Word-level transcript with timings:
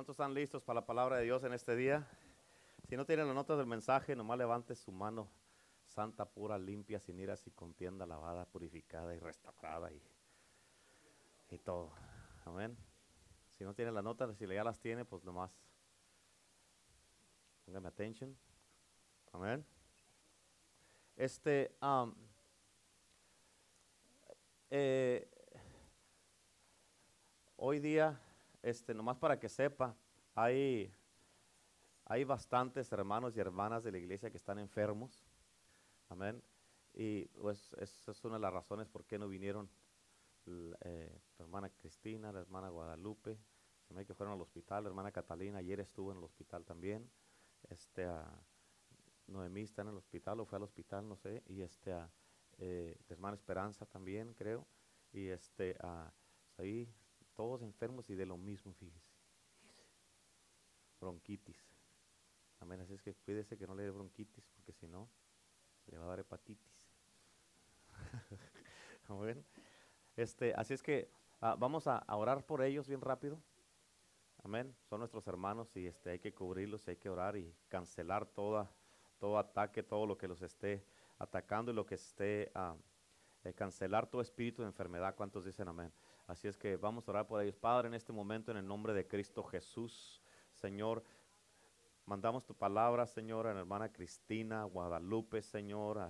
¿Cuántos 0.00 0.14
están 0.14 0.32
listos 0.32 0.62
para 0.62 0.80
la 0.80 0.86
palabra 0.86 1.18
de 1.18 1.24
Dios 1.24 1.44
en 1.44 1.52
este 1.52 1.76
día? 1.76 2.08
Si 2.88 2.96
no 2.96 3.04
tienen 3.04 3.26
las 3.26 3.34
notas 3.34 3.58
del 3.58 3.66
mensaje, 3.66 4.16
nomás 4.16 4.38
levante 4.38 4.74
su 4.74 4.90
mano 4.92 5.28
santa, 5.84 6.24
pura, 6.24 6.58
limpia, 6.58 6.98
sin 6.98 7.20
iras 7.20 7.46
y 7.46 7.50
contienda, 7.50 8.06
lavada, 8.06 8.46
purificada 8.46 9.14
y 9.14 9.18
restaurada 9.18 9.92
y, 9.92 10.02
y 11.50 11.58
todo. 11.58 11.92
Amén. 12.46 12.78
Si 13.50 13.62
no 13.62 13.74
tienen 13.74 13.92
las 13.92 14.02
notas, 14.02 14.34
si 14.38 14.46
ya 14.46 14.64
las 14.64 14.80
tiene, 14.80 15.04
pues 15.04 15.22
nomás 15.22 15.50
póngame 17.66 17.88
atención. 17.88 18.34
Amén. 19.32 19.62
Este, 21.14 21.76
eh, 24.70 25.28
hoy 27.58 27.80
día 27.80 28.18
este, 28.62 28.94
nomás 28.94 29.16
para 29.16 29.38
que 29.38 29.48
sepa, 29.48 29.96
hay, 30.34 30.92
hay 32.04 32.24
bastantes 32.24 32.90
hermanos 32.92 33.36
y 33.36 33.40
hermanas 33.40 33.84
de 33.84 33.92
la 33.92 33.98
iglesia 33.98 34.30
que 34.30 34.36
están 34.36 34.58
enfermos. 34.58 35.24
Amén. 36.08 36.42
Y 36.94 37.26
pues 37.26 37.72
esa 37.78 38.10
es 38.10 38.24
una 38.24 38.34
de 38.34 38.40
las 38.40 38.52
razones 38.52 38.88
por 38.88 39.04
qué 39.04 39.18
no 39.18 39.28
vinieron 39.28 39.70
eh, 40.46 41.20
la 41.38 41.44
hermana 41.44 41.70
Cristina, 41.70 42.32
la 42.32 42.40
hermana 42.40 42.68
Guadalupe, 42.68 43.38
se 43.86 44.06
que 44.06 44.14
fueron 44.14 44.34
al 44.34 44.40
hospital, 44.40 44.84
la 44.84 44.90
hermana 44.90 45.10
Catalina 45.10 45.58
ayer 45.58 45.80
estuvo 45.80 46.12
en 46.12 46.18
el 46.18 46.24
hospital 46.24 46.64
también. 46.64 47.10
Este, 47.68 48.06
Noemí 49.26 49.62
está 49.62 49.82
en 49.82 49.88
el 49.88 49.96
hospital 49.96 50.40
o 50.40 50.46
fue 50.46 50.56
al 50.56 50.62
hospital, 50.62 51.08
no 51.08 51.16
sé. 51.16 51.42
Y 51.46 51.62
este, 51.62 51.92
eh, 52.58 52.96
la 53.08 53.14
hermana 53.14 53.34
Esperanza 53.34 53.86
también, 53.86 54.34
creo. 54.34 54.66
Y 55.12 55.28
este, 55.28 55.74
pues 55.74 56.58
ahí 56.58 56.88
todos 57.40 57.62
enfermos 57.62 58.10
y 58.10 58.14
de 58.14 58.26
lo 58.26 58.36
mismo, 58.36 58.74
fíjese. 58.74 59.14
Bronquitis. 61.00 61.56
Amén. 62.58 62.82
Así 62.82 62.92
es 62.92 63.00
que 63.00 63.14
cuídese 63.14 63.56
que 63.56 63.66
no 63.66 63.74
le 63.74 63.84
dé 63.84 63.90
bronquitis, 63.90 64.46
porque 64.54 64.74
si 64.74 64.86
no, 64.86 65.08
le 65.86 65.96
va 65.96 66.04
a 66.04 66.08
dar 66.08 66.20
hepatitis. 66.20 66.86
Amén. 69.08 69.42
Este, 70.16 70.52
así 70.52 70.74
es 70.74 70.82
que 70.82 71.10
ah, 71.40 71.56
vamos 71.58 71.86
a, 71.86 72.04
orar 72.14 72.44
por 72.44 72.62
ellos 72.62 72.86
bien 72.86 73.00
rápido. 73.00 73.42
Amén. 74.44 74.76
Son 74.82 74.98
nuestros 74.98 75.26
hermanos 75.26 75.74
y 75.78 75.86
este, 75.86 76.10
hay 76.10 76.18
que 76.18 76.34
cubrirlos, 76.34 76.86
hay 76.88 76.96
que 76.96 77.08
orar 77.08 77.38
y 77.38 77.56
cancelar 77.68 78.26
toda, 78.26 78.70
todo 79.18 79.38
ataque, 79.38 79.82
todo 79.82 80.04
lo 80.04 80.18
que 80.18 80.28
los 80.28 80.42
esté 80.42 80.84
atacando 81.18 81.72
y 81.72 81.74
lo 81.74 81.86
que 81.86 81.94
esté, 81.94 82.52
ah, 82.54 82.76
eh, 83.44 83.54
cancelar 83.54 84.10
todo 84.10 84.20
espíritu 84.20 84.60
de 84.60 84.68
enfermedad. 84.68 85.14
¿Cuántos 85.16 85.46
dicen 85.46 85.68
amén? 85.68 85.90
Así 86.30 86.46
es 86.46 86.56
que 86.56 86.76
vamos 86.76 87.08
a 87.08 87.10
orar 87.10 87.26
por 87.26 87.42
ellos. 87.42 87.56
Padre, 87.56 87.88
en 87.88 87.94
este 87.94 88.12
momento, 88.12 88.52
en 88.52 88.58
el 88.58 88.64
nombre 88.64 88.94
de 88.94 89.04
Cristo 89.04 89.42
Jesús, 89.42 90.22
Señor, 90.52 91.02
mandamos 92.06 92.46
tu 92.46 92.54
palabra, 92.54 93.04
Señor, 93.04 93.48
a 93.48 93.52
la 93.52 93.58
hermana 93.58 93.92
Cristina, 93.92 94.62
Guadalupe, 94.62 95.42
Señor, 95.42 96.08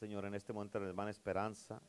Señor, 0.00 0.24
en 0.24 0.34
este 0.34 0.52
momento, 0.52 0.78
a 0.78 0.80
la 0.80 0.88
hermana 0.88 1.12
Esperanza. 1.12 1.80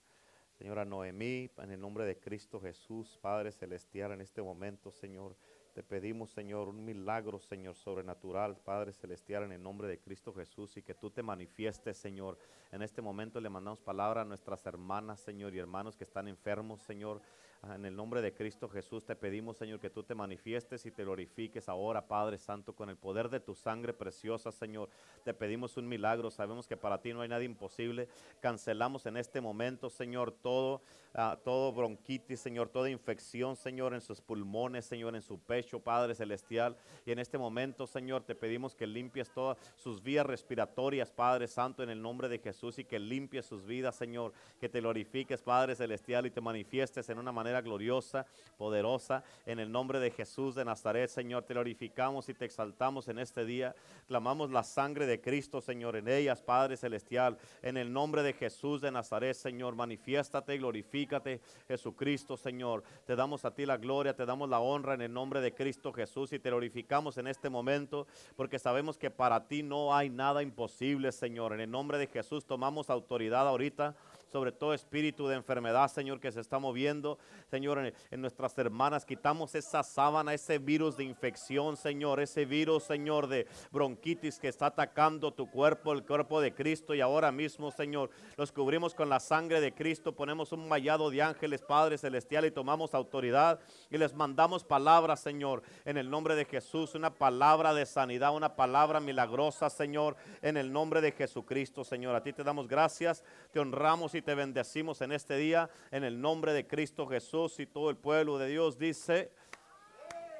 Señora 0.60 0.86
Noemí, 0.86 1.50
en 1.58 1.72
el 1.72 1.82
nombre 1.82 2.06
de 2.06 2.20
Cristo 2.20 2.62
Jesús, 2.62 3.18
Padre 3.20 3.52
Celestial, 3.52 4.12
en 4.12 4.22
este 4.22 4.44
momento, 4.44 4.92
Señor, 4.92 5.36
te 5.78 5.84
pedimos, 5.84 6.32
Señor, 6.32 6.70
un 6.70 6.84
milagro, 6.84 7.38
Señor, 7.38 7.76
sobrenatural, 7.76 8.58
Padre 8.58 8.94
Celestial, 8.94 9.44
en 9.44 9.52
el 9.52 9.62
nombre 9.62 9.88
de 9.88 10.00
Cristo 10.00 10.34
Jesús, 10.34 10.76
y 10.76 10.82
que 10.82 10.96
tú 10.96 11.12
te 11.12 11.22
manifiestes, 11.22 11.98
Señor. 11.98 12.40
En 12.72 12.82
este 12.82 13.00
momento 13.00 13.40
le 13.40 13.48
mandamos 13.48 13.80
palabra 13.80 14.22
a 14.22 14.26
nuestras 14.26 14.66
hermanas, 14.66 15.20
Señor, 15.20 15.54
y 15.54 15.60
hermanos 15.60 15.96
que 15.96 16.04
están 16.04 16.28
enfermos, 16.28 16.82
Señor. 16.82 17.22
Ah, 17.64 17.76
en 17.76 17.86
el 17.86 17.96
nombre 17.96 18.22
de 18.22 18.34
Cristo 18.34 18.70
Jesús 18.70 19.04
te 19.04 19.16
pedimos, 19.16 19.58
Señor, 19.58 19.80
que 19.80 19.90
tú 19.90 20.04
te 20.04 20.14
manifiestes 20.14 20.86
y 20.86 20.92
te 20.92 21.04
glorifiques 21.04 21.68
ahora, 21.68 22.08
Padre 22.08 22.38
Santo, 22.38 22.74
con 22.74 22.90
el 22.90 22.98
poder 22.98 23.30
de 23.30 23.40
tu 23.40 23.56
sangre 23.56 23.94
preciosa, 23.94 24.52
Señor. 24.52 24.90
Te 25.24 25.34
pedimos 25.34 25.76
un 25.78 25.88
milagro. 25.88 26.30
Sabemos 26.30 26.68
que 26.68 26.78
para 26.78 27.02
ti 27.02 27.14
no 27.14 27.22
hay 27.22 27.30
nada 27.30 27.44
imposible. 27.44 28.08
Cancelamos 28.42 29.06
en 29.08 29.18
este 29.18 29.42
momento, 29.42 29.90
Señor, 29.90 30.32
todo, 30.32 30.82
ah, 31.16 31.40
todo 31.44 31.72
bronquitis, 31.74 32.40
Señor, 32.40 32.70
toda 32.70 32.90
infección, 32.92 33.56
Señor, 33.56 33.96
en 33.96 34.02
sus 34.02 34.22
pulmones, 34.22 34.86
Señor, 34.86 35.16
en 35.16 35.24
su 35.24 35.40
pecho, 35.40 35.67
Padre 35.80 36.16
Celestial. 36.16 36.76
Y 37.06 37.12
en 37.12 37.20
este 37.20 37.38
momento, 37.38 37.88
Señor, 37.88 38.24
te 38.24 38.36
pedimos 38.36 38.76
que 38.76 38.88
limpies 38.88 39.30
todas 39.30 39.58
sus 39.76 40.02
vías 40.02 40.26
respiratorias, 40.26 41.12
Padre 41.12 41.48
Santo, 41.48 41.84
en 41.84 41.90
el 41.90 42.02
nombre 42.02 42.30
de 42.30 42.40
Jesús 42.40 42.80
y 42.80 42.84
que 42.84 43.00
limpies 43.00 43.46
sus 43.46 43.66
vidas, 43.66 43.96
Señor. 43.96 44.34
Que 44.60 44.70
te 44.70 44.82
glorifiques, 44.82 45.42
Padre 45.42 45.76
Celestial, 45.76 46.26
y 46.26 46.32
te 46.32 46.42
manifiestes 46.42 47.10
en 47.10 47.20
una 47.20 47.32
manera 47.32 47.62
gloriosa, 47.62 48.26
poderosa. 48.58 49.24
En 49.46 49.60
el 49.60 49.72
nombre 49.72 50.00
de 50.00 50.12
Jesús 50.12 50.56
de 50.56 50.66
Nazaret, 50.66 51.10
Señor, 51.10 51.44
te 51.44 51.54
glorificamos 51.54 52.30
y 52.30 52.34
te 52.34 52.46
exaltamos 52.46 53.08
en 53.08 53.20
este 53.20 53.46
día. 53.46 53.76
Clamamos 54.08 54.52
la 54.52 54.64
sangre 54.64 55.06
de 55.06 55.22
Cristo, 55.22 55.62
Señor, 55.62 55.96
en 55.96 56.08
ellas, 56.08 56.42
Padre 56.42 56.78
Celestial. 56.78 57.38
En 57.62 57.78
el 57.78 57.92
nombre 57.92 58.24
de 58.24 58.34
Jesús 58.34 58.82
de 58.82 58.92
Nazaret, 58.92 59.36
Señor, 59.36 59.76
manifiéstate 59.76 60.58
glorifícate, 60.58 61.42
Jesucristo, 61.68 62.38
Señor. 62.38 62.84
Te 63.06 63.16
damos 63.16 63.46
a 63.46 63.54
ti 63.54 63.66
la 63.66 63.78
gloria, 63.78 64.16
te 64.16 64.26
damos 64.26 64.50
la 64.50 64.60
honra 64.60 64.94
en 64.94 65.02
el 65.02 65.14
nombre 65.14 65.42
de 65.42 65.54
Cristo 65.58 65.92
Jesús 65.92 66.32
y 66.32 66.40
te 66.40 66.50
glorificamos 66.50 67.18
en 67.18 67.28
este 67.28 67.50
momento 67.50 68.06
porque 68.36 68.60
sabemos 68.60 68.98
que 68.98 69.10
para 69.10 69.48
ti 69.48 69.64
no 69.64 69.96
hay 69.96 70.10
nada 70.10 70.44
imposible, 70.44 71.12
Señor. 71.12 71.54
En 71.54 71.62
el 71.62 71.72
nombre 71.72 71.98
de 71.98 72.06
Jesús 72.06 72.46
tomamos 72.46 72.92
autoridad 72.92 73.48
ahorita 73.48 73.96
sobre 74.32 74.52
todo 74.52 74.74
espíritu 74.74 75.28
de 75.28 75.36
enfermedad, 75.36 75.88
Señor, 75.90 76.20
que 76.20 76.32
se 76.32 76.42
está 76.42 76.60
moviendo, 76.60 77.18
Señor, 77.50 77.94
en, 78.12 78.22
nuestras 78.22 78.58
hermanas. 78.58 79.06
Quitamos 79.06 79.56
esa 79.56 79.84
sábana, 79.84 80.34
ese 80.34 80.58
virus 80.58 80.98
de 80.98 81.04
infección, 81.04 81.78
Señor, 81.78 82.20
ese 82.20 82.46
virus, 82.46 82.84
Señor, 82.84 83.28
de 83.28 83.48
bronquitis 83.72 84.40
que 84.40 84.48
está 84.48 84.68
atacando 84.68 85.32
tu 85.32 85.50
cuerpo, 85.50 85.94
el 85.94 86.04
cuerpo 86.04 86.42
de 86.42 86.54
Cristo. 86.54 86.94
Y 86.94 87.02
ahora 87.02 87.32
mismo, 87.32 87.72
Señor, 87.72 88.10
los 88.36 88.52
cubrimos 88.52 88.94
con 88.94 89.10
la 89.10 89.20
sangre 89.20 89.62
de 89.62 89.74
Cristo, 89.74 90.14
ponemos 90.14 90.52
un 90.52 90.68
mallado 90.68 91.10
de 91.10 91.22
ángeles, 91.22 91.62
Padre 91.62 91.98
Celestial, 91.98 92.46
y 92.46 92.52
tomamos 92.52 92.94
autoridad 92.94 93.60
y 93.90 93.98
les 93.98 94.14
mandamos 94.14 94.64
palabras, 94.64 95.20
Señor, 95.22 95.64
en 95.86 95.98
el 95.98 96.10
nombre 96.10 96.36
de 96.36 96.46
Jesús, 96.46 96.96
una 96.96 97.14
palabra 97.14 97.74
de 97.74 97.86
sanidad, 97.86 98.36
una 98.36 98.56
palabra 98.56 99.00
milagrosa, 99.00 99.70
Señor, 99.70 100.16
en 100.42 100.58
el 100.58 100.72
nombre 100.72 101.02
de 101.02 101.12
Jesucristo, 101.12 101.84
Señor. 101.84 102.16
A 102.16 102.24
ti 102.24 102.34
te 102.34 102.44
damos 102.44 102.68
gracias, 102.68 103.24
te 103.52 103.60
honramos 103.60 104.14
te 104.22 104.36
bendecimos 104.36 105.02
en 105.02 105.12
este 105.12 105.36
día 105.38 105.70
en 105.92 106.04
el 106.04 106.20
nombre 106.20 106.54
de 106.54 106.68
Cristo 106.68 107.08
Jesús 107.08 107.60
y 107.60 107.66
todo 107.66 107.90
el 107.90 107.98
pueblo 107.98 108.38
de 108.38 108.48
Dios 108.48 108.78
dice, 108.78 109.32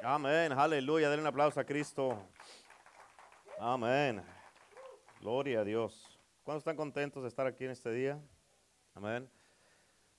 amén, 0.04 0.52
aleluya, 0.52 1.10
denle 1.10 1.22
un 1.22 1.28
aplauso 1.28 1.60
a 1.60 1.64
Cristo. 1.64 2.18
Amén. 3.60 4.24
Gloria 5.20 5.62
a 5.62 5.64
Dios. 5.64 6.20
¿Cuántos 6.44 6.62
están 6.62 6.78
contentos 6.78 7.24
de 7.24 7.30
estar 7.30 7.48
aquí 7.48 7.66
en 7.66 7.72
este 7.72 7.92
día? 7.92 8.20
Amén. 8.94 9.30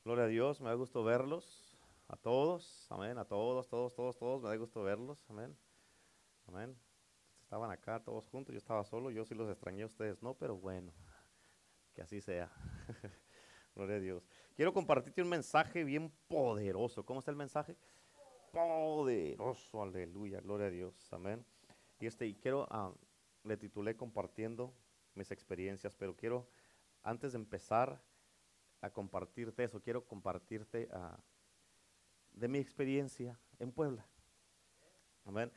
Gloria 0.05 0.25
a 0.25 0.29
Dios, 0.29 0.61
me 0.61 0.69
da 0.69 0.75
gusto 0.75 1.05
verlos. 1.05 1.79
A 2.09 2.17
todos, 2.17 2.87
amén, 2.91 3.19
a 3.19 3.25
todos, 3.25 3.69
todos, 3.69 3.95
todos, 3.95 4.17
todos, 4.17 4.43
me 4.43 4.49
da 4.49 4.57
gusto 4.57 4.83
verlos, 4.83 5.23
amén. 5.29 5.57
Amén. 6.47 6.75
Estaban 7.43 7.71
acá 7.71 8.03
todos 8.03 8.27
juntos, 8.29 8.53
yo 8.53 8.59
estaba 8.59 8.85
solo, 8.85 9.11
yo 9.11 9.25
sí 9.25 9.35
los 9.35 9.51
extrañé 9.51 9.83
a 9.83 9.87
ustedes, 9.87 10.23
no, 10.23 10.35
pero 10.35 10.57
bueno, 10.57 10.93
que 11.95 12.03
así 12.03 12.21
sea. 12.21 12.51
Gloria 13.75 13.97
a 13.97 14.01
Dios. 14.01 14.29
Quiero 14.55 14.73
compartirte 14.73 15.23
un 15.23 15.29
mensaje 15.29 15.84
bien 15.84 16.11
poderoso. 16.27 17.05
¿Cómo 17.05 17.21
está 17.21 17.31
el 17.31 17.37
mensaje? 17.37 17.77
Poderoso, 18.53 19.83
aleluya, 19.83 20.41
gloria 20.41 20.67
a 20.67 20.71
Dios, 20.71 21.12
amén. 21.12 21.45
Y 22.01 22.07
este, 22.07 22.27
y 22.27 22.34
quiero, 22.34 22.67
ah, 22.71 22.93
le 23.45 23.57
titulé 23.57 23.97
compartiendo 23.97 24.73
mis 25.15 25.31
experiencias, 25.31 25.95
pero 25.95 26.17
quiero, 26.17 26.49
antes 27.03 27.33
de 27.33 27.39
empezar 27.39 28.01
a 28.81 28.91
compartirte 28.91 29.65
eso, 29.65 29.81
quiero 29.81 30.05
compartirte 30.07 30.89
ah, 30.92 31.19
de 32.33 32.48
mi 32.48 32.59
experiencia 32.59 33.39
en 33.59 33.72
Puebla. 33.72 34.07
Amén. 35.25 35.53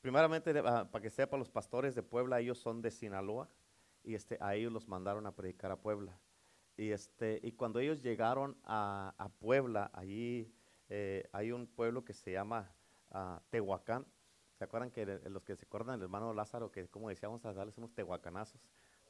Primeramente, 0.00 0.52
ah, 0.64 0.88
para 0.90 1.02
que 1.02 1.10
sepa, 1.10 1.36
los 1.36 1.50
pastores 1.50 1.94
de 1.94 2.02
Puebla, 2.02 2.40
ellos 2.40 2.58
son 2.58 2.82
de 2.82 2.90
Sinaloa 2.90 3.48
y 4.04 4.14
este, 4.14 4.36
a 4.40 4.54
ellos 4.54 4.72
los 4.72 4.88
mandaron 4.88 5.26
a 5.26 5.34
predicar 5.34 5.70
a 5.70 5.76
Puebla. 5.76 6.18
Y, 6.82 6.90
este, 6.90 7.38
y 7.44 7.52
cuando 7.52 7.78
ellos 7.78 8.02
llegaron 8.02 8.56
a, 8.64 9.30
Puebla, 9.38 9.92
allí 9.94 10.52
eh, 10.88 11.28
hay 11.30 11.52
un 11.52 11.68
pueblo 11.68 12.04
que 12.04 12.12
se 12.12 12.32
llama 12.32 12.74
uh, 13.14 13.38
Tehuacán. 13.50 14.04
¿Se 14.58 14.64
acuerdan 14.64 14.90
que 14.90 15.06
los 15.06 15.44
que 15.44 15.54
se 15.54 15.64
acuerdan 15.64 16.00
del 16.00 16.06
hermano 16.06 16.34
Lázaro, 16.34 16.72
que 16.72 16.88
como 16.88 17.08
decíamos, 17.08 17.44
a 17.44 17.52
darles 17.52 17.78
unos 17.78 17.94
tehuacanazos? 17.94 18.60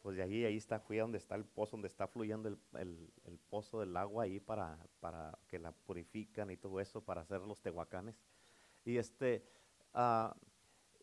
Pues 0.02 0.16
de 0.16 0.22
allí, 0.22 0.44
ahí 0.44 0.58
está, 0.58 0.80
fui 0.80 0.98
a 0.98 1.02
donde 1.02 1.16
está 1.16 1.34
el 1.34 1.46
pozo, 1.46 1.78
donde 1.78 1.88
está 1.88 2.06
fluyendo 2.06 2.50
el, 2.50 3.38
pozo 3.48 3.80
del 3.80 3.96
agua 3.96 4.24
ahí 4.24 4.38
para, 4.38 4.78
para, 5.00 5.38
que 5.48 5.58
la 5.58 5.72
purifican 5.72 6.50
y 6.50 6.58
todo 6.58 6.78
eso, 6.78 7.00
para 7.00 7.22
hacer 7.22 7.40
los 7.40 7.62
tehuacanes. 7.62 8.20
Y 8.84 8.98
este, 8.98 9.46
uh, 9.94 10.28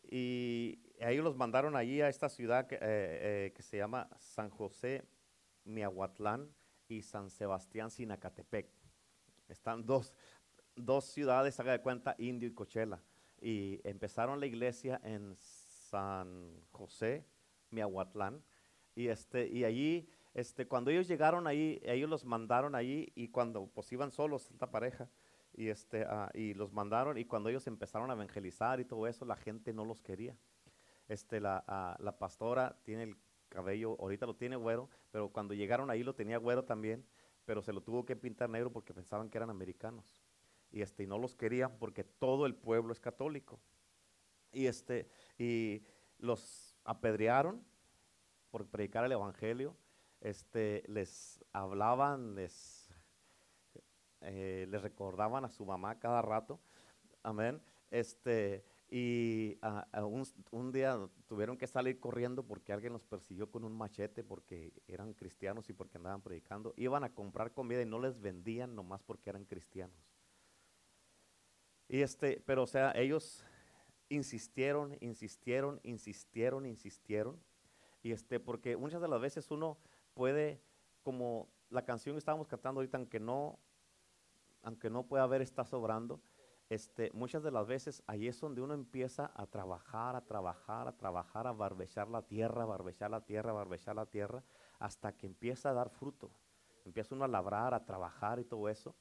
y 0.08 0.78
ellos 1.00 1.24
los 1.24 1.34
mandaron 1.34 1.74
allí 1.74 2.00
a 2.00 2.08
esta 2.08 2.28
ciudad 2.28 2.68
que, 2.68 2.76
eh, 2.76 2.78
eh, 2.82 3.52
que 3.56 3.62
se 3.62 3.76
llama 3.76 4.08
San 4.20 4.50
José 4.50 5.02
Miahuatlán 5.64 6.48
y 6.90 7.02
San 7.02 7.30
Sebastián 7.30 7.90
Sinacatepec. 7.90 8.68
Están 9.48 9.86
dos, 9.86 10.12
dos 10.76 11.04
ciudades, 11.04 11.58
haga 11.60 11.72
de 11.72 11.80
cuenta, 11.80 12.14
Indio 12.18 12.48
y 12.48 12.52
Cochela. 12.52 13.02
y 13.42 13.80
empezaron 13.88 14.38
la 14.38 14.46
iglesia 14.46 15.00
en 15.02 15.34
San 15.34 16.60
José, 16.72 17.24
Miahuatlán, 17.70 18.42
y, 18.94 19.08
este, 19.08 19.48
y 19.48 19.64
allí, 19.64 20.10
este, 20.34 20.66
cuando 20.66 20.90
ellos 20.90 21.08
llegaron 21.08 21.46
ahí, 21.46 21.80
ellos 21.84 22.10
los 22.10 22.24
mandaron 22.26 22.74
allí 22.74 23.10
y 23.14 23.28
cuando 23.28 23.66
pues 23.68 23.90
iban 23.92 24.10
solos, 24.10 24.50
esta 24.50 24.70
pareja, 24.70 25.08
y, 25.54 25.68
este, 25.68 26.04
ah, 26.04 26.30
y 26.34 26.54
los 26.54 26.72
mandaron 26.72 27.16
y 27.16 27.24
cuando 27.24 27.48
ellos 27.48 27.66
empezaron 27.66 28.10
a 28.10 28.14
evangelizar 28.14 28.78
y 28.78 28.84
todo 28.84 29.06
eso, 29.06 29.24
la 29.24 29.36
gente 29.36 29.72
no 29.72 29.84
los 29.84 30.02
quería. 30.02 30.36
Este, 31.08 31.40
la, 31.40 31.64
ah, 31.66 31.96
la 31.98 32.18
pastora 32.18 32.76
tiene 32.84 33.04
el 33.04 33.16
cabello, 33.50 33.96
ahorita 34.00 34.24
lo 34.24 34.34
tiene 34.34 34.56
güero, 34.56 34.88
pero 35.10 35.28
cuando 35.28 35.52
llegaron 35.52 35.90
ahí 35.90 36.02
lo 36.02 36.14
tenía 36.14 36.38
güero 36.38 36.64
también, 36.64 37.04
pero 37.44 37.60
se 37.60 37.72
lo 37.72 37.82
tuvo 37.82 38.06
que 38.06 38.16
pintar 38.16 38.48
negro 38.48 38.72
porque 38.72 38.94
pensaban 38.94 39.28
que 39.28 39.36
eran 39.36 39.50
americanos. 39.50 40.22
Y, 40.70 40.80
este, 40.80 41.02
y 41.02 41.06
no 41.06 41.18
los 41.18 41.34
querían 41.34 41.76
porque 41.78 42.04
todo 42.04 42.46
el 42.46 42.54
pueblo 42.54 42.92
es 42.92 43.00
católico. 43.00 43.60
Y, 44.52 44.66
este, 44.66 45.10
y 45.36 45.82
los 46.18 46.78
apedrearon 46.84 47.62
por 48.50 48.66
predicar 48.66 49.04
el 49.04 49.12
evangelio. 49.12 49.76
Este, 50.20 50.84
les 50.86 51.44
hablaban, 51.52 52.34
les, 52.34 52.88
eh, 54.20 54.66
les 54.68 54.82
recordaban 54.82 55.44
a 55.44 55.50
su 55.50 55.64
mamá 55.64 55.98
cada 55.98 56.22
rato. 56.22 56.60
Amén. 57.22 57.60
Este, 57.90 58.64
y 58.92 59.56
ah, 59.62 59.86
ah, 59.92 60.04
un, 60.04 60.72
día 60.72 60.98
tuvieron 61.28 61.56
que 61.56 61.68
salir 61.68 62.00
corriendo 62.00 62.42
porque 62.42 62.72
alguien 62.72 62.92
los 62.92 63.04
persiguió 63.04 63.48
con 63.48 63.62
un 63.62 63.72
machete 63.72 64.24
porque 64.24 64.72
eran 64.88 65.14
cristianos 65.14 65.70
y 65.70 65.72
porque 65.72 65.98
andaban 65.98 66.22
predicando. 66.22 66.74
Iban 66.76 67.04
a 67.04 67.14
comprar 67.14 67.52
comida 67.52 67.80
y 67.82 67.86
no 67.86 68.00
les 68.00 68.20
vendían 68.20 68.74
nomás 68.74 69.00
porque 69.04 69.30
eran 69.30 69.44
cristianos. 69.44 69.96
Y 71.88 72.00
este, 72.00 72.42
pero 72.44 72.64
o 72.64 72.66
sea, 72.66 72.90
ellos 72.96 73.44
insistieron, 74.08 74.96
insistieron, 75.00 75.78
insistieron, 75.84 76.66
insistieron. 76.66 77.40
Y 78.02 78.10
este, 78.10 78.40
porque 78.40 78.76
muchas 78.76 79.00
de 79.00 79.08
las 79.08 79.20
veces 79.20 79.52
uno 79.52 79.78
puede, 80.14 80.60
como 81.04 81.48
la 81.68 81.84
canción 81.84 82.16
que 82.16 82.18
estábamos 82.18 82.48
cantando 82.48 82.80
ahorita, 82.80 82.98
aunque 82.98 83.20
no, 83.20 83.60
aunque 84.62 84.90
no 84.90 85.06
pueda 85.06 85.22
haber, 85.22 85.42
está 85.42 85.64
sobrando 85.64 86.20
este, 86.70 87.10
muchas 87.12 87.42
de 87.42 87.50
las 87.50 87.66
veces 87.66 88.02
ahí 88.06 88.28
es 88.28 88.40
donde 88.40 88.62
uno 88.62 88.74
empieza 88.74 89.32
a 89.34 89.46
trabajar, 89.46 90.14
a 90.14 90.24
trabajar, 90.24 90.86
a 90.86 90.96
trabajar, 90.96 91.48
a 91.48 91.52
barbechar 91.52 92.08
la 92.08 92.22
tierra, 92.22 92.64
barbechar 92.64 93.10
la 93.10 93.20
tierra, 93.20 93.52
barbechar 93.52 93.96
la 93.96 94.06
tierra, 94.06 94.44
hasta 94.78 95.12
que 95.12 95.26
empieza 95.26 95.70
a 95.70 95.72
dar 95.74 95.90
fruto. 95.90 96.30
Empieza 96.84 97.14
uno 97.16 97.24
a 97.24 97.28
labrar, 97.28 97.74
a 97.74 97.84
trabajar 97.84 98.38
y 98.38 98.44
todo 98.44 98.68
eso. 98.68 98.94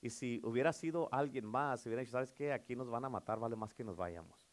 Y 0.00 0.10
si 0.10 0.40
hubiera 0.44 0.72
sido 0.72 1.08
alguien 1.12 1.44
más, 1.44 1.80
si 1.80 1.88
hubiera 1.88 2.00
dicho, 2.00 2.12
¿sabes 2.12 2.32
qué? 2.32 2.52
Aquí 2.52 2.76
nos 2.76 2.88
van 2.88 3.04
a 3.04 3.08
matar, 3.08 3.40
vale 3.40 3.56
más 3.56 3.74
que 3.74 3.82
nos 3.82 3.96
vayamos. 3.96 4.47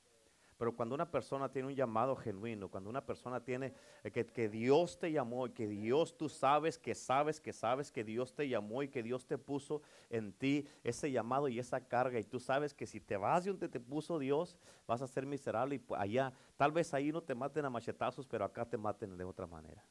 Pero 0.58 0.74
cuando 0.74 0.96
una 0.96 1.12
persona 1.12 1.50
tiene 1.50 1.68
un 1.68 1.76
llamado 1.76 2.16
genuino, 2.16 2.70
cuando 2.70 2.90
una 2.90 3.06
persona 3.06 3.44
tiene 3.44 3.74
eh, 4.04 4.12
que, 4.12 4.26
que, 4.26 4.48
Dios 4.48 4.98
te 4.98 5.12
llamó 5.12 5.48
y 5.48 5.50
que 5.50 5.68
Dios 5.68 6.18
tú 6.18 6.30
sabes, 6.30 6.78
que 6.78 6.96
sabes, 6.96 7.42
que 7.42 7.52
sabes 7.52 7.92
que 7.92 8.06
Dios 8.06 8.34
te 8.34 8.48
llamó 8.48 8.82
y 8.82 8.88
que 8.88 9.04
Dios 9.04 9.26
te 9.26 9.38
puso 9.38 9.82
en 10.10 10.32
ti 10.32 10.66
ese 10.84 11.12
llamado 11.12 11.50
y 11.50 11.60
esa 11.60 11.82
carga 11.82 12.20
y 12.20 12.24
tú 12.24 12.40
sabes 12.40 12.74
que 12.74 12.88
si 12.88 13.02
te 13.02 13.18
vas 13.18 13.44
de 13.44 13.52
donde 13.52 13.68
te 13.68 13.82
puso 13.82 14.18
Dios, 14.18 14.58
vas 14.88 15.02
a 15.02 15.08
ser 15.08 15.26
miserable 15.26 15.76
y 15.76 15.94
allá, 15.96 16.32
tal 16.56 16.72
vez 16.72 16.94
ahí 16.94 17.12
no 17.12 17.22
te 17.22 17.36
maten 17.36 17.66
a 17.66 17.70
machetazos, 17.70 18.26
pero 18.26 18.46
acá 18.46 18.66
te 18.66 18.78
maten 18.78 19.18
de 19.18 19.26
otra 19.26 19.48
manera. 19.48 19.84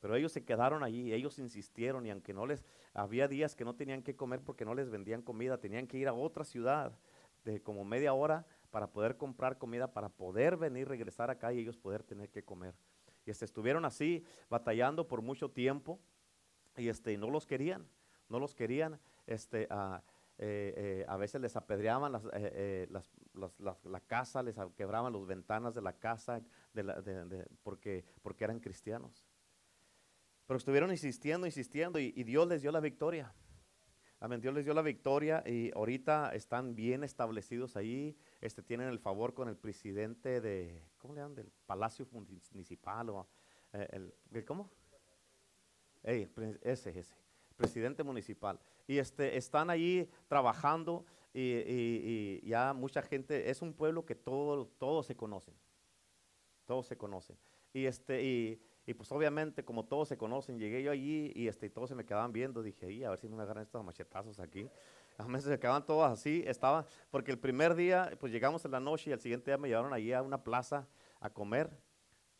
Pero 0.00 0.16
ellos 0.16 0.32
se 0.32 0.44
quedaron 0.44 0.82
allí, 0.82 1.12
ellos 1.12 1.38
insistieron 1.38 2.06
y 2.06 2.10
aunque 2.10 2.32
no 2.32 2.46
les, 2.46 2.64
había 2.94 3.28
días 3.28 3.54
que 3.54 3.64
no 3.64 3.74
tenían 3.74 4.02
que 4.02 4.16
comer 4.16 4.40
porque 4.40 4.64
no 4.64 4.74
les 4.74 4.90
vendían 4.90 5.22
comida, 5.22 5.58
tenían 5.58 5.86
que 5.86 5.98
ir 5.98 6.08
a 6.08 6.14
otra 6.14 6.44
ciudad 6.44 6.98
de 7.44 7.62
como 7.62 7.84
media 7.84 8.12
hora 8.14 8.46
para 8.70 8.90
poder 8.90 9.16
comprar 9.16 9.58
comida, 9.58 9.92
para 9.92 10.08
poder 10.08 10.56
venir, 10.56 10.88
regresar 10.88 11.30
acá 11.30 11.52
y 11.52 11.58
ellos 11.58 11.76
poder 11.76 12.02
tener 12.02 12.30
que 12.30 12.44
comer. 12.44 12.74
Y 13.26 13.30
este, 13.30 13.44
estuvieron 13.44 13.84
así 13.84 14.24
batallando 14.48 15.06
por 15.06 15.22
mucho 15.22 15.50
tiempo 15.50 16.00
y 16.76 16.88
este, 16.88 17.16
no 17.16 17.30
los 17.30 17.46
querían, 17.46 17.86
no 18.28 18.38
los 18.38 18.54
querían. 18.54 18.98
Este, 19.26 19.66
a, 19.70 20.02
eh, 20.38 21.04
eh, 21.06 21.16
veces 21.16 21.40
les 21.40 21.54
apedreaban 21.56 22.12
las, 22.12 22.22
eh, 22.32 22.88
la 23.34 24.00
casa, 24.00 24.42
les 24.42 24.56
quebraban 24.76 25.12
las 25.12 25.26
ventanas 25.26 25.74
de 25.74 25.82
la 25.82 25.92
casa 25.92 26.40
de 26.72 27.46
porque, 27.62 28.04
porque 28.22 28.44
eran 28.44 28.60
cristianos. 28.60 29.26
Pero 30.46 30.56
estuvieron 30.56 30.90
insistiendo, 30.90 31.46
insistiendo 31.46 31.98
y 31.98 32.10
Dios 32.24 32.48
les 32.48 32.62
dio 32.62 32.72
la 32.72 32.80
victoria. 32.80 33.32
Amén. 34.22 34.38
Dios 34.42 34.52
les 34.52 34.66
dio 34.66 34.74
la 34.74 34.82
victoria 34.82 35.42
y 35.46 35.72
ahorita 35.74 36.34
están 36.34 36.74
bien 36.74 37.04
establecidos 37.04 37.74
ahí. 37.74 38.14
Este, 38.42 38.62
tienen 38.62 38.88
el 38.88 38.98
favor 38.98 39.32
con 39.32 39.48
el 39.48 39.56
presidente 39.56 40.42
de, 40.42 40.84
¿cómo 40.98 41.14
le 41.14 41.22
llaman? 41.22 41.36
Del 41.36 41.50
Palacio 41.64 42.06
Municipal 42.12 43.08
o 43.08 43.26
eh, 43.72 43.88
el, 44.30 44.44
¿cómo? 44.44 44.70
ese, 46.02 46.90
ese, 46.90 47.16
presidente 47.56 48.02
municipal. 48.02 48.60
Y 48.86 48.98
este, 48.98 49.38
están 49.38 49.70
ahí 49.70 50.06
trabajando 50.28 51.06
y, 51.32 52.46
ya 52.46 52.74
mucha 52.74 53.00
gente, 53.00 53.48
es 53.48 53.62
un 53.62 53.72
pueblo 53.72 54.04
que 54.04 54.16
todos 54.16 54.68
todo 54.76 55.02
se 55.02 55.16
conocen. 55.16 55.54
Todos 56.66 56.86
se 56.86 56.98
conocen. 56.98 57.38
Y 57.72 57.86
este, 57.86 58.22
y 58.22 58.62
y 58.90 58.94
pues 58.94 59.12
obviamente, 59.12 59.64
como 59.64 59.84
todos 59.84 60.08
se 60.08 60.18
conocen, 60.18 60.58
llegué 60.58 60.82
yo 60.82 60.90
allí 60.90 61.30
y 61.36 61.46
este, 61.46 61.70
todos 61.70 61.90
se 61.90 61.94
me 61.94 62.04
quedaban 62.04 62.32
viendo. 62.32 62.60
Dije, 62.60 62.86
ahí, 62.86 63.04
a 63.04 63.10
ver 63.10 63.20
si 63.20 63.28
no 63.28 63.36
me 63.36 63.44
agarran 63.44 63.62
estos 63.62 63.84
machetazos 63.84 64.40
aquí. 64.40 64.68
A 65.18 65.26
veces 65.28 65.44
se 65.44 65.60
quedaban 65.60 65.86
todos 65.86 66.10
así. 66.10 66.42
Estaba, 66.44 66.84
porque 67.08 67.30
el 67.30 67.38
primer 67.38 67.76
día, 67.76 68.10
pues 68.18 68.32
llegamos 68.32 68.64
en 68.64 68.72
la 68.72 68.80
noche 68.80 69.10
y 69.10 69.12
el 69.12 69.20
siguiente 69.20 69.48
día 69.52 69.58
me 69.58 69.68
llevaron 69.68 69.92
allí 69.92 70.12
a 70.12 70.22
una 70.22 70.42
plaza 70.42 70.88
a 71.20 71.30
comer. 71.30 71.70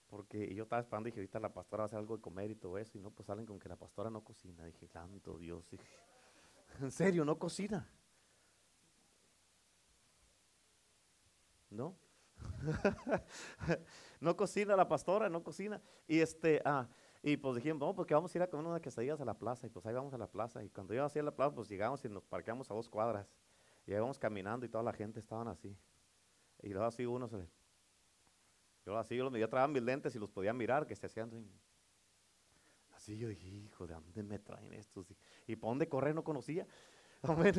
Porque 0.09 0.53
yo 0.53 0.65
estaba 0.65 0.83
esperando, 0.83 1.07
dije, 1.07 1.21
ahorita 1.21 1.39
la 1.39 1.55
pastora 1.55 1.83
va 1.83 1.85
a 1.85 1.87
hacer 1.87 2.01
algo 2.01 2.17
de 2.17 2.23
comer 2.23 2.51
y 2.51 2.57
todo 2.57 2.79
eso. 2.79 2.99
Y 2.99 3.01
no, 3.01 3.13
pues 3.13 3.27
salen 3.27 3.47
con 3.47 3.61
que 3.61 3.69
la 3.69 3.77
pastora 3.77 4.11
no 4.11 4.25
cocina. 4.25 4.65
Dije, 4.65 4.89
santo 4.89 5.39
Dios. 5.39 5.65
en 6.81 6.91
serio, 6.91 7.25
no 7.25 7.39
cocina. 7.39 7.89
¿No? 11.71 11.95
no 14.21 14.37
cocina 14.37 14.77
la 14.77 14.87
pastora, 14.89 15.29
no 15.29 15.43
cocina. 15.43 15.81
Y 16.07 16.21
este, 16.21 16.61
ah, 16.65 16.89
y 17.23 17.37
pues 17.37 17.57
dijimos, 17.57 17.81
vamos, 17.81 17.97
porque 17.97 18.15
vamos 18.15 18.35
a 18.35 18.39
ir 18.39 18.43
a 18.43 18.49
comer 18.49 18.67
unas 18.67 18.81
quesadillas 18.81 19.21
a 19.21 19.25
la 19.25 19.35
plaza. 19.35 19.67
Y 19.67 19.71
pues 19.71 19.85
ahí 19.87 19.95
vamos 19.95 20.15
a 20.15 20.19
la 20.19 20.27
plaza. 20.27 20.63
Y 20.65 20.71
cuando 20.71 20.95
yo 20.95 21.05
hacía 21.05 21.23
la 21.23 21.35
plaza, 21.35 21.55
pues 21.55 21.69
llegamos 21.69 22.05
y 22.05 22.09
nos 22.09 22.25
parqueamos 22.25 22.71
a 22.71 22.75
dos 22.75 22.89
cuadras. 22.89 23.27
Y 23.87 23.93
íbamos 23.93 24.19
caminando 24.19 24.65
y 24.65 24.69
toda 24.69 24.85
la 24.85 24.93
gente 24.93 25.21
estaban 25.21 25.49
así. 25.49 25.77
Y 26.63 26.71
luego 26.71 26.87
así 26.87 27.07
uno 27.07 27.29
se 27.29 27.47
Yo 28.87 28.97
así, 28.97 29.17
yo, 29.17 29.31
yo 29.37 29.49
traía 29.49 29.69
mis 29.69 29.83
lentes 29.83 30.15
y 30.15 30.19
los 30.19 30.31
podía 30.31 30.53
mirar, 30.53 30.87
que 30.87 30.95
se 30.97 31.07
hacían 31.07 31.31
así. 32.93 33.17
yo 33.19 33.29
dije, 33.29 33.49
hijo, 33.49 33.87
¿de 33.87 33.95
dónde 33.95 34.23
me 34.23 34.39
traen 34.39 34.73
estos? 34.73 35.11
Y, 35.11 35.17
y 35.47 35.57
por 35.57 35.71
dónde 35.71 35.89
correr 35.89 36.15
no 36.15 36.25
conocía. 36.25 36.67
Amén. 37.23 37.55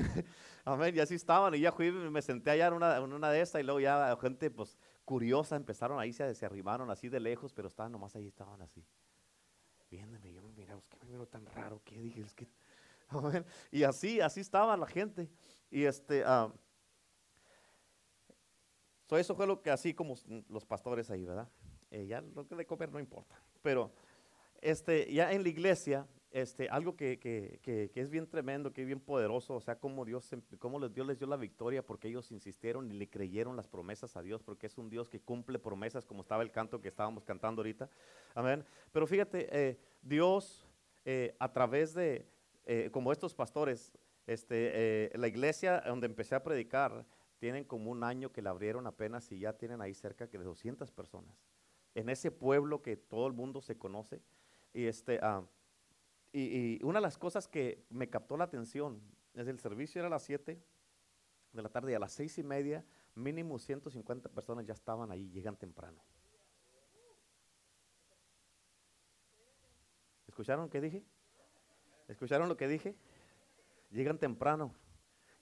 Amén. 0.66 0.96
Y 0.96 1.00
así 1.00 1.16
estaban. 1.16 1.54
Y 1.54 1.60
ya 1.60 1.72
fui, 1.72 1.92
me 1.92 2.22
senté 2.22 2.50
allá 2.52 2.68
en 2.68 2.74
una, 2.74 3.30
de 3.30 3.42
estas 3.42 3.62
y 3.62 3.64
luego 3.64 3.80
ya 3.80 4.18
gente 4.20 4.50
pues 4.50 4.78
curiosa 5.06 5.56
empezaron 5.56 6.00
ahí, 6.00 6.14
se, 6.14 6.34
se 6.34 6.46
arrimaron 6.46 6.90
así 6.90 7.10
de 7.10 7.20
lejos, 7.20 7.54
pero 7.54 7.68
estaban 7.68 7.92
nomás 7.92 8.16
ahí, 8.16 8.28
estaban 8.28 8.62
así. 8.62 8.84
Viéndome, 9.90 10.34
yo 10.34 10.42
me 10.42 10.52
miraba, 10.54 10.80
es 10.80 10.88
que 10.88 10.98
me 11.06 11.12
veo 11.12 11.28
tan 11.28 11.46
raro, 11.46 11.82
¿qué 11.84 12.00
dije? 12.00 12.22
Es 12.22 12.34
que, 12.34 12.48
amén. 13.10 13.46
Y 13.72 13.84
así, 13.84 14.20
así 14.22 14.40
estaba 14.40 14.76
la 14.78 14.88
gente. 14.88 15.30
Y 15.70 15.84
este, 15.84 16.24
uh, 16.26 16.52
eso 19.18 19.36
fue 19.36 19.46
lo 19.46 19.62
que 19.62 19.70
así 19.70 19.94
como 19.94 20.16
los 20.48 20.66
pastores 20.66 21.12
ahí, 21.12 21.26
¿verdad? 21.26 21.50
Eh, 21.92 22.08
ya 22.08 22.22
lo 22.22 22.48
que 22.48 22.56
de 22.56 22.66
comer 22.66 22.92
no 22.92 23.00
importa. 23.00 23.40
Pero 23.62 23.92
este, 24.62 25.12
ya 25.14 25.32
en 25.34 25.44
la 25.44 25.50
iglesia 25.50 26.08
este, 26.32 26.70
algo 26.70 26.96
que, 26.96 27.20
que, 27.20 27.60
que, 27.62 27.92
es 27.94 28.10
bien 28.10 28.26
tremendo, 28.26 28.72
que 28.72 28.82
es 28.82 28.88
bien 28.88 29.02
poderoso, 29.02 29.56
o 29.56 29.62
sea, 29.62 29.78
cómo 29.78 30.06
Dios, 30.06 30.30
cómo 30.60 30.80
Dios 30.88 31.06
les 31.06 31.20
dio 31.20 31.28
la 31.28 31.36
victoria 31.36 31.86
porque 31.86 32.08
ellos 32.08 32.32
insistieron 32.32 32.90
y 32.90 32.94
le 32.94 33.10
creyeron 33.10 33.58
las 33.58 33.68
promesas 33.68 34.16
a 34.16 34.22
Dios, 34.22 34.42
porque 34.42 34.68
es 34.68 34.78
un 34.78 34.90
Dios 34.90 35.10
que 35.10 35.20
cumple 35.20 35.60
promesas, 35.60 36.06
como 36.06 36.22
estaba 36.22 36.42
el 36.44 36.52
canto 36.52 36.80
que 36.80 36.88
estábamos 36.88 37.26
cantando 37.26 37.60
ahorita. 37.62 37.90
Amén. 38.34 38.64
Pero 38.94 39.06
fíjate, 39.06 39.50
eh, 39.52 39.78
Dios 40.02 40.66
eh, 41.04 41.36
a 41.38 41.52
través 41.52 41.94
de, 41.94 42.26
eh, 42.66 42.90
como 42.94 43.12
estos 43.12 43.36
pastores, 43.36 43.92
este, 44.26 45.12
la 45.16 45.28
iglesia 45.28 45.82
donde 45.82 46.06
empecé 46.08 46.36
a 46.36 46.44
predicar, 46.44 47.06
tienen 47.40 47.66
como 47.66 47.92
un 47.92 48.04
año 48.04 48.32
que 48.32 48.42
la 48.42 48.52
abrieron 48.52 48.88
apenas 48.88 49.30
y 49.32 49.40
ya 49.40 49.52
tienen 49.54 49.82
ahí 49.82 49.94
cerca 49.94 50.28
de 50.28 50.38
200 50.38 50.92
personas. 50.92 51.36
En 51.94 52.08
ese 52.08 52.32
pueblo 52.32 52.82
que 52.82 52.96
todo 52.96 53.28
el 53.28 53.34
mundo 53.34 53.60
se 53.60 53.78
conoce. 53.78 54.22
Y 54.74 54.86
este... 54.86 55.20
Uh, 55.20 55.46
y, 56.34 56.84
una 56.84 57.00
de 57.00 57.04
las 57.04 57.18
cosas 57.18 57.48
que 57.48 57.86
me 57.90 58.10
captó 58.10 58.38
la 58.38 58.46
atención 58.46 59.02
es 59.34 59.48
el 59.48 59.60
servicio 59.60 60.00
era 60.00 60.08
a 60.08 60.12
las 60.12 60.24
7 60.24 60.62
de 61.52 61.62
la 61.62 61.70
tarde 61.70 61.92
y 61.92 61.96
a 61.96 62.00
las 62.00 62.14
6 62.14 62.38
y 62.38 62.44
media 62.44 62.86
mínimo 63.16 63.60
150 63.60 64.30
personas 64.30 64.66
ya 64.66 64.74
estaban 64.74 65.12
ahí, 65.12 65.30
llegan 65.30 65.58
temprano. 65.58 66.02
¿Escucharon 70.28 70.70
qué 70.70 70.80
dije? 70.80 71.04
¿Escucharon 72.08 72.48
lo 72.48 72.56
que 72.56 72.68
dije? 72.68 72.96
Llegan 73.90 74.18
temprano. 74.18 74.74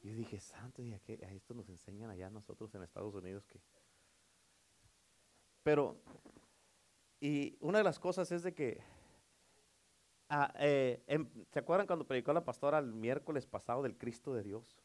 Y 0.01 0.10
dije, 0.12 0.39
santo, 0.39 0.81
y 0.81 0.93
a, 0.93 1.00
qué, 1.00 1.19
a 1.25 1.31
esto 1.34 1.53
nos 1.53 1.69
enseñan 1.69 2.10
allá 2.10 2.29
nosotros 2.29 2.74
en 2.74 2.84
Estados 2.84 3.13
Unidos 3.13 3.46
que... 3.46 3.62
Pero, 5.62 6.01
y 7.19 7.58
una 7.60 7.79
de 7.79 7.84
las 7.84 8.00
cosas 8.00 8.31
es 8.31 8.43
de 8.43 8.53
que, 8.53 8.81
ah, 10.30 10.54
eh, 10.60 11.04
em, 11.08 11.28
¿se 11.50 11.60
acuerdan 11.60 11.88
cuando 11.88 12.08
predicó 12.08 12.34
la 12.34 12.46
pastora 12.46 12.80
el 12.80 12.94
miércoles 12.94 13.46
pasado 13.46 13.84
del 13.84 13.98
Cristo 13.98 14.34
de 14.34 14.44
Dios? 14.44 14.78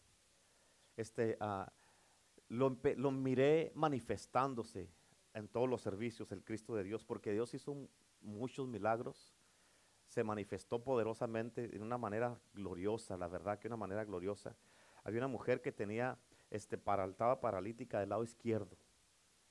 Este, 0.96 1.36
ah, 1.40 1.72
lo, 2.48 2.76
lo 2.96 3.10
miré 3.10 3.72
manifestándose 3.74 4.90
en 5.34 5.48
todos 5.48 5.68
los 5.68 5.82
servicios 5.82 6.30
el 6.32 6.44
Cristo 6.44 6.74
de 6.74 6.84
Dios, 6.84 7.04
porque 7.04 7.32
Dios 7.32 7.52
hizo 7.54 7.88
muchos 8.20 8.66
milagros, 8.68 9.34
se 10.06 10.22
manifestó 10.22 10.82
poderosamente 10.82 11.68
de 11.68 11.80
una 11.80 11.98
manera 11.98 12.38
gloriosa, 12.52 13.16
la 13.16 13.28
verdad 13.28 13.58
que 13.58 13.66
una 13.68 13.76
manera 13.76 14.04
gloriosa. 14.04 14.56
Había 15.02 15.20
una 15.20 15.28
mujer 15.28 15.60
que 15.60 15.72
tenía, 15.72 16.18
este, 16.50 16.78
para, 16.78 17.04
estaba 17.04 17.40
paralítica 17.40 18.00
del 18.00 18.10
lado 18.10 18.24
izquierdo. 18.24 18.76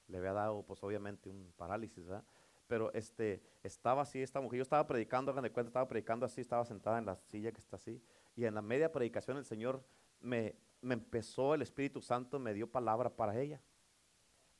Le 0.08 0.18
había 0.18 0.34
dado, 0.34 0.64
pues 0.64 0.82
obviamente, 0.84 1.30
un 1.30 1.54
parálisis, 1.58 2.06
¿verdad? 2.06 2.24
Pero 2.68 2.94
este, 2.94 3.42
estaba 3.62 4.04
así 4.04 4.22
esta 4.22 4.42
mujer. 4.42 4.58
Yo 4.58 4.64
estaba 4.64 4.88
predicando, 4.88 5.32
hagan 5.32 5.44
de 5.44 5.52
cuenta, 5.52 5.70
estaba 5.70 5.88
predicando 5.88 6.26
así, 6.26 6.42
estaba 6.42 6.66
sentada 6.66 6.98
en 6.98 7.06
la 7.06 7.16
silla 7.16 7.52
que 7.52 7.60
está 7.60 7.76
así. 7.76 8.02
Y 8.36 8.46
en 8.46 8.56
la 8.56 8.62
media 8.62 8.92
predicación 8.92 9.38
el 9.38 9.46
Señor 9.46 9.84
me, 10.20 10.56
me 10.82 10.94
empezó, 10.94 11.54
el 11.54 11.62
Espíritu 11.62 12.02
Santo 12.02 12.40
me 12.40 12.54
dio 12.54 12.72
palabra 12.72 13.10
para 13.16 13.40
ella. 13.40 13.62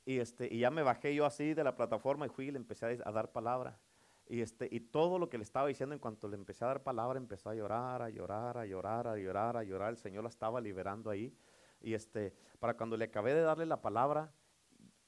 Y, 0.04 0.18
este, 0.18 0.52
y 0.52 0.58
ya 0.58 0.70
me 0.70 0.82
bajé 0.82 1.14
yo 1.14 1.24
así 1.24 1.54
de 1.54 1.64
la 1.64 1.76
plataforma 1.76 2.26
y 2.26 2.28
fui 2.28 2.48
y 2.48 2.50
le 2.50 2.58
empecé 2.58 2.86
a, 2.86 3.08
a 3.08 3.12
dar 3.12 3.32
palabra. 3.32 3.78
Y, 4.26 4.40
este, 4.40 4.68
y 4.70 4.80
todo 4.80 5.18
lo 5.18 5.28
que 5.28 5.38
le 5.38 5.44
estaba 5.44 5.68
diciendo, 5.68 5.94
en 5.94 5.98
cuanto 5.98 6.28
le 6.28 6.36
empecé 6.36 6.64
a 6.64 6.68
dar 6.68 6.82
palabra, 6.82 7.18
empezó 7.18 7.50
a 7.50 7.54
llorar, 7.54 8.02
a 8.02 8.08
llorar, 8.08 8.56
a 8.56 8.66
llorar, 8.66 9.06
a 9.06 9.16
llorar, 9.16 9.56
a 9.56 9.64
llorar. 9.64 9.90
El 9.90 9.96
Señor 9.98 10.22
la 10.22 10.30
estaba 10.30 10.60
liberando 10.60 11.10
ahí. 11.10 11.34
Y 11.80 11.94
este, 11.94 12.34
para 12.58 12.76
cuando 12.76 12.96
le 12.96 13.04
acabé 13.06 13.34
de 13.34 13.42
darle 13.42 13.66
la 13.66 13.80
palabra, 13.82 14.32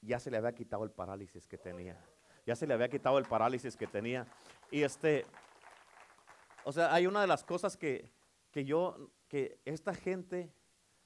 ya 0.01 0.19
se 0.19 0.29
le 0.29 0.37
había 0.37 0.53
quitado 0.53 0.83
el 0.83 0.91
parálisis 0.91 1.47
que 1.47 1.57
tenía. 1.57 1.99
Ya 2.47 2.55
se 2.55 2.65
le 2.65 2.73
había 2.73 2.89
quitado 2.89 3.19
el 3.19 3.25
parálisis 3.25 3.75
que 3.75 3.85
tenía. 3.85 4.25
Y 4.71 4.81
este, 4.81 5.25
o 6.63 6.71
sea, 6.71 6.93
hay 6.93 7.05
una 7.05 7.21
de 7.21 7.27
las 7.27 7.43
cosas 7.43 7.75
que, 7.75 8.09
que 8.51 8.63
yo, 8.63 9.11
que 9.27 9.59
esta 9.65 9.93
gente, 9.93 10.49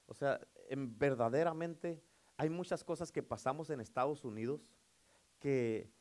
o 0.05 0.13
sea, 0.13 0.39
en, 0.69 0.97
verdaderamente 0.97 1.99
hay 2.37 2.49
muchas 2.49 2.83
cosas 2.83 3.11
que 3.11 3.23
pasamos 3.23 3.71
en 3.71 3.81
Estados 3.81 4.23
Unidos 4.23 4.61
que 5.39 5.91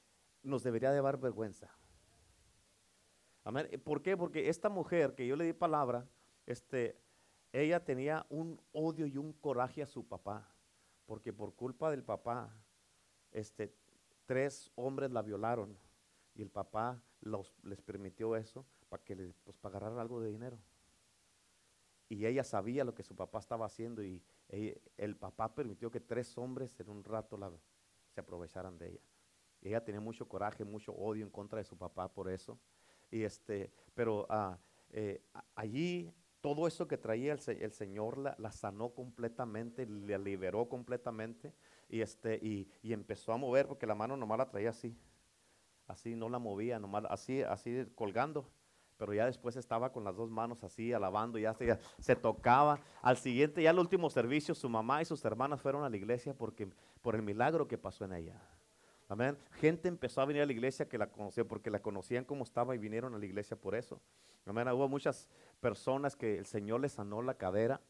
nos 0.43 0.63
debería 0.63 0.93
de 0.93 1.01
dar 1.01 1.19
vergüenza. 1.19 1.75
¿Por 3.83 4.03
qué? 4.03 4.17
Porque 4.17 4.51
esta 4.51 4.69
mujer 4.69 5.15
que 5.15 5.27
yo 5.27 5.37
le 5.37 5.45
di 5.45 5.55
palabra, 5.55 6.07
este, 6.45 7.01
ella 7.51 7.83
tenía 7.83 8.27
un 8.29 8.61
odio 8.73 9.07
y 9.07 9.17
un 9.17 9.33
coraje 9.33 9.83
a 9.83 9.87
su 9.87 10.07
papá, 10.07 10.55
porque 11.07 11.33
por 11.33 11.55
culpa 11.55 11.91
del 11.91 12.05
papá, 12.05 12.55
este, 13.33 13.75
tres 14.31 14.71
hombres 14.77 15.11
la 15.11 15.23
violaron 15.23 15.77
y 16.37 16.43
el 16.43 16.51
papá 16.51 17.03
les 17.65 17.83
permitió 17.83 18.37
eso 18.37 18.65
para 18.89 19.03
que 19.03 19.17
les 19.17 19.35
pues, 19.43 19.57
algo 19.65 20.21
de 20.21 20.31
dinero. 20.31 20.57
Y 22.09 22.25
ella 22.25 22.45
sabía 22.45 22.85
lo 22.85 22.95
que 22.95 23.03
su 23.03 23.17
papá 23.17 23.41
estaba 23.41 23.67
haciendo 23.67 24.05
y 24.05 24.23
el 24.97 25.17
papá 25.17 25.53
permitió 25.53 25.91
que 25.91 25.99
tres 25.99 26.39
hombres 26.39 26.79
en 26.79 26.91
un 26.91 27.03
rato 27.03 27.37
se 28.15 28.21
aprovecharan 28.21 28.79
de 28.79 28.91
ella. 28.91 29.01
Ella 29.63 29.85
tenía 29.85 30.01
mucho 30.01 30.29
coraje, 30.29 30.65
mucho 30.65 30.93
odio 30.93 31.25
en 31.25 31.31
contra 31.31 31.59
de 31.59 31.65
su 31.65 31.77
papá 31.77 32.07
por 32.15 32.31
eso. 32.31 32.57
Y 33.11 33.25
este, 33.25 33.73
pero 33.95 34.29
ah, 34.31 34.57
eh, 34.91 35.25
allí 35.57 36.15
todo 36.41 36.69
eso 36.69 36.87
que 36.87 36.99
traía 36.99 37.33
el, 37.33 37.73
Señor 37.73 38.17
la, 38.17 38.53
sanó 38.53 38.91
completamente, 38.91 39.87
la 39.87 40.19
liberó 40.19 40.69
completamente 40.69 41.53
y, 41.91 42.01
este, 42.01 42.37
y, 42.37 42.69
empezó 42.83 43.33
a 43.33 43.37
mover 43.37 43.67
porque 43.67 43.87
la 43.87 43.95
mano 43.95 44.17
nomás 44.17 44.39
la 44.39 44.49
traía 44.49 44.71
así, 44.71 44.97
así 45.87 46.15
no 46.15 46.29
la 46.29 46.39
movía, 46.39 46.79
nomás 46.79 47.05
así, 47.11 47.43
así 47.43 47.87
colgando. 47.95 48.49
Pero 48.97 49.15
ya 49.15 49.25
después 49.25 49.57
estaba 49.57 49.93
con 49.93 50.05
las 50.05 50.15
dos 50.15 50.31
manos 50.31 50.63
así, 50.63 50.93
alabando, 50.93 51.39
ya 51.39 51.55
se, 51.55 51.79
se 51.99 52.17
tocaba. 52.17 52.81
Al 53.01 53.17
siguiente, 53.17 53.63
ya 53.63 53.71
el 53.71 53.79
último 53.79 54.11
servicio, 54.11 54.55
su 54.55 54.69
mamá 54.69 55.01
y 55.01 55.07
sus 55.07 55.25
hermanas 55.25 55.61
fueron 55.61 55.85
a 55.85 55.89
la 55.89 55.97
iglesia 55.97 56.35
porque, 56.35 56.69
por 57.01 57.15
el 57.15 57.23
milagro 57.23 57.67
que 57.67 57.79
pasó 57.79 58.05
en 58.05 58.13
ella. 58.13 58.41
Amén. 59.11 59.37
Gente 59.53 59.89
empezó 59.89 60.21
a 60.21 60.25
venir 60.25 60.43
a 60.43 60.47
la 60.47 60.53
iglesia 60.53 60.89
que 60.89 60.97
la 60.97 61.11
conocía 61.11 61.45
porque 61.45 61.69
la 61.69 61.83
conocían 61.83 62.25
como 62.25 62.45
estaba 62.45 62.77
y 62.77 62.79
vinieron 62.79 63.13
a 63.13 63.19
la 63.19 63.25
iglesia 63.25 63.57
por 63.57 63.75
eso. 63.75 64.01
Amén. 64.47 64.69
Hubo 64.69 64.87
muchas 64.87 65.29
personas 65.61 66.15
que 66.15 66.39
el 66.39 66.47
Señor 66.47 66.81
les 66.81 66.93
sanó 66.93 67.21
la 67.21 67.35
cadera, 67.35 67.81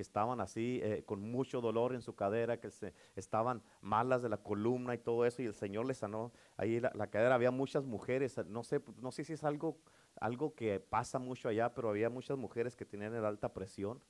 estaban 0.00 0.40
así 0.40 0.80
eh, 0.82 1.04
con 1.06 1.20
mucho 1.20 1.60
dolor 1.60 1.94
en 1.94 2.02
su 2.02 2.14
cadera, 2.14 2.60
que 2.60 2.70
se, 2.70 2.94
estaban 3.16 3.62
malas 3.80 4.22
de 4.22 4.28
la 4.28 4.38
columna 4.38 4.94
y 4.94 4.98
todo 4.98 5.24
eso, 5.24 5.42
y 5.42 5.46
el 5.46 5.54
Señor 5.54 5.86
les 5.86 5.98
sanó 5.98 6.32
ahí 6.56 6.80
la, 6.80 7.06
cadera. 7.08 7.34
Había 7.34 7.50
muchas 7.50 7.84
mujeres, 7.84 8.36
no 8.46 8.62
sé, 8.62 8.80
no 9.00 9.12
sé 9.12 9.24
si 9.24 9.32
es 9.32 9.44
algo, 9.44 9.78
algo 10.16 10.54
que 10.54 10.80
pasa 10.80 11.18
mucho 11.18 11.48
allá, 11.48 11.74
pero 11.74 11.88
había 11.88 12.10
muchas 12.10 12.38
mujeres 12.38 12.76
que 12.76 12.84
tenían 12.84 13.14
alta 13.14 13.52
presión 13.52 14.02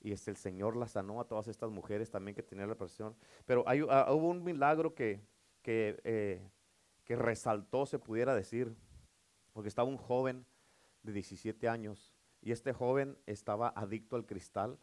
y 0.00 0.12
este, 0.12 0.30
el 0.30 0.36
Señor 0.36 0.76
las 0.76 0.92
sanó 0.92 1.20
a 1.20 1.28
todas 1.28 1.48
estas 1.48 1.70
mujeres 1.70 2.10
también 2.10 2.34
que 2.34 2.42
tenían 2.42 2.68
la 2.68 2.74
presión. 2.74 3.14
Pero 3.44 3.64
hay, 3.66 3.84
ah, 3.88 4.06
hubo 4.10 4.28
un 4.28 4.42
milagro 4.42 4.94
que, 4.94 5.20
que, 5.62 6.00
eh, 6.04 6.50
que 7.04 7.16
resaltó, 7.16 7.86
se 7.86 7.98
pudiera 7.98 8.34
decir, 8.34 8.74
porque 9.52 9.68
estaba 9.68 9.88
un 9.88 9.98
joven 9.98 10.46
de 11.02 11.12
17 11.12 11.68
años 11.68 12.14
y 12.40 12.52
este 12.52 12.72
joven 12.72 13.18
estaba 13.26 13.72
adicto 13.76 14.16
al 14.16 14.26
cristal 14.26 14.78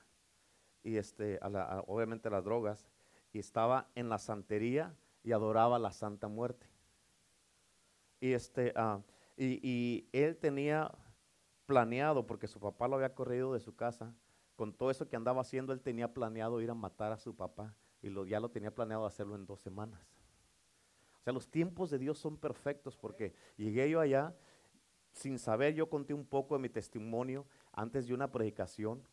y 0.87 0.97
este, 0.97 1.39
obviamente 1.87 2.27
a 2.27 2.31
las 2.31 2.43
drogas 2.43 2.87
y 3.33 3.39
estaba 3.39 3.89
en 3.95 4.09
la 4.09 4.17
santería 4.17 4.95
y 5.23 5.31
adoraba 5.31 5.79
la 5.79 5.91
Santa 5.91 6.27
Muerte. 6.27 6.67
Y, 8.19 8.33
este, 8.33 8.73
ah, 8.75 9.01
y, 9.35 9.59
y, 9.61 10.09
él 10.11 10.37
tenía 10.37 10.91
planeado, 11.65 12.25
porque 12.25 12.47
su 12.47 12.59
papá 12.59 12.87
lo 12.87 12.95
había 12.95 13.13
corrido 13.13 13.53
de 13.53 13.59
su 13.59 13.75
casa, 13.75 14.13
con 14.55 14.73
todo 14.73 14.89
eso 14.89 15.07
que 15.07 15.15
andaba 15.15 15.41
haciendo, 15.41 15.73
él 15.73 15.81
tenía 15.81 16.13
planeado 16.13 16.61
ir 16.61 16.71
a 16.71 16.73
matar 16.73 17.11
a 17.11 17.17
su 17.17 17.35
papá 17.35 17.75
y 18.01 18.09
lo, 18.09 18.25
ya 18.25 18.39
lo 18.39 18.49
tenía 18.49 18.73
planeado 18.73 19.05
hacerlo 19.05 19.35
en 19.35 19.45
dos 19.45 19.61
semanas 19.61 20.17
sea, 21.27 21.33
los 21.33 21.49
tiempos 21.49 21.89
de 21.89 21.99
Dios 21.99 22.17
son 22.17 22.37
perfectos 22.37 22.95
porque 22.95 23.33
llegué 23.57 23.89
yo 23.89 23.99
allá 23.99 24.33
sin 25.11 25.39
saber, 25.39 25.73
yo 25.73 25.89
conté 25.89 26.13
un 26.13 26.25
poco 26.25 26.55
de 26.55 26.61
mi 26.61 26.69
testimonio 26.69 27.45
antes 27.73 28.07
de 28.07 28.13
una 28.13 28.31
predicación 28.31 29.03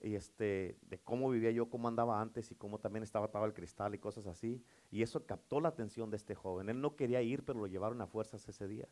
y 0.00 0.14
este, 0.14 0.78
de 0.82 0.98
cómo 0.98 1.30
vivía 1.30 1.50
yo, 1.50 1.68
cómo 1.68 1.88
andaba 1.88 2.20
antes 2.20 2.50
y 2.50 2.54
cómo 2.54 2.78
también 2.78 3.02
estaba 3.02 3.26
atado 3.26 3.44
el 3.44 3.54
cristal 3.54 3.94
y 3.94 3.98
cosas 3.98 4.26
así. 4.26 4.62
Y 4.90 5.02
eso 5.02 5.26
captó 5.26 5.60
la 5.60 5.68
atención 5.68 6.10
de 6.10 6.16
este 6.16 6.34
joven. 6.34 6.68
Él 6.68 6.80
no 6.80 6.96
quería 6.96 7.22
ir, 7.22 7.44
pero 7.44 7.58
lo 7.58 7.66
llevaron 7.66 8.00
a 8.00 8.06
fuerzas 8.06 8.48
ese 8.48 8.66
día. 8.66 8.88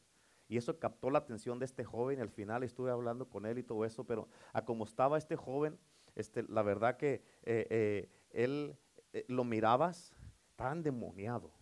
Y 0.49 0.57
eso 0.57 0.79
captó 0.79 1.11
la 1.11 1.19
atención 1.19 1.59
de 1.59 1.65
este 1.65 1.85
joven. 1.85 2.21
Al 2.21 2.31
final 2.31 2.63
estuve 2.63 2.91
hablando 2.91 3.29
con 3.29 3.47
él 3.47 3.59
y 3.59 3.63
todo 3.63 3.85
eso, 3.85 4.05
pero 4.05 4.29
a 4.53 4.65
como 4.65 4.85
estaba 4.85 5.19
este 5.19 5.37
joven, 5.37 5.79
este, 6.15 6.43
la 6.45 6.63
verdad 6.63 6.97
que 6.97 7.23
eh, 7.45 7.67
eh, 7.71 8.11
él 8.31 8.77
eh, 9.13 9.25
lo 9.29 9.45
mirabas 9.45 10.15
tan 10.57 10.83
demoniado 10.83 11.53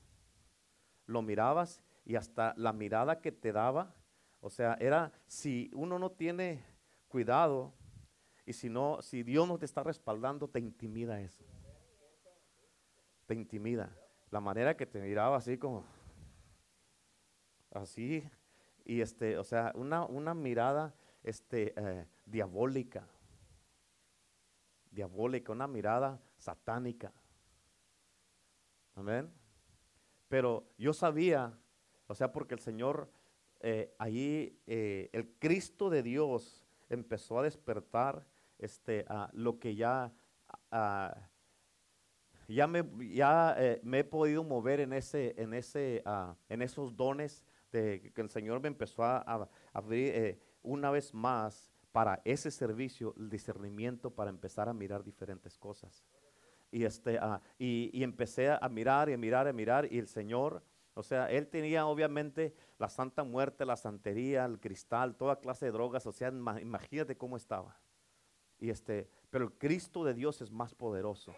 lo 1.06 1.22
mirabas 1.22 1.82
y 2.04 2.16
hasta 2.16 2.54
la 2.56 2.72
mirada 2.72 3.20
que 3.20 3.32
te 3.32 3.52
daba, 3.52 3.94
o 4.40 4.50
sea, 4.50 4.76
era 4.80 5.12
si 5.26 5.70
uno 5.74 5.98
no 5.98 6.10
tiene 6.10 6.64
cuidado 7.08 7.72
y 8.46 8.52
si 8.52 8.70
no, 8.70 9.02
si 9.02 9.24
Dios 9.24 9.46
no 9.48 9.58
te 9.58 9.64
está 9.64 9.82
respaldando, 9.82 10.48
te 10.48 10.60
intimida 10.60 11.20
eso. 11.20 11.44
Te 13.26 13.34
intimida. 13.34 13.94
La 14.30 14.40
manera 14.40 14.76
que 14.76 14.86
te 14.86 15.00
miraba 15.00 15.36
así 15.36 15.58
como, 15.58 15.84
así, 17.72 18.22
y 18.84 19.00
este, 19.00 19.36
o 19.36 19.42
sea, 19.42 19.72
una, 19.74 20.04
una 20.04 20.32
mirada 20.32 20.94
este, 21.24 21.74
eh, 21.76 22.06
diabólica, 22.24 23.08
diabólica, 24.92 25.50
una 25.50 25.66
mirada 25.66 26.22
satánica. 26.38 27.12
Amén. 28.94 29.28
Pero 30.28 30.68
yo 30.78 30.92
sabía, 30.92 31.58
o 32.06 32.14
sea, 32.14 32.32
porque 32.32 32.54
el 32.54 32.60
Señor, 32.60 33.10
eh, 33.58 33.92
ahí, 33.98 34.56
eh, 34.68 35.10
el 35.12 35.34
Cristo 35.40 35.90
de 35.90 36.04
Dios 36.04 36.64
empezó 36.88 37.40
a 37.40 37.42
despertar 37.42 38.24
este, 38.58 39.04
a 39.08 39.30
lo 39.32 39.58
que 39.58 39.74
ya, 39.74 40.12
ya, 42.48 42.66
me, 42.66 42.84
ya 43.14 43.54
eh, 43.58 43.80
me 43.82 44.00
he 44.00 44.04
podido 44.04 44.44
mover 44.44 44.80
en, 44.80 44.92
ese, 44.92 45.34
en, 45.36 45.54
ese, 45.54 46.02
en 46.48 46.62
esos 46.62 46.96
dones 46.96 47.42
de 47.72 48.12
que 48.14 48.20
el 48.20 48.30
Señor 48.30 48.60
me 48.60 48.68
empezó 48.68 49.04
a, 49.04 49.48
abrir 49.72 50.40
una 50.62 50.90
vez 50.90 51.12
más 51.12 51.68
para 51.92 52.20
ese 52.24 52.50
servicio, 52.50 53.14
el 53.16 53.30
discernimiento 53.30 54.10
para 54.10 54.30
empezar 54.30 54.68
a 54.68 54.74
mirar 54.74 55.02
diferentes 55.02 55.56
cosas 55.56 56.04
y, 56.70 56.84
este, 56.84 57.18
ah, 57.18 57.40
y, 57.58 58.02
empecé 58.02 58.50
a 58.50 58.68
mirar 58.68 59.08
y 59.08 59.14
a 59.14 59.18
mirar 59.18 59.46
y 59.46 59.50
a 59.50 59.52
mirar 59.52 59.88
y 59.90 59.98
el 59.98 60.08
Señor, 60.08 60.62
o 60.94 61.02
sea, 61.02 61.30
él 61.30 61.48
tenía 61.48 61.86
obviamente 61.86 62.54
la 62.78 62.88
santa 62.88 63.24
muerte, 63.24 63.64
la 63.64 63.76
santería, 63.76 64.44
el 64.44 64.58
cristal, 64.60 65.16
toda 65.16 65.40
clase 65.40 65.66
de 65.66 65.72
drogas, 65.72 66.06
o 66.06 66.12
sea, 66.12 66.28
imagínate 66.28 67.16
cómo 67.16 67.36
estaba. 67.36 67.78
Y 68.60 68.70
este, 68.70 69.08
pero 69.30 69.44
el 69.44 69.52
Cristo 69.52 70.04
de 70.04 70.14
Dios 70.14 70.40
es 70.40 70.50
más 70.50 70.74
poderoso. 70.74 71.34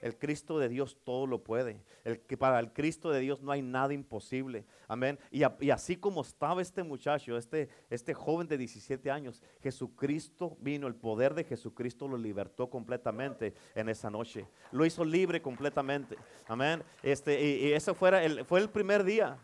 El 0.00 0.16
Cristo 0.16 0.58
de 0.58 0.68
Dios 0.68 0.96
todo 1.04 1.26
lo 1.26 1.44
puede. 1.44 1.82
El, 2.04 2.20
que 2.20 2.36
para 2.36 2.58
el 2.58 2.72
Cristo 2.72 3.10
de 3.10 3.20
Dios 3.20 3.42
no 3.42 3.52
hay 3.52 3.62
nada 3.62 3.92
imposible. 3.92 4.64
Amén. 4.88 5.18
Y, 5.30 5.42
así 5.42 5.96
como 5.96 6.22
estaba 6.22 6.62
este 6.62 6.82
muchacho, 6.82 7.36
este, 7.36 7.68
este 7.90 8.14
joven 8.14 8.48
de 8.48 8.56
17 8.56 9.10
años, 9.10 9.42
Jesucristo 9.62 10.56
vino, 10.60 10.86
el 10.86 10.94
poder 10.94 11.34
de 11.34 11.44
Jesucristo 11.44 12.08
lo 12.08 12.16
libertó 12.16 12.70
completamente 12.70 13.54
en 13.74 13.88
esa 13.88 14.10
noche. 14.10 14.46
Lo 14.72 14.86
hizo 14.86 15.04
libre 15.04 15.42
completamente. 15.42 16.16
Amén. 16.46 16.82
Este, 17.02 17.40
y, 17.40 17.66
y 17.66 17.72
eso 17.72 17.94
fuera 17.94 18.22
fue 18.44 18.60
el 18.60 18.70
primer 18.70 19.04
día. 19.04 19.38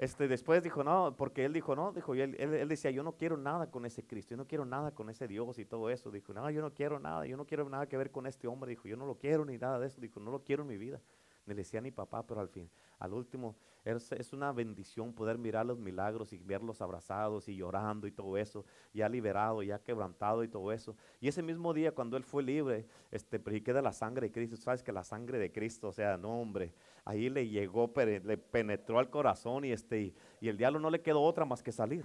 Este, 0.00 0.28
después 0.28 0.62
dijo, 0.62 0.82
no, 0.82 1.14
porque 1.14 1.44
él 1.44 1.52
dijo, 1.52 1.76
no, 1.76 1.92
dijo, 1.92 2.14
él, 2.14 2.34
él, 2.38 2.68
decía, 2.68 2.90
yo 2.90 3.02
no 3.02 3.18
quiero 3.18 3.36
nada 3.36 3.70
con 3.70 3.84
ese 3.84 4.06
Cristo, 4.06 4.30
yo 4.30 4.38
no 4.38 4.46
quiero 4.46 4.64
nada 4.64 4.92
con 4.92 5.10
ese 5.10 5.28
Dios 5.28 5.58
y 5.58 5.66
todo 5.66 5.90
eso. 5.90 6.10
Dijo, 6.10 6.32
no, 6.32 6.48
yo 6.48 6.62
no 6.62 6.72
quiero 6.72 6.98
nada, 6.98 7.26
yo 7.26 7.36
no 7.36 7.44
quiero 7.44 7.68
nada 7.68 7.86
que 7.86 7.98
ver 7.98 8.10
con 8.10 8.26
este 8.26 8.48
hombre. 8.48 8.70
Dijo, 8.70 8.88
yo 8.88 8.96
no 8.96 9.04
lo 9.04 9.18
quiero 9.18 9.44
ni 9.44 9.58
nada 9.58 9.78
de 9.78 9.88
eso. 9.88 10.00
Dijo, 10.00 10.18
no 10.18 10.30
lo 10.30 10.42
quiero 10.42 10.62
en 10.62 10.70
mi 10.70 10.78
vida. 10.78 11.02
Le 11.50 11.56
decía 11.56 11.80
ni 11.80 11.90
papá, 11.90 12.24
pero 12.24 12.40
al 12.40 12.48
fin, 12.48 12.70
al 13.00 13.12
último, 13.12 13.56
es, 13.84 14.12
es, 14.12 14.32
una 14.32 14.52
bendición 14.52 15.12
poder 15.12 15.36
mirar 15.36 15.66
los 15.66 15.80
milagros 15.80 16.32
y 16.32 16.38
verlos 16.38 16.80
abrazados 16.80 17.48
y 17.48 17.56
llorando 17.56 18.06
y 18.06 18.12
todo 18.12 18.36
eso, 18.36 18.64
ya 18.94 19.08
liberado, 19.08 19.60
ya 19.64 19.80
quebrantado 19.80 20.44
y 20.44 20.48
todo 20.48 20.70
eso. 20.70 20.96
Y 21.20 21.26
ese 21.26 21.42
mismo 21.42 21.74
día 21.74 21.90
cuando 21.90 22.16
él 22.16 22.22
fue 22.22 22.44
libre, 22.44 22.86
este, 23.10 23.40
prediqué 23.40 23.72
de 23.72 23.82
la 23.82 23.92
sangre 23.92 24.28
de 24.28 24.32
Cristo. 24.32 24.56
Sabes 24.56 24.84
que 24.84 24.92
la 24.92 25.02
sangre 25.02 25.40
de 25.40 25.50
Cristo, 25.50 25.88
o 25.88 25.92
sea, 25.92 26.16
no 26.16 26.40
hombre, 26.40 26.72
ahí 27.04 27.28
le 27.28 27.48
llegó, 27.48 27.92
le 27.96 28.38
penetró 28.38 29.00
al 29.00 29.10
corazón 29.10 29.64
y, 29.64 29.72
este, 29.72 30.14
y, 30.40 30.48
el 30.48 30.56
diablo 30.56 30.78
no 30.78 30.88
le 30.88 31.02
quedó 31.02 31.20
otra 31.20 31.44
más 31.44 31.64
que 31.64 31.72
salir. 31.72 32.04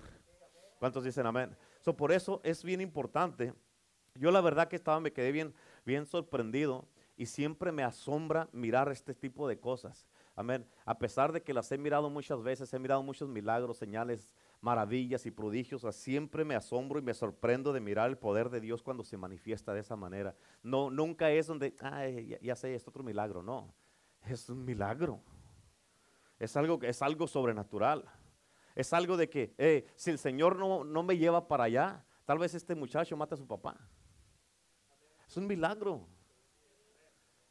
¿Cuántos 0.80 1.04
dicen 1.04 1.28
amén? 1.28 1.56
So, 1.82 1.96
por 1.96 2.12
eso 2.12 2.42
es 2.44 2.64
bien 2.64 2.82
importante. 2.82 3.54
Yo 4.16 4.32
la 4.32 4.42
verdad 4.42 4.68
que 4.68 4.76
estaba, 4.76 5.00
me 5.00 5.14
quedé 5.14 5.32
bien, 5.32 5.54
bien 5.86 6.08
sorprendido 6.08 6.88
y 7.18 7.26
siempre 7.26 7.72
me 7.72 7.84
asombra 7.84 8.50
mirar 8.52 8.92
este 8.92 9.14
tipo 9.14 9.48
de 9.48 9.60
cosas. 9.60 10.08
Amén. 10.36 10.68
A 10.86 10.98
pesar 10.98 11.32
de 11.32 11.42
que 11.42 11.54
las 11.54 11.72
he 11.72 11.78
mirado 11.78 12.10
muchas 12.10 12.42
veces, 12.44 12.74
he 12.74 12.80
mirado 12.80 13.02
muchos 13.04 13.30
milagros, 13.30 13.78
señales, 13.78 14.30
maravillas 14.60 15.26
y 15.26 15.32
prodigios, 15.32 15.86
siempre 15.96 16.44
me 16.44 16.56
asombro 16.56 17.00
y 17.00 17.02
me 17.02 17.14
sorprendo 17.14 17.72
de 17.72 17.80
mirar 17.80 18.10
el 18.10 18.18
poder 18.18 18.50
de 18.50 18.60
Dios 18.60 18.84
cuando 18.84 19.04
se 19.04 19.18
manifiesta 19.18 19.74
de 19.74 19.80
esa 19.82 19.96
manera. 19.96 20.36
No, 20.62 20.90
nunca 20.90 21.32
es 21.32 21.48
donde, 21.48 21.76
ay, 21.82 22.28
ya, 22.28 22.40
ya 22.42 22.56
sé, 22.56 22.76
es 22.76 22.88
otro 22.88 23.04
milagro, 23.04 23.42
no 23.42 23.74
es 24.32 24.50
un 24.50 24.64
milagro. 24.64 25.22
Es 26.40 26.56
algo, 26.58 26.80
es 26.82 27.02
algo 27.02 27.28
sobrenatural. 27.28 28.06
Es 28.76 28.92
algo 28.94 29.16
de 29.18 29.30
que, 29.30 29.54
eh, 29.58 29.86
si 29.96 30.12
el 30.12 30.18
Señor 30.18 30.58
no, 30.58 30.84
no 30.84 31.04
me 31.04 31.18
lleva 31.18 31.48
para 31.48 31.66
allá, 31.66 32.06
tal 32.26 32.40
vez 32.40 32.54
este 32.54 32.76
muchacho 32.76 33.16
mate 33.16 33.36
a 33.36 33.38
su 33.38 33.48
papá. 33.48 33.78
Es 35.28 35.38
un 35.38 35.48
milagro. 35.48 36.08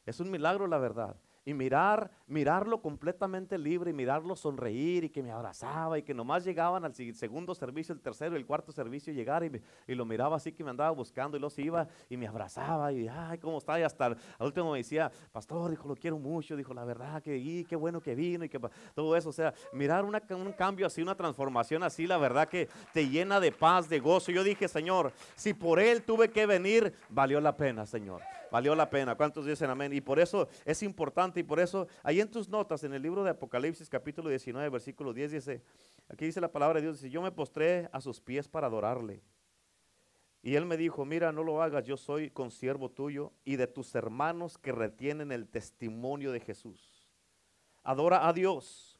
Es 0.05 0.19
un 0.19 0.29
milagro 0.31 0.67
la 0.67 0.77
verdad 0.77 1.15
y 1.45 1.53
mirar, 1.53 2.09
mirarlo 2.25 2.81
completamente 2.81 3.57
libre 3.59 3.91
y 3.91 3.93
mirarlo 3.93 4.35
sonreír 4.35 5.03
y 5.03 5.09
que 5.09 5.21
me 5.21 5.31
abrazaba 5.31 5.99
y 5.99 6.01
que 6.01 6.13
nomás 6.13 6.43
llegaban 6.43 6.83
al 6.83 6.95
segundo 6.95 7.53
servicio, 7.53 7.93
el 7.93 8.01
tercero 8.01 8.35
el 8.35 8.47
cuarto 8.47 8.71
servicio 8.71 9.13
llegar 9.13 9.43
y, 9.43 9.61
y 9.87 9.93
lo 9.93 10.05
miraba 10.05 10.37
así 10.37 10.51
que 10.51 10.63
me 10.63 10.71
andaba 10.71 10.89
buscando 10.89 11.37
y 11.37 11.39
los 11.39 11.57
iba 11.59 11.87
y 12.09 12.17
me 12.17 12.27
abrazaba 12.27 12.91
y 12.91 13.07
ay, 13.07 13.37
¿cómo 13.37 13.59
está? 13.59 13.79
Y 13.79 13.83
hasta 13.83 14.07
al 14.07 14.17
último 14.39 14.71
me 14.71 14.79
decía, 14.79 15.11
pastor, 15.31 15.69
dijo, 15.69 15.87
lo 15.87 15.95
quiero 15.95 16.17
mucho, 16.17 16.55
dijo, 16.55 16.73
la 16.73 16.83
verdad 16.83 17.21
que 17.21 17.37
y, 17.37 17.63
qué 17.63 17.75
bueno 17.75 18.01
que 18.01 18.15
vino 18.15 18.43
y 18.43 18.49
que 18.49 18.59
todo 18.95 19.15
eso, 19.15 19.29
o 19.29 19.33
sea, 19.33 19.53
mirar 19.71 20.03
un 20.03 20.51
cambio 20.53 20.87
así, 20.87 21.03
una 21.03 21.15
transformación 21.15 21.83
así, 21.83 22.07
la 22.07 22.17
verdad 22.17 22.49
que 22.49 22.69
te 22.91 23.07
llena 23.07 23.39
de 23.39 23.51
paz, 23.51 23.87
de 23.87 23.99
gozo. 23.99 24.31
Yo 24.31 24.43
dije, 24.43 24.67
Señor, 24.67 25.11
si 25.35 25.53
por 25.53 25.79
él 25.79 26.01
tuve 26.03 26.31
que 26.31 26.47
venir, 26.47 26.93
valió 27.09 27.39
la 27.39 27.55
pena, 27.55 27.85
Señor. 27.85 28.21
Valió 28.55 28.73
la 28.73 28.89
pena. 28.89 29.15
¿Cuántos 29.15 29.45
dicen 29.45 29.69
amén? 29.69 29.91
Y 29.91 29.99
por 29.99 30.17
eso 30.17 30.47
es 30.63 30.81
importante 30.81 31.41
y 31.41 31.43
por 31.43 31.59
eso 31.59 31.89
ahí 32.03 32.21
en 32.21 32.31
tus 32.31 32.47
notas, 32.47 32.85
en 32.85 32.93
el 32.93 33.01
libro 33.01 33.21
de 33.21 33.31
Apocalipsis 33.31 33.89
capítulo 33.89 34.29
19, 34.29 34.69
versículo 34.69 35.11
10 35.11 35.31
dice, 35.33 35.61
aquí 36.07 36.23
dice 36.23 36.39
la 36.39 36.49
palabra 36.49 36.79
de 36.79 36.83
Dios, 36.83 37.01
dice, 37.01 37.09
yo 37.09 37.21
me 37.21 37.33
postré 37.33 37.89
a 37.91 37.99
sus 37.99 38.21
pies 38.21 38.47
para 38.47 38.67
adorarle. 38.67 39.21
Y 40.41 40.55
él 40.55 40.65
me 40.65 40.77
dijo, 40.77 41.03
mira, 41.03 41.33
no 41.33 41.43
lo 41.43 41.61
hagas, 41.61 41.85
yo 41.85 41.97
soy 41.97 42.29
consiervo 42.29 42.89
tuyo 42.89 43.33
y 43.43 43.57
de 43.57 43.67
tus 43.67 43.93
hermanos 43.93 44.57
que 44.57 44.71
retienen 44.71 45.33
el 45.33 45.49
testimonio 45.49 46.31
de 46.31 46.39
Jesús. 46.39 47.09
Adora 47.83 48.25
a 48.25 48.31
Dios 48.31 48.94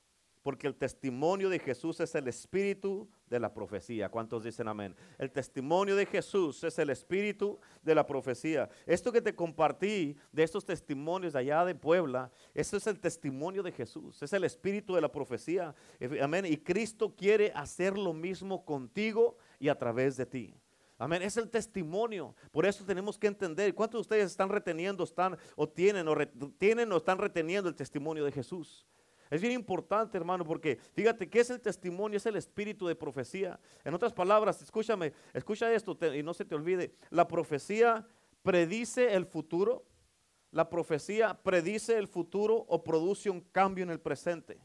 porque 0.46 0.68
el 0.68 0.76
testimonio 0.76 1.50
de 1.50 1.58
Jesús 1.58 2.00
es 2.02 2.14
el 2.14 2.28
espíritu 2.28 3.10
de 3.28 3.40
la 3.40 3.52
profecía. 3.52 4.10
¿Cuántos 4.10 4.44
dicen 4.44 4.68
amén? 4.68 4.96
El 5.18 5.32
testimonio 5.32 5.96
de 5.96 6.06
Jesús 6.06 6.64
es 6.64 6.78
el 6.78 6.92
espíritu 6.92 7.60
de 7.82 7.96
la 7.96 8.06
profecía. 8.06 8.70
Esto 8.86 9.12
que 9.12 9.24
te 9.24 9.34
compartí 9.34 10.16
de 10.32 10.44
estos 10.44 10.64
testimonios 10.64 11.34
de 11.34 11.40
allá 11.40 11.66
de 11.66 11.74
Puebla, 11.74 12.32
eso 12.54 12.78
es 12.78 12.86
el 12.86 13.00
testimonio 13.00 13.64
de 13.64 13.72
Jesús, 13.72 14.22
es 14.22 14.34
el 14.34 14.44
espíritu 14.44 14.94
de 14.94 15.02
la 15.02 15.12
profecía. 15.12 15.74
Amén. 16.22 16.46
Y 16.46 16.58
Cristo 16.58 17.16
quiere 17.16 17.52
hacer 17.56 17.98
lo 17.98 18.14
mismo 18.14 18.64
contigo 18.66 19.38
y 19.58 19.70
a 19.70 19.80
través 19.80 20.16
de 20.16 20.28
ti. 20.28 20.54
Amén, 21.00 21.24
es 21.24 21.38
el 21.38 21.50
testimonio. 21.50 22.36
Por 22.52 22.68
eso 22.68 22.86
tenemos 22.86 23.18
que 23.18 23.26
entender 23.26 23.74
cuántos 23.74 23.98
de 23.98 24.02
ustedes 24.02 24.30
están 24.30 24.50
reteniendo, 24.50 25.04
están 25.06 25.40
o 25.56 25.68
tienen 25.68 26.08
o 26.08 26.16
tienen 26.60 26.92
o 26.92 26.98
están 26.98 27.18
reteniendo 27.18 27.68
el 27.68 27.76
testimonio 27.76 28.24
de 28.24 28.32
Jesús. 28.32 28.86
Es 29.36 29.42
bien 29.42 29.54
importante, 29.54 30.18
hermano, 30.18 30.46
porque 30.46 30.78
fíjate 30.94 31.30
que 31.30 31.42
es 31.42 31.50
el 31.50 31.60
testimonio, 31.60 32.16
es 32.16 32.26
el 32.26 32.38
espíritu 32.38 32.88
de 32.88 32.96
profecía. 32.96 33.60
En 33.84 33.94
otras 33.94 34.14
palabras, 34.14 34.62
escúchame, 34.62 35.12
escucha 35.34 35.74
esto 35.74 35.98
y 36.16 36.24
no 36.24 36.34
se 36.34 36.46
te 36.46 36.56
olvide. 36.56 36.94
La 37.10 37.28
profecía 37.28 38.08
predice 38.44 39.14
el 39.14 39.26
futuro. 39.26 39.84
La 40.52 40.70
profecía 40.70 41.38
predice 41.44 41.98
el 41.98 42.08
futuro 42.08 42.56
o 42.70 42.82
produce 42.82 43.30
un 43.30 43.42
cambio 43.42 43.84
en 43.84 43.90
el 43.90 44.00
presente. 44.00 44.58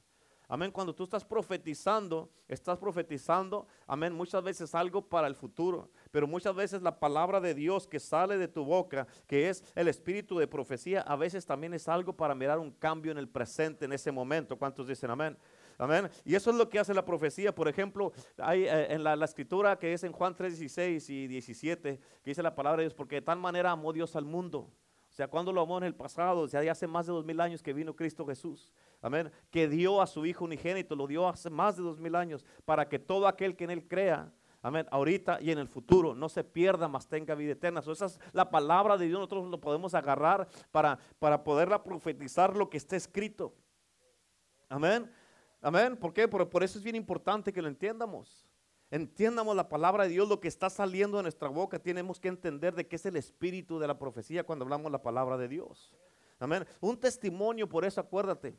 Amén. 0.46 0.70
Cuando 0.70 0.94
tú 0.94 1.02
estás 1.02 1.24
profetizando, 1.24 2.30
estás 2.46 2.78
profetizando, 2.78 3.66
amén, 3.88 4.12
muchas 4.12 4.40
veces 4.44 4.72
algo 4.72 5.02
para 5.02 5.26
el 5.26 5.34
futuro. 5.34 5.90
Pero 6.10 6.26
muchas 6.26 6.54
veces 6.54 6.82
la 6.82 6.98
palabra 6.98 7.40
de 7.40 7.54
Dios 7.54 7.86
que 7.86 8.00
sale 8.00 8.38
de 8.38 8.48
tu 8.48 8.64
boca, 8.64 9.06
que 9.26 9.48
es 9.48 9.64
el 9.74 9.88
espíritu 9.88 10.38
de 10.38 10.46
profecía, 10.46 11.02
a 11.02 11.16
veces 11.16 11.46
también 11.46 11.74
es 11.74 11.88
algo 11.88 12.12
para 12.12 12.34
mirar 12.34 12.58
un 12.58 12.70
cambio 12.70 13.12
en 13.12 13.18
el 13.18 13.28
presente, 13.28 13.84
en 13.84 13.92
ese 13.92 14.10
momento. 14.10 14.56
¿Cuántos 14.56 14.86
dicen 14.86 15.10
amén? 15.10 15.36
Amén. 15.78 16.10
Y 16.24 16.34
eso 16.34 16.50
es 16.50 16.56
lo 16.56 16.68
que 16.68 16.78
hace 16.78 16.92
la 16.92 17.04
profecía. 17.04 17.54
Por 17.54 17.68
ejemplo, 17.68 18.12
hay 18.36 18.64
eh, 18.64 18.92
en 18.92 19.02
la, 19.02 19.14
escritura 19.24 19.78
que 19.78 19.92
es 19.92 20.04
en 20.04 20.12
Juan 20.12 20.34
3, 20.34 20.58
16 20.58 21.10
y 21.10 21.26
17, 21.26 21.98
que 22.22 22.30
dice 22.30 22.42
la 22.42 22.54
palabra 22.54 22.78
de 22.78 22.84
Dios, 22.84 22.94
porque 22.94 23.16
de 23.16 23.22
tal 23.22 23.38
manera 23.38 23.70
amó 23.70 23.92
Dios 23.92 24.14
al 24.16 24.24
mundo 24.24 24.70
o 25.10 25.12
sea, 25.12 25.26
cuando 25.26 25.52
lo 25.52 25.60
amó 25.60 25.76
en 25.78 25.84
el 25.84 25.94
pasado, 25.94 26.42
o 26.42 26.48
sea, 26.48 26.62
ya 26.62 26.70
hace 26.70 26.86
más 26.86 27.06
de 27.06 27.12
dos 27.12 27.24
mil 27.24 27.40
años 27.40 27.62
que 27.62 27.72
vino 27.72 27.96
Cristo 27.96 28.24
Jesús. 28.24 28.72
Amén. 29.02 29.30
Que 29.50 29.68
dio 29.68 30.00
a 30.00 30.06
su 30.06 30.24
Hijo 30.24 30.44
unigénito, 30.44 30.94
lo 30.94 31.08
dio 31.08 31.28
hace 31.28 31.50
más 31.50 31.76
de 31.76 31.82
dos 31.82 31.98
mil 31.98 32.14
años, 32.14 32.44
para 32.64 32.88
que 32.88 33.00
todo 33.00 33.26
aquel 33.26 33.56
que 33.56 33.64
en 33.64 33.70
Él 33.70 33.88
crea, 33.88 34.32
amén, 34.62 34.86
ahorita 34.90 35.40
y 35.40 35.50
en 35.50 35.58
el 35.58 35.68
futuro, 35.68 36.14
no 36.14 36.28
se 36.28 36.44
pierda, 36.44 36.88
más 36.88 37.08
tenga 37.08 37.34
vida 37.34 37.52
eterna. 37.52 37.80
esa 37.80 38.06
es 38.06 38.20
la 38.32 38.50
palabra 38.50 38.96
de 38.96 39.06
Dios, 39.06 39.18
nosotros 39.18 39.48
lo 39.48 39.60
podemos 39.60 39.94
agarrar 39.94 40.48
para, 40.70 40.98
para 41.18 41.42
poderla 41.44 41.82
profetizar 41.82 42.56
lo 42.56 42.68
que 42.68 42.76
está 42.76 42.96
escrito. 42.96 43.54
Amén. 44.68 45.10
Amén. 45.60 45.96
¿Por 45.96 46.12
qué? 46.12 46.26
por 46.28 46.62
eso 46.62 46.78
es 46.78 46.84
bien 46.84 46.96
importante 46.96 47.52
que 47.52 47.60
lo 47.60 47.68
entiendamos. 47.68 48.46
Entiendamos 48.90 49.54
la 49.54 49.68
palabra 49.68 50.04
de 50.04 50.10
Dios, 50.10 50.28
lo 50.28 50.40
que 50.40 50.48
está 50.48 50.68
saliendo 50.68 51.16
de 51.16 51.22
nuestra 51.22 51.48
boca. 51.48 51.78
Tenemos 51.78 52.18
que 52.18 52.28
entender 52.28 52.74
de 52.74 52.88
qué 52.88 52.96
es 52.96 53.06
el 53.06 53.16
espíritu 53.16 53.78
de 53.78 53.86
la 53.86 53.98
profecía 53.98 54.42
cuando 54.42 54.64
hablamos 54.64 54.90
la 54.90 55.02
palabra 55.02 55.36
de 55.36 55.46
Dios. 55.46 55.94
Amén. 56.40 56.66
Un 56.80 56.98
testimonio, 56.98 57.68
por 57.68 57.84
eso 57.84 58.00
acuérdate. 58.00 58.56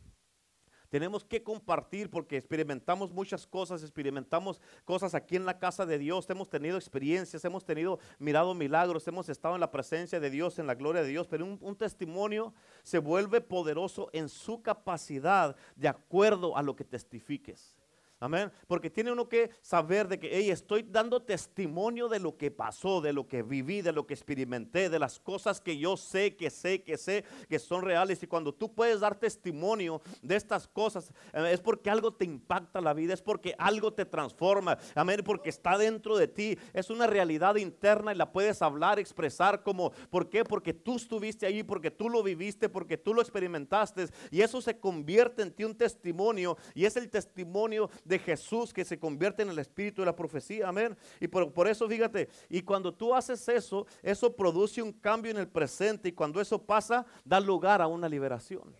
Tenemos 0.91 1.23
que 1.23 1.41
compartir 1.41 2.10
porque 2.10 2.36
experimentamos 2.36 3.13
muchas 3.13 3.47
cosas, 3.47 3.82
experimentamos 3.82 4.60
cosas 4.84 5.15
aquí 5.15 5.38
en 5.38 5.45
la 5.45 5.58
casa 5.58 5.86
de 5.86 5.97
Dios, 5.97 6.30
hemos 6.30 6.49
tenido 6.49 6.75
experiencias, 6.75 7.45
hemos 7.45 7.63
tenido 7.63 7.97
mirado 8.19 8.54
milagros, 8.54 9.08
hemos 9.08 9.30
estado 9.30 9.56
en 9.56 9.62
la 9.62 9.71
presencia 9.71 10.19
de 10.19 10.30
Dios, 10.30 10.60
en 10.60 10.67
la 10.67 10.75
gloria 10.75 11.01
de 11.01 11.08
Dios, 11.08 11.27
pero 11.30 11.45
un, 11.45 11.75
testimonio 11.77 12.54
se 12.84 12.99
vuelve 12.99 13.39
poderoso 13.39 14.10
en 14.12 14.27
su 14.27 14.62
capacidad 14.62 15.56
de 15.77 15.88
acuerdo 15.88 16.58
a 16.58 16.62
lo 16.62 16.75
que 16.75 16.84
testifiques. 16.84 17.81
Amén. 18.22 18.52
Porque 18.68 18.92
tiene 18.92 19.12
uno 19.12 19.28
que 19.28 19.50
saber 19.62 20.08
de 20.08 20.20
que, 20.20 20.52
estoy 20.52 20.84
dando 20.84 21.24
testimonio 21.24 22.08
de 22.08 22.20
lo 22.20 22.38
que 22.38 22.52
pasó, 22.52 23.02
de 23.02 23.14
lo 23.14 23.28
que 23.28 23.42
viví, 23.42 23.82
de 23.82 23.92
lo 23.92 24.06
que 24.06 24.14
experimenté, 24.14 24.92
de 24.92 25.00
las 25.00 25.20
cosas 25.20 25.60
que 25.60 25.80
yo 25.80 25.98
sé, 25.98 26.36
que 26.36 26.52
sé, 26.52 26.84
que 26.84 26.98
sé 26.98 27.26
que 27.50 27.58
son 27.58 27.82
reales. 27.82 28.22
Y 28.22 28.28
cuando 28.28 28.54
tú 28.54 28.76
puedes 28.76 29.00
dar 29.00 29.16
testimonio 29.16 30.04
de 30.22 30.36
estas 30.36 30.68
cosas, 30.68 31.12
eh, 31.34 31.50
es 31.52 31.62
porque 31.62 31.90
algo 31.90 32.14
te 32.14 32.24
impacta 32.26 32.80
la 32.80 32.94
vida, 32.94 33.16
es 33.16 33.24
porque 33.24 33.56
algo 33.58 33.92
te 33.92 34.06
transforma. 34.06 34.78
Amén. 34.94 35.22
Porque 35.26 35.50
está 35.50 35.80
dentro 35.80 36.16
de 36.16 36.28
ti. 36.28 36.60
Es 36.74 36.92
una 36.92 37.08
realidad 37.08 37.56
interna 37.56 38.14
y 38.14 38.18
la 38.18 38.32
puedes 38.32 38.62
hablar, 38.62 39.00
expresar 39.00 39.64
como, 39.64 39.94
¿por 40.12 40.30
qué? 40.30 40.44
Porque 40.44 40.76
tú 40.76 40.98
estuviste 40.98 41.48
ahí, 41.48 41.64
porque 41.64 41.90
tú 41.90 42.08
lo 42.08 42.22
viviste, 42.22 42.70
porque 42.70 43.00
tú 43.00 43.16
lo 43.16 43.22
experimentaste. 43.22 44.10
Y 44.30 44.42
eso 44.42 44.62
se 44.62 44.80
convierte 44.80 45.42
en 45.42 45.52
ti 45.52 45.64
un 45.64 45.76
testimonio. 45.76 46.56
Y 46.76 46.86
es 46.86 46.96
el 46.98 47.10
testimonio 47.10 47.90
Jesús 48.19 48.74
que 48.74 48.86
se 48.86 49.00
convierte 49.00 49.43
en 49.43 49.50
el 49.50 49.60
espíritu 49.60 50.02
de 50.02 50.06
la 50.06 50.15
profecía, 50.15 50.67
amén. 50.67 50.97
Y 51.19 51.28
por, 51.28 51.52
por 51.52 51.67
eso, 51.67 51.88
fíjate, 51.88 52.30
y 52.50 52.62
cuando 52.62 52.93
tú 52.93 53.13
haces 53.13 53.47
eso, 53.47 53.86
eso 54.02 54.36
produce 54.36 54.82
un 54.82 54.93
cambio 54.93 55.32
en 55.32 55.38
el 55.38 55.47
presente 55.47 56.10
y 56.10 56.12
cuando 56.13 56.41
eso 56.41 56.62
pasa, 56.62 57.06
da 57.24 57.39
lugar 57.39 57.82
a 57.82 57.88
una 57.88 58.08
liberación. 58.08 58.76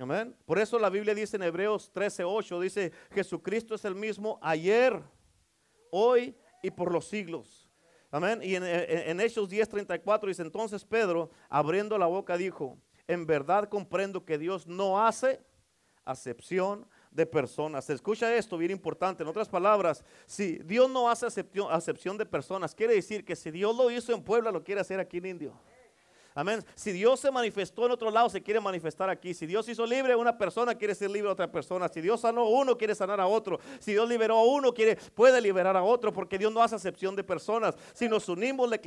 Amén. 0.00 0.34
Por 0.46 0.58
eso 0.58 0.78
la 0.78 0.88
Biblia 0.88 1.14
dice 1.14 1.36
en 1.36 1.42
Hebreos 1.42 1.92
13:8, 1.92 2.60
dice, 2.60 2.92
Jesucristo 3.10 3.74
es 3.74 3.84
el 3.84 3.94
mismo 3.94 4.38
ayer, 4.40 4.98
hoy 5.90 6.34
y 6.62 6.70
por 6.70 6.90
los 6.90 7.06
siglos. 7.06 7.68
Amén. 8.10 8.40
Y 8.42 8.54
en, 8.54 8.64
en, 8.64 9.20
Hechos 9.20 9.50
10:34 9.50 10.26
dice, 10.26 10.42
entonces 10.42 10.84
Pedro, 10.86 11.30
abriendo 11.50 11.98
la 11.98 12.06
boca, 12.06 12.38
dijo, 12.38 12.78
en 13.06 13.26
verdad 13.26 13.68
comprendo 13.68 14.24
que 14.24 14.38
Dios 14.38 14.66
no 14.66 15.04
hace 15.04 15.44
acepción 16.04 16.86
de 17.10 17.26
personas. 17.26 17.90
Escucha 17.90 18.34
esto, 18.34 18.56
bien 18.56 18.70
importante. 18.70 19.22
En 19.22 19.28
otras 19.28 19.48
palabras, 19.48 20.04
si 20.26 20.58
Dios 20.58 20.88
no 20.90 21.10
hace 21.10 21.26
acepción 21.26 22.16
de 22.16 22.26
personas, 22.26 22.74
quiere 22.74 22.94
decir 22.94 23.24
que 23.24 23.34
si 23.34 23.50
Dios 23.50 23.76
lo 23.76 23.90
hizo 23.90 24.14
en 24.14 24.22
Puebla, 24.22 24.50
lo 24.50 24.62
quiere 24.62 24.80
hacer 24.80 25.00
aquí 25.00 25.18
en 25.18 25.26
Indio. 25.26 25.54
Amén. 26.34 26.64
Si 26.76 26.92
Dios 26.92 27.18
se 27.18 27.30
manifestó 27.30 27.86
en 27.86 27.92
otro 27.92 28.10
lado, 28.10 28.30
se 28.30 28.40
quiere 28.40 28.60
manifestar 28.60 29.10
aquí. 29.10 29.34
Si 29.34 29.46
Dios 29.46 29.68
hizo 29.68 29.84
libre 29.84 30.12
a 30.12 30.16
una 30.16 30.38
persona, 30.38 30.76
quiere 30.76 30.94
ser 30.94 31.10
libre 31.10 31.28
a 31.28 31.32
otra 31.32 31.50
persona. 31.50 31.88
Si 31.88 32.00
Dios 32.00 32.20
sanó 32.20 32.42
a 32.42 32.48
uno, 32.48 32.78
quiere 32.78 32.94
sanar 32.94 33.20
a 33.20 33.26
otro. 33.26 33.58
Si 33.80 33.92
Dios 33.92 34.08
liberó 34.08 34.36
a 34.36 34.44
uno, 34.44 34.72
quiere, 34.72 34.96
puede 35.14 35.40
liberar 35.40 35.76
a 35.76 35.82
otro, 35.82 36.12
porque 36.12 36.38
Dios 36.38 36.52
no 36.52 36.62
hace 36.62 36.76
excepción 36.76 37.16
de 37.16 37.24
personas. 37.24 37.74
Si 37.94 38.08
nos 38.08 38.28
unimos, 38.28 38.70
le, 38.70 38.80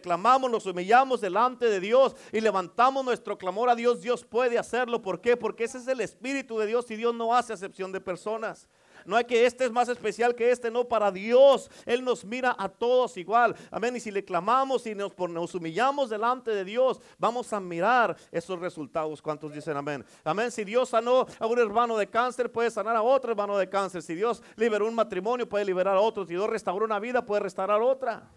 clamamos, 0.00 0.50
nos 0.50 0.64
humillamos 0.64 1.20
delante 1.20 1.66
de 1.66 1.80
Dios 1.80 2.16
y 2.32 2.40
levantamos 2.40 3.04
nuestro 3.04 3.36
clamor 3.36 3.68
a 3.68 3.74
Dios, 3.74 4.00
Dios 4.00 4.24
puede 4.24 4.58
hacerlo. 4.58 5.02
¿Por 5.02 5.20
qué? 5.20 5.36
Porque 5.36 5.64
ese 5.64 5.78
es 5.78 5.86
el 5.86 6.00
Espíritu 6.00 6.58
de 6.58 6.66
Dios 6.66 6.90
y 6.90 6.96
Dios 6.96 7.14
no 7.14 7.34
hace 7.34 7.52
excepción 7.52 7.92
de 7.92 8.00
personas. 8.00 8.68
No 9.04 9.16
hay 9.16 9.24
que 9.24 9.46
este 9.46 9.64
es 9.64 9.70
más 9.70 9.88
especial 9.88 10.34
que 10.34 10.50
este, 10.50 10.70
no, 10.70 10.86
para 10.86 11.10
Dios. 11.10 11.70
Él 11.86 12.04
nos 12.04 12.24
mira 12.24 12.54
a 12.58 12.68
todos 12.68 13.16
igual. 13.16 13.54
Amén. 13.70 13.96
Y 13.96 14.00
si 14.00 14.10
le 14.10 14.24
clamamos 14.24 14.86
y 14.86 14.94
nos, 14.94 15.16
nos 15.18 15.54
humillamos 15.54 16.10
delante 16.10 16.50
de 16.50 16.64
Dios, 16.64 17.00
vamos 17.18 17.52
a 17.52 17.60
mirar 17.60 18.16
esos 18.30 18.58
resultados. 18.58 19.20
¿Cuántos 19.22 19.52
dicen 19.52 19.76
amén? 19.76 20.04
Amén. 20.24 20.50
Si 20.50 20.64
Dios 20.64 20.88
sanó 20.90 21.26
a 21.38 21.46
un 21.46 21.58
hermano 21.58 21.96
de 21.96 22.08
cáncer, 22.08 22.50
puede 22.50 22.70
sanar 22.70 22.96
a 22.96 23.02
otro 23.02 23.30
hermano 23.30 23.56
de 23.58 23.68
cáncer. 23.68 24.02
Si 24.02 24.14
Dios 24.14 24.42
liberó 24.56 24.86
un 24.86 24.94
matrimonio, 24.94 25.48
puede 25.48 25.64
liberar 25.64 25.96
a 25.96 26.00
otro. 26.00 26.24
Si 26.24 26.34
Dios 26.34 26.48
restauró 26.48 26.84
una 26.84 26.98
vida, 26.98 27.24
puede 27.24 27.42
restaurar 27.42 27.80
otra. 27.80 28.28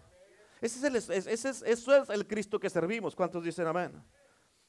Ese 0.60 0.78
es 0.78 0.84
el, 0.84 0.96
es, 0.96 1.64
es 1.64 1.88
el 2.08 2.26
Cristo 2.26 2.58
que 2.58 2.70
servimos. 2.70 3.14
¿Cuántos 3.14 3.44
dicen 3.44 3.66
amén? 3.66 4.02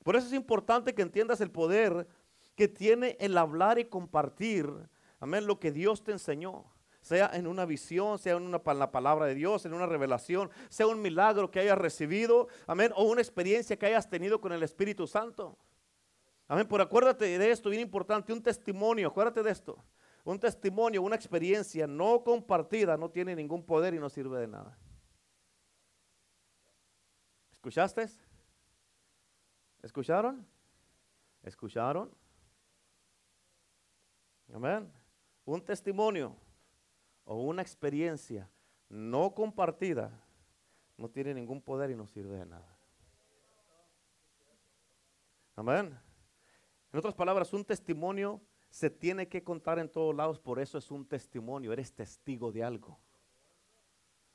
Por 0.04 0.16
eso 0.16 0.28
es 0.28 0.34
importante 0.34 0.94
que 0.94 1.02
entiendas 1.02 1.42
el 1.42 1.50
poder 1.50 2.08
que 2.56 2.68
tiene 2.68 3.18
el 3.20 3.38
hablar 3.38 3.80
y 3.80 3.86
compartir 3.86 4.72
Amén, 5.20 5.48
lo 5.48 5.60
que 5.60 5.72
Dios 5.72 6.04
te 6.04 6.12
enseñó. 6.12 6.66
Sea 7.02 7.30
en 7.34 7.46
una 7.46 7.66
visión, 7.66 8.18
sea 8.18 8.36
en, 8.36 8.44
una, 8.44 8.62
la 8.74 8.92
palabra 8.92 9.28
de 9.28 9.36
Dios, 9.36 9.66
en 9.66 9.74
una 9.74 9.86
revelación, 9.86 10.50
sea 10.70 10.88
un 10.88 11.02
milagro 11.02 11.52
que 11.52 11.60
hayas 11.60 11.78
recibido, 11.78 12.48
amén, 12.66 12.92
o 12.96 13.04
una 13.04 13.22
experiencia 13.22 13.78
que 13.78 13.86
hayas 13.86 14.10
tenido 14.10 14.42
con 14.42 14.52
el 14.52 14.64
Espíritu 14.64 15.06
Santo. 15.06 15.56
Amén, 16.48 16.68
por 16.68 16.82
acuérdate 16.82 17.38
de 17.38 17.52
esto, 17.52 17.70
bien 17.70 17.84
importante, 17.84 18.34
un 18.34 18.42
testimonio, 18.42 19.08
acuérdate 19.08 19.44
de 19.44 19.52
esto. 19.52 19.84
Un 20.24 20.40
testimonio, 20.40 21.04
una 21.04 21.16
experiencia 21.16 21.86
no 21.86 22.24
compartida 22.24 22.98
no 22.98 23.12
tiene 23.12 23.36
ningún 23.36 23.64
poder 23.64 23.94
y 23.94 24.00
no 24.00 24.10
sirve 24.10 24.40
de 24.40 24.48
nada. 24.48 24.76
¿Escuchaste? 27.52 28.10
¿Escucharon? 29.84 30.44
¿Escucharon? 31.44 32.12
Amén 34.52 35.05
un 35.46 35.62
testimonio 35.62 36.36
o 37.24 37.36
una 37.42 37.62
experiencia 37.62 38.50
no 38.90 39.34
compartida 39.34 40.12
no 40.98 41.10
tiene 41.10 41.34
ningún 41.34 41.62
poder 41.62 41.92
y 41.92 41.96
no 41.96 42.08
sirve 42.08 42.38
de 42.38 42.46
nada. 42.46 42.78
Amén. 45.56 45.98
En 46.92 47.00
otras 47.00 47.14
palabras, 47.14 47.54
un 47.54 47.64
testimonio 47.64 48.42
se 48.70 48.90
tiene 48.90 49.28
que 49.28 49.44
contar 49.44 49.80
en 49.80 49.90
todos 49.90 50.16
lados, 50.16 50.40
por 50.40 50.60
eso 50.60 50.78
es 50.78 50.92
un 50.92 51.06
testimonio, 51.06 51.72
eres 51.72 51.94
testigo 51.94 52.52
de 52.52 52.64
algo. 52.64 52.98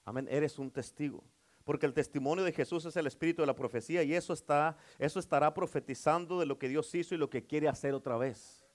Amén, 0.04 0.26
eres 0.30 0.58
un 0.58 0.70
testigo. 0.70 1.22
Porque 1.64 1.86
el 1.86 1.92
testimonio 1.92 2.42
de 2.42 2.52
Jesús 2.52 2.84
es 2.86 2.96
el 2.96 3.06
espíritu 3.06 3.42
de 3.42 3.46
la 3.46 3.54
profecía 3.54 4.02
y 4.02 4.14
eso 4.14 4.32
está 4.32 4.76
eso 4.98 5.20
estará 5.20 5.52
profetizando 5.52 6.40
de 6.40 6.46
lo 6.46 6.58
que 6.58 6.68
Dios 6.68 6.94
hizo 6.94 7.14
y 7.14 7.18
lo 7.18 7.28
que 7.28 7.46
quiere 7.46 7.68
hacer 7.68 7.94
otra 7.94 8.16
vez. 8.16 8.66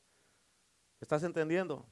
¿Estás 1.01 1.23
entendiendo? 1.23 1.85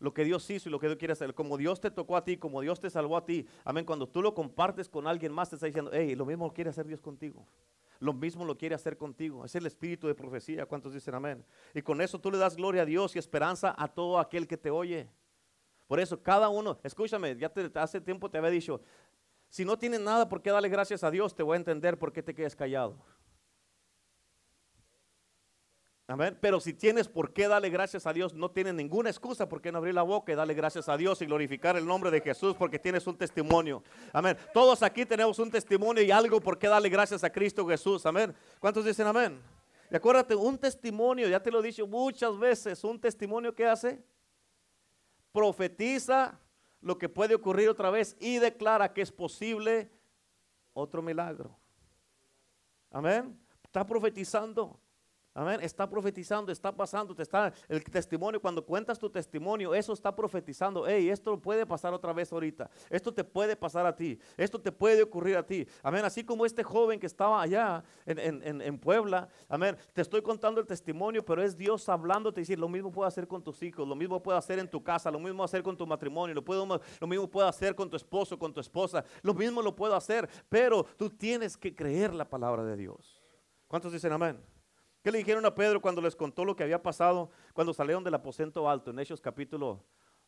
Lo 0.00 0.14
que 0.14 0.24
Dios 0.24 0.48
hizo 0.50 0.68
y 0.68 0.72
lo 0.72 0.78
que 0.78 0.86
Dios 0.86 0.98
quiere 0.98 1.12
hacer. 1.12 1.34
Como 1.34 1.56
Dios 1.56 1.80
te 1.80 1.90
tocó 1.90 2.16
a 2.16 2.24
ti, 2.24 2.36
como 2.36 2.60
Dios 2.60 2.80
te 2.80 2.90
salvó 2.90 3.16
a 3.16 3.24
ti. 3.24 3.46
Amén. 3.64 3.84
Cuando 3.84 4.08
tú 4.08 4.22
lo 4.22 4.34
compartes 4.34 4.88
con 4.88 5.06
alguien 5.06 5.32
más, 5.32 5.50
te 5.50 5.56
está 5.56 5.66
diciendo, 5.66 5.90
hey, 5.92 6.14
lo 6.14 6.24
mismo 6.24 6.52
quiere 6.52 6.70
hacer 6.70 6.86
Dios 6.86 7.00
contigo. 7.00 7.46
Lo 8.00 8.12
mismo 8.12 8.44
lo 8.44 8.56
quiere 8.56 8.74
hacer 8.74 8.96
contigo. 8.96 9.44
Es 9.44 9.54
el 9.56 9.66
espíritu 9.66 10.06
de 10.06 10.14
profecía. 10.14 10.66
¿Cuántos 10.66 10.94
dicen 10.94 11.14
amén? 11.14 11.44
Y 11.74 11.82
con 11.82 12.00
eso 12.00 12.20
tú 12.20 12.30
le 12.30 12.38
das 12.38 12.56
gloria 12.56 12.82
a 12.82 12.84
Dios 12.84 13.16
y 13.16 13.18
esperanza 13.18 13.74
a 13.76 13.88
todo 13.88 14.18
aquel 14.18 14.46
que 14.46 14.56
te 14.56 14.70
oye. 14.70 15.08
Por 15.88 15.98
eso 15.98 16.22
cada 16.22 16.48
uno, 16.48 16.78
escúchame, 16.84 17.36
ya 17.36 17.48
te, 17.48 17.70
hace 17.74 18.00
tiempo 18.00 18.30
te 18.30 18.36
había 18.36 18.50
dicho, 18.50 18.82
si 19.48 19.64
no 19.64 19.78
tienes 19.78 20.00
nada 20.00 20.28
por 20.28 20.42
qué 20.42 20.50
darle 20.50 20.68
gracias 20.68 21.02
a 21.02 21.10
Dios, 21.10 21.34
te 21.34 21.42
voy 21.42 21.54
a 21.54 21.56
entender 21.56 21.98
por 21.98 22.12
qué 22.12 22.22
te 22.22 22.34
quedes 22.34 22.54
callado. 22.54 22.98
Amén. 26.10 26.38
Pero 26.40 26.58
si 26.58 26.72
tienes 26.72 27.06
por 27.06 27.34
qué 27.34 27.46
darle 27.48 27.68
gracias 27.68 28.06
a 28.06 28.14
Dios, 28.14 28.32
no 28.32 28.50
tienes 28.50 28.72
ninguna 28.72 29.10
excusa 29.10 29.46
por 29.46 29.60
qué 29.60 29.70
no 29.70 29.76
abrir 29.76 29.92
la 29.92 30.02
boca 30.02 30.32
y 30.32 30.34
darle 30.34 30.54
gracias 30.54 30.88
a 30.88 30.96
Dios 30.96 31.20
y 31.20 31.26
glorificar 31.26 31.76
el 31.76 31.84
nombre 31.84 32.10
de 32.10 32.22
Jesús 32.22 32.56
porque 32.56 32.78
tienes 32.78 33.06
un 33.06 33.18
testimonio. 33.18 33.82
Amén. 34.10 34.34
Todos 34.54 34.82
aquí 34.82 35.04
tenemos 35.04 35.38
un 35.38 35.50
testimonio 35.50 36.02
y 36.02 36.10
algo 36.10 36.40
por 36.40 36.58
qué 36.58 36.66
darle 36.66 36.88
gracias 36.88 37.22
a 37.24 37.30
Cristo 37.30 37.66
Jesús. 37.68 38.06
Amén. 38.06 38.34
¿Cuántos 38.58 38.86
dicen 38.86 39.06
amén? 39.06 39.38
Y 39.90 39.96
acuérdate, 39.96 40.34
un 40.34 40.56
testimonio, 40.56 41.28
ya 41.28 41.42
te 41.42 41.50
lo 41.50 41.60
he 41.60 41.62
dicho 41.62 41.86
muchas 41.86 42.38
veces, 42.38 42.82
un 42.84 42.98
testimonio 42.98 43.54
que 43.54 43.66
hace, 43.66 44.02
profetiza 45.30 46.40
lo 46.80 46.96
que 46.96 47.10
puede 47.10 47.34
ocurrir 47.34 47.68
otra 47.68 47.90
vez 47.90 48.16
y 48.18 48.38
declara 48.38 48.94
que 48.94 49.02
es 49.02 49.12
posible 49.12 49.90
otro 50.72 51.02
milagro. 51.02 51.54
Amén. 52.90 53.38
Está 53.62 53.84
profetizando. 53.84 54.80
Amén. 55.38 55.60
Está 55.62 55.88
profetizando, 55.88 56.50
está 56.50 56.74
pasando, 56.74 57.14
te 57.14 57.22
está 57.22 57.52
el 57.68 57.84
testimonio. 57.84 58.40
Cuando 58.40 58.66
cuentas 58.66 58.98
tu 58.98 59.08
testimonio, 59.08 59.72
eso 59.72 59.92
está 59.92 60.12
profetizando. 60.12 60.84
Hey, 60.84 61.08
esto 61.10 61.40
puede 61.40 61.64
pasar 61.64 61.94
otra 61.94 62.12
vez 62.12 62.32
ahorita. 62.32 62.68
Esto 62.90 63.14
te 63.14 63.22
puede 63.22 63.54
pasar 63.54 63.86
a 63.86 63.94
ti. 63.94 64.18
Esto 64.36 64.60
te 64.60 64.72
puede 64.72 65.00
ocurrir 65.00 65.36
a 65.36 65.46
ti. 65.46 65.64
Amén. 65.84 66.04
Así 66.04 66.24
como 66.24 66.44
este 66.44 66.64
joven 66.64 66.98
que 66.98 67.06
estaba 67.06 67.40
allá 67.40 67.84
en, 68.04 68.78
Puebla. 68.80 69.28
Amén. 69.48 69.76
Te 69.92 70.02
estoy 70.02 70.22
contando 70.22 70.60
el 70.60 70.66
testimonio, 70.66 71.24
pero 71.24 71.40
es 71.40 71.56
Dios 71.56 71.88
hablándote 71.88 72.40
y 72.40 72.42
decir, 72.42 72.58
lo 72.58 72.68
mismo 72.68 72.90
puede 72.90 73.06
hacer 73.06 73.28
con 73.28 73.40
tus 73.40 73.62
hijos, 73.62 73.86
lo 73.86 73.94
mismo 73.94 74.20
puede 74.20 74.38
hacer 74.38 74.58
en 74.58 74.68
tu 74.68 74.82
casa, 74.82 75.08
lo 75.08 75.20
mismo 75.20 75.44
hacer 75.44 75.62
con 75.62 75.76
tu 75.76 75.86
matrimonio, 75.86 76.34
lo, 76.34 76.80
lo 77.00 77.06
mismo 77.06 77.30
puede 77.30 77.48
hacer 77.48 77.76
con 77.76 77.88
tu 77.88 77.96
esposo, 77.96 78.36
con 78.36 78.52
tu 78.52 78.58
esposa. 78.58 79.04
Lo 79.22 79.34
mismo 79.34 79.62
lo 79.62 79.76
puedo 79.76 79.94
hacer, 79.94 80.28
pero 80.48 80.82
tú 80.96 81.10
tienes 81.10 81.56
que 81.56 81.76
creer 81.76 82.12
la 82.12 82.28
palabra 82.28 82.64
de 82.64 82.76
Dios. 82.76 83.22
¿Cuántos 83.68 83.92
dicen 83.92 84.10
amén? 84.10 84.57
¿Qué 85.08 85.12
le 85.12 85.18
dijeron 85.20 85.46
a 85.46 85.54
Pedro 85.54 85.80
cuando 85.80 86.02
les 86.02 86.14
contó 86.14 86.44
lo 86.44 86.54
que 86.54 86.62
había 86.62 86.82
pasado 86.82 87.30
cuando 87.54 87.72
salieron 87.72 88.04
del 88.04 88.12
aposento 88.12 88.68
alto? 88.68 88.90
En 88.90 88.98
Hechos 88.98 89.22
capítulo 89.22 89.82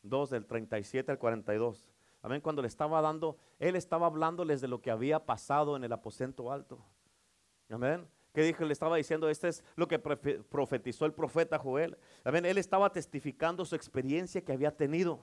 2, 0.05 0.31
del 0.31 0.47
37 0.47 1.13
al 1.13 1.19
42. 1.19 1.87
Amén, 2.23 2.41
cuando 2.41 2.63
le 2.63 2.69
estaba 2.69 3.03
dando, 3.03 3.37
él 3.59 3.77
estaba 3.77 4.07
hablándoles 4.07 4.63
de 4.63 4.69
lo 4.69 4.81
que 4.81 4.91
había 4.91 5.27
pasado 5.27 5.77
en 5.77 5.85
el 5.85 5.93
aposento 5.93 6.51
alto. 6.51 6.83
Amén. 7.69 8.09
¿Qué 8.33 8.41
dijo? 8.41 8.65
Le 8.65 8.73
estaba 8.73 8.97
diciendo, 8.97 9.29
este 9.29 9.49
es 9.49 9.63
lo 9.77 9.87
que 9.87 9.99
profetizó 9.99 11.05
el 11.05 11.13
profeta 11.13 11.59
Joel. 11.59 11.99
Amén. 12.25 12.47
Él 12.47 12.57
estaba 12.57 12.91
testificando 12.91 13.67
su 13.67 13.75
experiencia 13.75 14.43
que 14.43 14.55
había 14.55 14.75
tenido. 14.75 15.21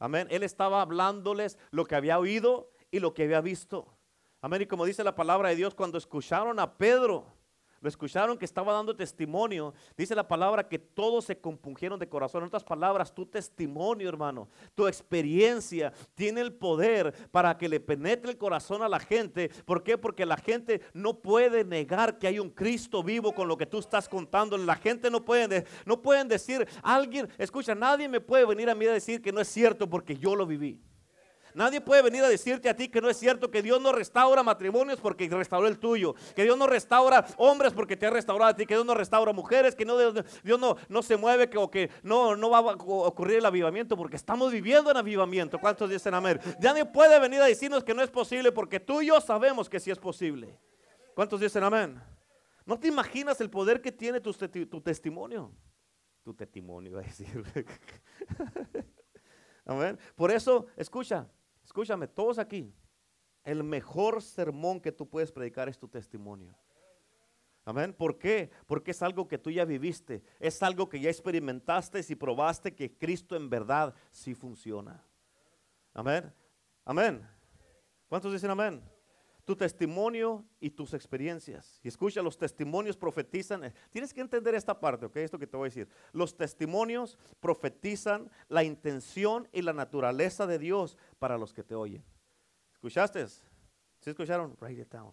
Amén. 0.00 0.26
Él 0.32 0.42
estaba 0.42 0.82
hablándoles 0.82 1.58
lo 1.70 1.84
que 1.84 1.94
había 1.94 2.18
oído 2.18 2.72
y 2.90 2.98
lo 2.98 3.14
que 3.14 3.22
había 3.22 3.40
visto. 3.40 3.86
Amén. 4.40 4.62
Y 4.62 4.66
como 4.66 4.84
dice 4.84 5.04
la 5.04 5.14
palabra 5.14 5.50
de 5.50 5.54
Dios, 5.54 5.76
cuando 5.76 5.96
escucharon 5.96 6.58
a 6.58 6.76
Pedro, 6.76 7.38
lo 7.80 7.88
escucharon 7.88 8.36
que 8.36 8.44
estaba 8.44 8.74
dando 8.74 8.94
testimonio. 8.94 9.72
Dice 9.96 10.14
la 10.14 10.28
palabra 10.28 10.68
que 10.68 10.78
todos 10.78 11.24
se 11.24 11.40
compungieron 11.40 11.98
de 11.98 12.08
corazón. 12.08 12.42
En 12.42 12.48
otras 12.48 12.64
palabras, 12.64 13.14
tu 13.14 13.24
testimonio, 13.24 14.08
hermano, 14.08 14.48
tu 14.74 14.86
experiencia 14.86 15.92
tiene 16.14 16.42
el 16.42 16.52
poder 16.52 17.30
para 17.30 17.56
que 17.56 17.68
le 17.68 17.80
penetre 17.80 18.30
el 18.30 18.38
corazón 18.38 18.82
a 18.82 18.88
la 18.88 19.00
gente. 19.00 19.48
¿Por 19.64 19.82
qué? 19.82 19.96
Porque 19.96 20.26
la 20.26 20.36
gente 20.36 20.82
no 20.92 21.20
puede 21.20 21.64
negar 21.64 22.18
que 22.18 22.26
hay 22.26 22.38
un 22.38 22.50
Cristo 22.50 23.02
vivo 23.02 23.32
con 23.32 23.48
lo 23.48 23.56
que 23.56 23.66
tú 23.66 23.78
estás 23.78 24.08
contando. 24.08 24.58
La 24.58 24.76
gente 24.76 25.10
no 25.10 25.24
puede, 25.24 25.64
no 25.86 26.02
pueden 26.02 26.28
decir, 26.28 26.68
alguien, 26.82 27.28
escucha, 27.38 27.74
nadie 27.74 28.08
me 28.08 28.20
puede 28.20 28.44
venir 28.44 28.68
a 28.68 28.74
mí 28.74 28.86
a 28.86 28.92
decir 28.92 29.22
que 29.22 29.32
no 29.32 29.40
es 29.40 29.48
cierto 29.48 29.88
porque 29.88 30.16
yo 30.16 30.36
lo 30.36 30.46
viví. 30.46 30.78
Nadie 31.54 31.80
puede 31.80 32.02
venir 32.02 32.22
a 32.22 32.28
decirte 32.28 32.68
a 32.68 32.76
ti 32.76 32.88
que 32.88 33.00
no 33.00 33.08
es 33.08 33.16
cierto 33.16 33.50
que 33.50 33.62
Dios 33.62 33.80
no 33.80 33.92
restaura 33.92 34.42
matrimonios 34.42 35.00
porque 35.00 35.28
restauró 35.28 35.66
el 35.66 35.78
tuyo, 35.78 36.14
que 36.34 36.44
Dios 36.44 36.56
no 36.56 36.66
restaura 36.66 37.26
hombres 37.36 37.72
porque 37.72 37.96
te 37.96 38.06
ha 38.06 38.10
restaurado 38.10 38.50
a 38.50 38.56
ti, 38.56 38.66
que 38.66 38.74
Dios 38.74 38.86
no 38.86 38.94
restaura 38.94 39.32
mujeres, 39.32 39.74
que 39.74 39.84
no, 39.84 39.98
Dios 39.98 40.60
no, 40.60 40.76
no 40.88 41.02
se 41.02 41.16
mueve 41.16 41.48
que, 41.48 41.58
o 41.58 41.70
que 41.70 41.90
no, 42.02 42.36
no 42.36 42.50
va 42.50 42.58
a 42.58 42.74
ocurrir 42.74 43.38
el 43.38 43.46
avivamiento 43.46 43.96
porque 43.96 44.16
estamos 44.16 44.52
viviendo 44.52 44.90
en 44.90 44.96
avivamiento. 44.96 45.58
¿Cuántos 45.58 45.90
dicen 45.90 46.14
amén? 46.14 46.40
Nadie 46.60 46.84
puede 46.84 47.18
venir 47.18 47.40
a 47.40 47.46
decirnos 47.46 47.84
que 47.84 47.94
no 47.94 48.02
es 48.02 48.10
posible 48.10 48.52
porque 48.52 48.80
tú 48.80 49.00
y 49.02 49.06
yo 49.06 49.20
sabemos 49.20 49.68
que 49.68 49.80
sí 49.80 49.90
es 49.90 49.98
posible. 49.98 50.58
¿Cuántos 51.14 51.40
dicen 51.40 51.62
amén? 51.62 52.00
¿No 52.64 52.78
te 52.78 52.88
imaginas 52.88 53.40
el 53.40 53.50
poder 53.50 53.80
que 53.80 53.90
tiene 53.90 54.20
tu, 54.20 54.32
tu 54.32 54.80
testimonio? 54.80 55.52
Tu 56.22 56.34
testimonio, 56.34 56.90
iba 56.90 57.00
a 57.00 57.04
decir. 57.04 57.42
amén. 59.64 59.98
Por 60.14 60.30
eso, 60.30 60.66
escucha, 60.76 61.26
Escúchame, 61.70 62.08
todos 62.08 62.40
aquí, 62.40 62.74
el 63.44 63.62
mejor 63.62 64.20
sermón 64.22 64.80
que 64.80 64.90
tú 64.90 65.08
puedes 65.08 65.30
predicar 65.30 65.68
es 65.68 65.78
tu 65.78 65.86
testimonio. 65.86 66.52
Amén. 67.64 67.92
¿Por 67.92 68.18
qué? 68.18 68.50
Porque 68.66 68.90
es 68.90 69.00
algo 69.02 69.28
que 69.28 69.38
tú 69.38 69.52
ya 69.52 69.64
viviste, 69.64 70.20
es 70.40 70.60
algo 70.64 70.88
que 70.88 70.98
ya 70.98 71.10
experimentaste 71.10 72.04
y 72.08 72.14
probaste 72.16 72.74
que 72.74 72.98
Cristo 72.98 73.36
en 73.36 73.48
verdad 73.48 73.94
sí 74.10 74.34
funciona. 74.34 75.00
Amén. 75.94 76.34
Amén. 76.84 77.24
¿Cuántos 78.08 78.32
dicen 78.32 78.50
amén? 78.50 78.82
Tu 79.50 79.56
testimonio 79.56 80.44
y 80.60 80.70
tus 80.70 80.94
experiencias. 80.94 81.80
Y 81.82 81.88
escucha, 81.88 82.22
los 82.22 82.38
testimonios 82.38 82.96
profetizan. 82.96 83.74
Tienes 83.90 84.14
que 84.14 84.20
entender 84.20 84.54
esta 84.54 84.78
parte, 84.78 85.06
¿ok? 85.06 85.16
Esto 85.16 85.40
que 85.40 85.46
te 85.48 85.56
voy 85.56 85.66
a 85.66 85.70
decir. 85.70 85.88
Los 86.12 86.36
testimonios 86.36 87.18
profetizan 87.40 88.30
la 88.48 88.62
intención 88.62 89.48
y 89.50 89.62
la 89.62 89.72
naturaleza 89.72 90.46
de 90.46 90.60
Dios 90.60 90.96
para 91.18 91.36
los 91.36 91.52
que 91.52 91.64
te 91.64 91.74
oyen. 91.74 92.04
¿Escuchaste? 92.74 93.26
¿Sí 93.26 94.10
escucharon? 94.10 94.56
Write 94.60 94.82
it 94.82 94.88
down. 94.88 95.12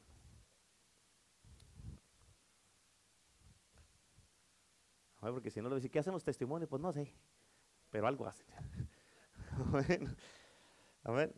ver, 5.20 5.34
porque 5.34 5.50
si 5.50 5.64
no 5.64 5.70
le 5.70 5.78
dice, 5.78 5.90
¿qué 5.90 5.98
hacen 5.98 6.14
los 6.14 6.24
testimonios? 6.24 6.70
Pues 6.70 6.80
no 6.80 6.94
sé, 6.94 7.12
pero 7.90 8.06
algo 8.06 8.28
hacen. 8.28 8.46
Amén. 11.04 11.34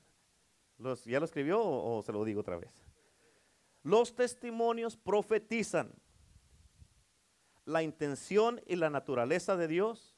Los, 0.80 1.06
¿Ya 1.06 1.20
lo 1.20 1.26
escribió 1.26 1.62
o 1.62 2.04
se 2.04 2.12
lo 2.12 2.26
digo 2.26 2.42
otra 2.42 2.58
vez? 2.58 2.89
Los 3.90 4.14
testimonios 4.14 4.96
profetizan 4.96 5.92
la 7.66 7.82
intención 7.82 8.62
y 8.68 8.76
la 8.76 8.92
naturaleza 8.92 9.58
de 9.58 9.68
Dios 9.68 10.16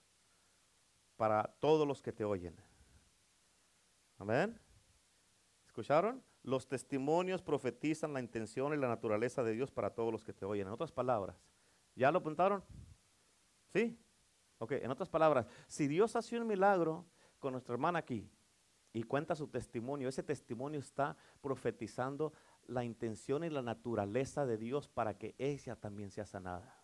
para 1.16 1.56
todos 1.62 1.88
los 1.88 2.02
que 2.02 2.12
te 2.12 2.26
oyen. 2.26 2.54
Amén. 4.18 4.60
¿Escucharon? 5.68 6.22
Los 6.44 6.68
testimonios 6.68 7.42
profetizan 7.42 8.12
la 8.12 8.20
intención 8.20 8.74
y 8.74 8.78
la 8.78 8.90
naturaleza 8.90 9.42
de 9.42 9.54
Dios 9.54 9.72
para 9.72 9.92
todos 9.92 10.12
los 10.12 10.26
que 10.26 10.34
te 10.34 10.44
oyen. 10.44 10.68
En 10.68 10.74
otras 10.74 10.92
palabras, 10.92 11.38
¿ya 11.96 12.12
lo 12.12 12.18
apuntaron? 12.18 12.62
¿Sí? 13.72 13.98
Ok, 14.58 14.74
en 14.74 14.92
otras 14.92 15.08
palabras, 15.08 15.48
si 15.68 15.88
Dios 15.88 16.18
hace 16.18 16.38
un 16.38 16.46
milagro 16.46 17.06
con 17.40 17.54
nuestra 17.54 17.72
hermana 17.72 18.00
aquí 18.00 18.30
y 18.92 19.04
cuenta 19.04 19.34
su 19.34 19.48
testimonio, 19.48 20.10
ese 20.10 20.24
testimonio 20.24 20.82
está 20.82 21.16
profetizando 21.40 22.34
la 22.68 22.84
intención 22.84 23.44
y 23.44 23.50
la 23.50 23.62
naturaleza 23.62 24.46
de 24.46 24.58
Dios 24.58 24.88
para 24.88 25.18
que 25.18 25.36
ella 25.38 25.76
también 25.76 26.12
sea 26.12 26.26
sanada. 26.26 26.78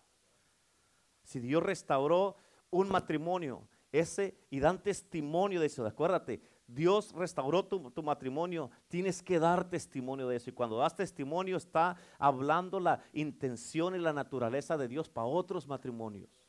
Si 1.23 1.39
Dios 1.39 1.63
restauró 1.63 2.35
un 2.69 2.89
matrimonio, 2.89 3.67
ese 3.91 4.37
y 4.49 4.59
dan 4.59 4.81
testimonio 4.81 5.59
de 5.59 5.67
eso, 5.67 5.85
acuérdate, 5.85 6.41
Dios 6.67 7.13
restauró 7.13 7.65
tu, 7.65 7.91
tu, 7.91 8.03
matrimonio, 8.03 8.69
tienes 8.89 9.23
que 9.23 9.39
dar 9.39 9.69
testimonio 9.69 10.27
de 10.27 10.35
eso. 10.35 10.49
Y 10.49 10.53
cuando 10.53 10.77
das 10.77 10.95
testimonio 10.95 11.55
está 11.55 11.95
hablando 12.19 12.79
la 12.79 13.01
intención 13.13 13.95
y 13.95 13.99
la 13.99 14.11
naturaleza 14.11 14.77
de 14.77 14.89
Dios 14.89 15.09
para 15.09 15.27
otros 15.27 15.65
matrimonios. 15.65 16.47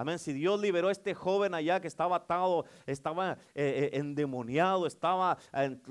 Amén. 0.00 0.18
Si 0.18 0.32
Dios 0.32 0.58
liberó 0.58 0.88
a 0.88 0.92
este 0.92 1.14
joven 1.14 1.52
allá 1.52 1.78
que 1.78 1.86
estaba 1.86 2.16
atado, 2.16 2.64
estaba 2.86 3.32
eh, 3.54 3.90
eh, 3.92 3.98
endemoniado, 3.98 4.86
estaba 4.86 5.36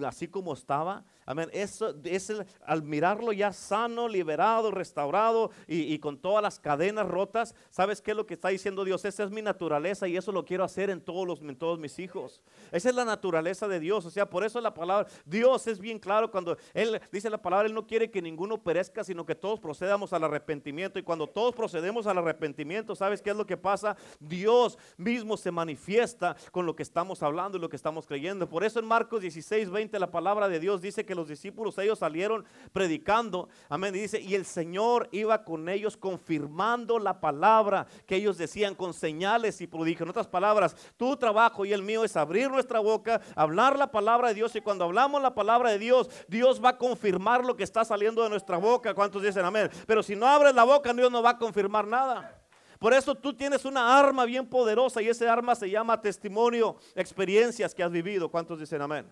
así 0.04 0.28
como 0.28 0.54
estaba. 0.54 1.06
Amén. 1.30 1.48
Eso 1.54 1.94
es 2.06 2.34
al 2.66 2.82
mirarlo 2.82 3.32
ya 3.32 3.54
sano, 3.54 4.08
liberado, 4.08 4.72
restaurado 4.72 5.52
y, 5.68 6.00
con 6.00 6.18
todas 6.18 6.42
las 6.42 6.60
cadenas 6.60 7.08
rotas. 7.08 7.54
¿Sabes 7.70 8.02
qué 8.02 8.12
es 8.12 8.18
lo 8.18 8.26
que 8.26 8.34
está 8.34 8.50
diciendo 8.50 8.84
Dios? 8.84 9.06
Esa 9.06 9.26
es 9.26 9.30
mi 9.30 9.44
naturaleza 9.44 10.08
y 10.08 10.18
eso 10.18 10.32
lo 10.32 10.44
quiero 10.44 10.64
hacer 10.64 10.90
en 10.90 11.02
todos, 11.02 11.28
los, 11.28 11.42
en 11.42 11.56
todos 11.56 11.78
mis 11.78 12.00
hijos. 12.00 12.42
Esa 12.72 12.90
es 12.90 12.96
la 12.96 13.06
naturaleza 13.06 13.68
de 13.68 13.80
Dios. 13.80 14.08
O 14.08 14.10
sea, 14.10 14.28
por 14.28 14.44
eso 14.44 14.60
la 14.60 14.74
palabra, 14.74 15.08
Dios 15.24 15.68
es 15.68 15.78
bien 15.78 16.00
claro 16.00 16.32
cuando 16.32 16.58
Él 16.74 17.00
dice 17.12 17.30
la 17.30 17.40
palabra, 17.40 17.68
Él 17.68 17.76
no 17.76 17.86
quiere 17.86 18.10
que 18.10 18.24
ninguno 18.24 18.64
perezca, 18.64 19.04
sino 19.04 19.24
que 19.24 19.36
todos 19.36 19.60
procedamos 19.60 20.14
al 20.14 20.24
arrepentimiento. 20.24 20.98
Y 20.98 21.04
cuando 21.04 21.28
todos 21.28 21.54
procedemos 21.54 22.08
al 22.08 22.18
arrepentimiento, 22.18 22.96
¿sabes 22.96 23.22
qué 23.22 23.30
es 23.30 23.36
lo 23.36 23.46
que 23.46 23.56
pasa? 23.56 23.96
Dios 24.20 24.80
mismo 24.98 25.38
se 25.38 25.52
manifiesta 25.52 26.36
con 26.52 26.66
lo 26.66 26.76
que 26.76 26.82
estamos 26.82 27.22
hablando 27.22 27.60
y 27.60 27.62
lo 27.62 27.70
que 27.70 27.76
estamos 27.76 28.08
creyendo. 28.08 28.50
Por 28.50 28.64
eso 28.64 28.80
en 28.80 28.88
Marcos 28.88 29.22
16, 29.22 29.70
20 29.70 30.00
la 30.00 30.10
palabra 30.10 30.50
de 30.50 30.60
Dios 30.60 30.82
dice 30.82 31.06
que 31.06 31.19
los 31.20 31.28
discípulos 31.28 31.78
ellos 31.78 32.00
salieron 32.00 32.46
predicando. 32.72 33.50
Amén. 33.70 33.96
Y 33.96 34.00
dice, 34.00 34.20
y 34.20 34.36
el 34.36 34.46
Señor 34.46 35.08
iba 35.12 35.44
con 35.44 35.70
ellos 35.70 35.98
confirmando 35.98 36.98
la 37.00 37.20
palabra 37.20 37.86
que 38.06 38.16
ellos 38.16 38.38
decían 38.38 38.76
con 38.76 38.94
señales 38.94 39.62
y 39.62 39.68
prodigios. 39.68 40.02
En 40.02 40.10
otras 40.10 40.28
palabras, 40.28 40.76
tu 40.98 41.16
trabajo 41.18 41.66
y 41.66 41.74
el 41.74 41.84
mío 41.84 42.04
es 42.04 42.16
abrir 42.16 42.50
nuestra 42.50 42.80
boca, 42.80 43.22
hablar 43.36 43.78
la 43.78 43.92
palabra 43.92 44.30
de 44.30 44.36
Dios 44.36 44.56
y 44.56 44.62
cuando 44.62 44.86
hablamos 44.86 45.22
la 45.22 45.36
palabra 45.36 45.72
de 45.72 45.80
Dios, 45.80 46.10
Dios 46.28 46.64
va 46.64 46.70
a 46.70 46.78
confirmar 46.78 47.46
lo 47.46 47.56
que 47.56 47.64
está 47.64 47.86
saliendo 47.86 48.24
de 48.24 48.30
nuestra 48.30 48.58
boca. 48.58 48.94
¿Cuántos 48.94 49.22
dicen 49.22 49.46
amén? 49.46 49.70
Pero 49.86 50.02
si 50.02 50.16
no 50.16 50.26
abres 50.28 50.56
la 50.56 50.64
boca, 50.64 50.94
Dios 50.94 51.12
no 51.12 51.22
va 51.22 51.32
a 51.32 51.38
confirmar 51.38 51.86
nada. 51.86 52.40
Por 52.80 52.94
eso 52.94 53.14
tú 53.14 53.34
tienes 53.34 53.66
una 53.66 54.00
arma 54.00 54.24
bien 54.24 54.48
poderosa 54.48 55.02
y 55.02 55.10
ese 55.10 55.28
arma 55.28 55.54
se 55.54 55.70
llama 55.70 56.00
testimonio, 56.00 56.78
experiencias 56.96 57.76
que 57.76 57.84
has 57.84 57.92
vivido. 57.92 58.32
¿Cuántos 58.32 58.58
dicen 58.60 58.82
amén? 58.82 59.06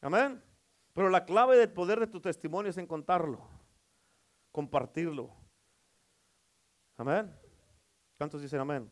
Amén. 0.00 0.42
Pero 0.96 1.10
la 1.10 1.26
clave 1.26 1.58
del 1.58 1.70
poder 1.70 2.00
de 2.00 2.06
tu 2.06 2.22
testimonio 2.22 2.70
es 2.70 2.78
en 2.78 2.86
contarlo, 2.86 3.46
compartirlo. 4.50 5.30
Amén. 6.96 7.38
¿Cuántos 8.16 8.40
dicen 8.40 8.60
amén? 8.60 8.90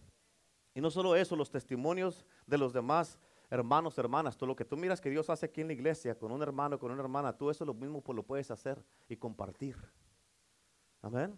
Y 0.75 0.83
no 0.83 0.91
solo 0.91 1.17
eso, 1.17 1.35
los 1.35 1.51
testimonios 1.51 2.27
de 2.47 2.59
los 2.59 2.75
demás 2.75 3.19
hermanos, 3.49 3.97
hermanas, 3.97 4.37
todo 4.37 4.49
lo 4.49 4.55
que 4.55 4.67
tú 4.67 4.77
miras 4.77 5.01
que 5.01 5.09
Dios 5.09 5.31
hace 5.31 5.47
aquí 5.47 5.63
en 5.63 5.69
la 5.69 5.73
iglesia 5.73 6.19
con 6.19 6.31
un 6.31 6.43
hermano, 6.43 6.79
con 6.79 6.91
una 6.91 7.01
hermana, 7.01 7.35
tú 7.35 7.49
eso 7.49 7.65
lo 7.65 7.73
mismo 7.73 8.03
pues 8.03 8.15
lo 8.15 8.23
puedes 8.23 8.51
hacer 8.51 8.85
y 9.09 9.17
compartir. 9.17 9.75
Amén. 11.01 11.35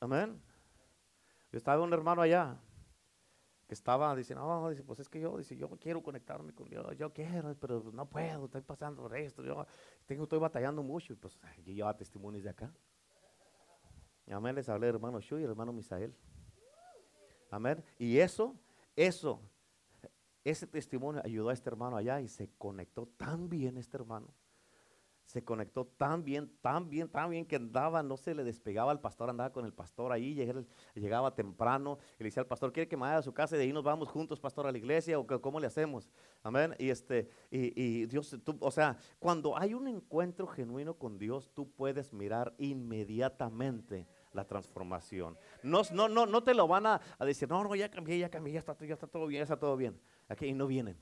Amén. 0.00 0.42
Yo 1.50 1.58
estaba 1.58 1.82
un 1.82 1.92
hermano 1.92 2.22
allá 2.22 2.56
estaba 3.74 4.14
diciendo, 4.14 4.46
no, 4.46 4.70
dice, 4.70 4.82
pues 4.82 5.00
es 5.00 5.08
que 5.08 5.20
yo, 5.20 5.36
dice, 5.36 5.56
yo 5.56 5.68
quiero 5.78 6.02
conectarme 6.02 6.52
con 6.54 6.68
Dios, 6.68 6.96
yo 6.96 7.12
quiero, 7.12 7.54
pero 7.58 7.82
no 7.92 8.08
puedo, 8.08 8.44
estoy 8.44 8.62
pasando 8.62 9.02
por 9.02 9.16
esto, 9.16 9.42
yo 9.42 9.66
tengo, 10.06 10.24
estoy 10.24 10.38
batallando 10.38 10.82
mucho, 10.82 11.12
y 11.12 11.16
pues 11.16 11.38
yo 11.64 11.72
llevaba 11.72 11.96
testimonios 11.96 12.44
de 12.44 12.50
acá. 12.50 12.72
Amén, 14.30 14.54
les 14.54 14.68
hablé 14.68 14.88
hermano 14.88 15.20
Shu 15.20 15.38
y 15.38 15.44
hermano 15.44 15.72
Misael. 15.72 16.14
Amén. 17.50 17.84
Y 17.98 18.18
eso, 18.18 18.56
eso, 18.96 19.40
ese 20.42 20.66
testimonio 20.66 21.20
ayudó 21.24 21.50
a 21.50 21.52
este 21.52 21.68
hermano 21.68 21.96
allá 21.96 22.20
y 22.20 22.28
se 22.28 22.48
conectó 22.56 23.06
tan 23.06 23.48
bien 23.48 23.76
este 23.76 23.96
hermano 23.96 24.32
se 25.32 25.42
conectó 25.42 25.86
tan 25.86 26.22
bien, 26.24 26.52
tan 26.60 26.90
bien, 26.90 27.08
tan 27.08 27.30
bien 27.30 27.46
que 27.46 27.56
andaba, 27.56 28.02
no 28.02 28.18
se 28.18 28.34
le 28.34 28.44
despegaba 28.44 28.92
al 28.92 29.00
pastor, 29.00 29.30
andaba 29.30 29.50
con 29.50 29.64
el 29.64 29.72
pastor 29.72 30.12
ahí, 30.12 30.34
llegaba, 30.94 31.34
temprano 31.34 31.98
y 32.18 32.22
le 32.22 32.24
decía 32.26 32.42
al 32.42 32.46
pastor, 32.46 32.70
¿quiere 32.70 32.86
que 32.86 32.98
me 32.98 33.04
vaya 33.04 33.16
a 33.16 33.22
su 33.22 33.32
casa 33.32 33.56
y 33.56 33.58
de 33.58 33.64
ahí 33.64 33.72
nos 33.72 33.82
vamos 33.82 34.10
juntos, 34.10 34.38
pastor, 34.38 34.66
a 34.66 34.72
la 34.72 34.76
iglesia 34.76 35.18
o 35.18 35.26
cómo 35.26 35.58
le 35.58 35.68
hacemos? 35.68 36.10
Amén. 36.42 36.74
Y, 36.78 36.90
este, 36.90 37.30
y, 37.50 38.04
Dios, 38.04 38.36
o 38.60 38.70
sea, 38.70 38.98
cuando 39.18 39.56
hay 39.56 39.72
un 39.72 39.88
encuentro 39.88 40.46
genuino 40.46 40.98
con 40.98 41.16
Dios, 41.16 41.50
tú 41.54 41.70
puedes 41.70 42.12
mirar 42.12 42.54
inmediatamente 42.58 44.06
la 44.34 44.44
transformación. 44.44 45.38
No, 45.62 45.80
no, 45.92 46.10
no, 46.10 46.26
no 46.26 46.42
te 46.42 46.52
lo 46.52 46.68
van 46.68 46.84
a, 46.84 47.00
decir, 47.20 47.48
no, 47.48 47.64
no, 47.64 47.74
ya 47.74 47.90
cambié, 47.90 48.18
ya 48.18 48.28
cambié, 48.28 48.52
ya 48.52 48.58
está, 48.58 48.76
ya 48.84 48.92
está 48.92 49.06
todo 49.06 49.26
bien, 49.26 49.40
ya 49.40 49.44
está 49.44 49.58
todo 49.58 49.78
bien. 49.78 49.98
Aquí 50.28 50.44
y 50.44 50.52
no 50.52 50.66
vienen. 50.66 50.98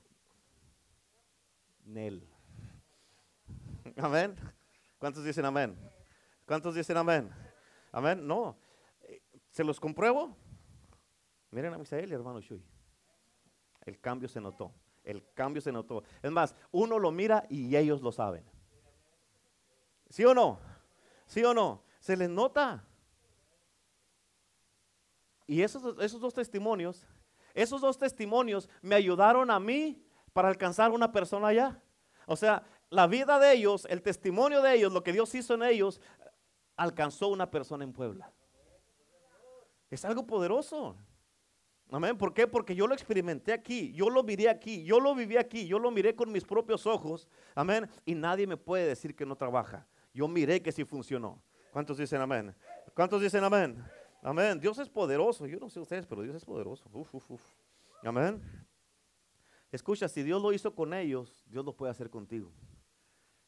Nel. 1.83 2.25
Amén. 4.01 4.35
¿Cuántos 4.97 5.23
dicen 5.23 5.45
amén? 5.45 5.77
¿Cuántos 6.45 6.73
dicen 6.73 6.97
amén? 6.97 7.29
Amén. 7.91 8.25
No. 8.25 8.57
¿Se 9.51 9.63
los 9.63 9.79
compruebo? 9.79 10.35
Miren 11.51 11.73
a 11.73 11.77
Misael 11.77 12.11
hermano 12.11 12.41
Shui. 12.41 12.65
El 13.85 13.99
cambio 13.99 14.27
se 14.27 14.41
notó. 14.41 14.73
El 15.03 15.23
cambio 15.33 15.61
se 15.61 15.71
notó. 15.71 16.03
Es 16.21 16.31
más, 16.31 16.55
uno 16.71 16.97
lo 16.97 17.11
mira 17.11 17.45
y 17.49 17.75
ellos 17.75 18.01
lo 18.01 18.11
saben. 18.11 18.43
¿Sí 20.09 20.25
o 20.25 20.33
no? 20.33 20.59
¿Sí 21.27 21.43
o 21.43 21.53
no? 21.53 21.83
Se 21.99 22.17
les 22.17 22.29
nota. 22.29 22.83
Y 25.45 25.61
esos, 25.61 25.99
esos 25.99 26.19
dos 26.19 26.33
testimonios, 26.33 27.05
esos 27.53 27.81
dos 27.81 27.97
testimonios 27.97 28.67
me 28.81 28.95
ayudaron 28.95 29.51
a 29.51 29.59
mí 29.59 30.03
para 30.33 30.47
alcanzar 30.47 30.91
una 30.91 31.11
persona 31.11 31.47
allá. 31.47 31.83
O 32.25 32.35
sea, 32.35 32.63
la 32.91 33.07
vida 33.07 33.39
de 33.39 33.53
ellos, 33.53 33.87
el 33.89 34.01
testimonio 34.01 34.61
de 34.61 34.75
ellos, 34.75 34.91
lo 34.91 35.01
que 35.01 35.13
Dios 35.13 35.33
hizo 35.33 35.55
en 35.55 35.63
ellos, 35.63 36.01
alcanzó 36.75 37.29
una 37.29 37.49
persona 37.49 37.85
en 37.85 37.93
Puebla. 37.93 38.31
Es 39.89 40.03
algo 40.03 40.27
poderoso. 40.27 40.97
Amén. 41.89 42.17
¿Por 42.17 42.33
qué? 42.33 42.47
Porque 42.47 42.75
yo 42.75 42.87
lo 42.87 42.93
experimenté 42.93 43.53
aquí, 43.53 43.93
yo 43.93 44.09
lo 44.09 44.23
miré 44.23 44.49
aquí, 44.49 44.83
yo 44.83 44.99
lo 44.99 45.15
viví 45.15 45.37
aquí, 45.37 45.67
yo 45.67 45.79
lo 45.79 45.89
miré 45.89 46.15
con 46.15 46.31
mis 46.31 46.43
propios 46.43 46.85
ojos. 46.85 47.29
Amén. 47.55 47.89
Y 48.05 48.13
nadie 48.13 48.45
me 48.45 48.57
puede 48.57 48.87
decir 48.87 49.15
que 49.15 49.25
no 49.25 49.37
trabaja. 49.37 49.87
Yo 50.13 50.27
miré 50.27 50.61
que 50.61 50.71
sí 50.73 50.83
funcionó. 50.83 51.41
¿Cuántos 51.71 51.97
dicen 51.97 52.19
amén? 52.19 52.53
¿Cuántos 52.93 53.21
dicen 53.21 53.43
amén? 53.43 53.81
Amén. 54.21 54.59
Dios 54.59 54.77
es 54.79 54.89
poderoso. 54.89 55.45
Yo 55.47 55.59
no 55.59 55.69
sé 55.69 55.79
ustedes, 55.79 56.05
pero 56.05 56.21
Dios 56.21 56.35
es 56.35 56.43
poderoso. 56.43 56.89
Uf, 56.91 57.15
uf, 57.15 57.31
uf. 57.31 57.41
Amén. 58.03 58.41
Escucha, 59.71 60.09
si 60.09 60.23
Dios 60.23 60.41
lo 60.41 60.51
hizo 60.51 60.75
con 60.75 60.93
ellos, 60.93 61.45
Dios 61.47 61.63
lo 61.63 61.73
puede 61.73 61.91
hacer 61.91 62.09
contigo. 62.09 62.51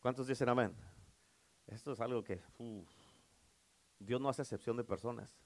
¿Cuántos 0.04 0.28
dicen 0.28 0.50
amén? 0.50 0.76
Esto 1.66 1.94
es 1.94 2.02
algo 2.02 2.22
que 2.26 2.42
Dios 4.00 4.20
no 4.20 4.28
hace 4.28 4.42
excepción 4.42 4.76
de 4.76 4.84
personas. 4.84 5.39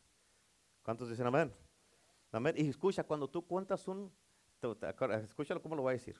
¿Cuántos 0.81 1.09
dicen 1.09 1.27
amén? 1.27 1.53
Amén. 2.31 2.55
Y 2.57 2.67
escucha, 2.67 3.03
cuando 3.03 3.29
tú 3.29 3.45
cuentas 3.45 3.87
un, 3.87 4.11
escúchalo 5.21 5.61
cómo 5.61 5.75
lo 5.75 5.83
voy 5.83 5.91
a 5.91 5.93
decir. 5.93 6.19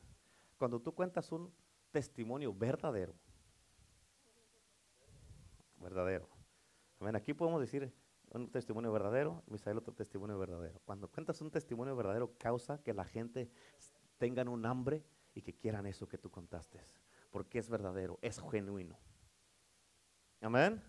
Cuando 0.56 0.80
tú 0.80 0.94
cuentas 0.94 1.32
un 1.32 1.52
testimonio 1.90 2.54
verdadero, 2.54 3.16
verdadero. 5.78 6.30
Amén. 7.00 7.16
Aquí 7.16 7.34
podemos 7.34 7.60
decir 7.60 7.92
un 8.30 8.52
testimonio 8.52 8.92
verdadero, 8.92 9.42
Misael 9.48 9.80
otro 9.80 9.96
testimonio 9.96 10.38
verdadero. 10.38 10.80
Cuando 10.86 11.08
cuentas 11.10 11.42
un 11.42 11.50
testimonio 11.50 11.96
verdadero, 11.96 12.32
causa 12.38 12.84
que 12.84 12.94
la 12.94 13.04
gente 13.04 13.50
tengan 14.20 14.48
un 14.48 14.64
hambre 14.68 15.04
y 15.34 15.42
que 15.42 15.56
quieran 15.56 15.88
eso 15.88 16.08
que 16.08 16.20
tú 16.20 16.30
contaste. 16.30 16.80
Porque 17.30 17.60
es 17.60 17.70
verdadero, 17.70 18.18
es 18.22 18.42
genuino. 18.52 18.98
Amén. 20.42 20.82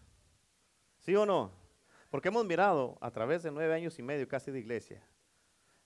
¿Sí 0.99 1.15
o 1.17 1.25
no? 1.25 1.53
Porque 2.11 2.29
hemos 2.29 2.45
mirado 2.45 2.97
a 3.01 3.11
través 3.11 3.43
de 3.43 3.51
nueve 3.51 3.75
años 3.75 3.99
y 3.99 4.03
medio 4.03 4.27
casi 4.29 4.51
de 4.51 4.59
iglesia, 4.61 5.03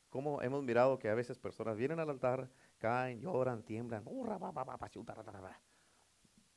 cómo 0.08 0.40
hemos 0.42 0.62
mirado 0.62 0.98
que 0.98 1.08
a 1.08 1.14
veces 1.14 1.38
personas 1.38 1.76
vienen 1.76 1.98
al 1.98 2.10
altar, 2.10 2.50
caen, 2.78 3.20
lloran, 3.20 3.62
tiemblan, 3.62 4.04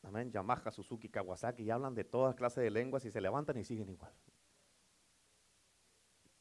amén, 0.03 0.31
Yamaha, 0.31 0.71
Suzuki, 0.71 1.09
Kawasaki, 1.09 1.63
y 1.63 1.71
hablan 1.71 1.95
de 1.95 2.03
toda 2.03 2.35
clase 2.35 2.61
de 2.61 2.69
lenguas 2.69 3.05
y 3.05 3.11
se 3.11 3.21
levantan 3.21 3.57
y 3.57 3.63
siguen 3.63 3.89
igual. 3.89 4.13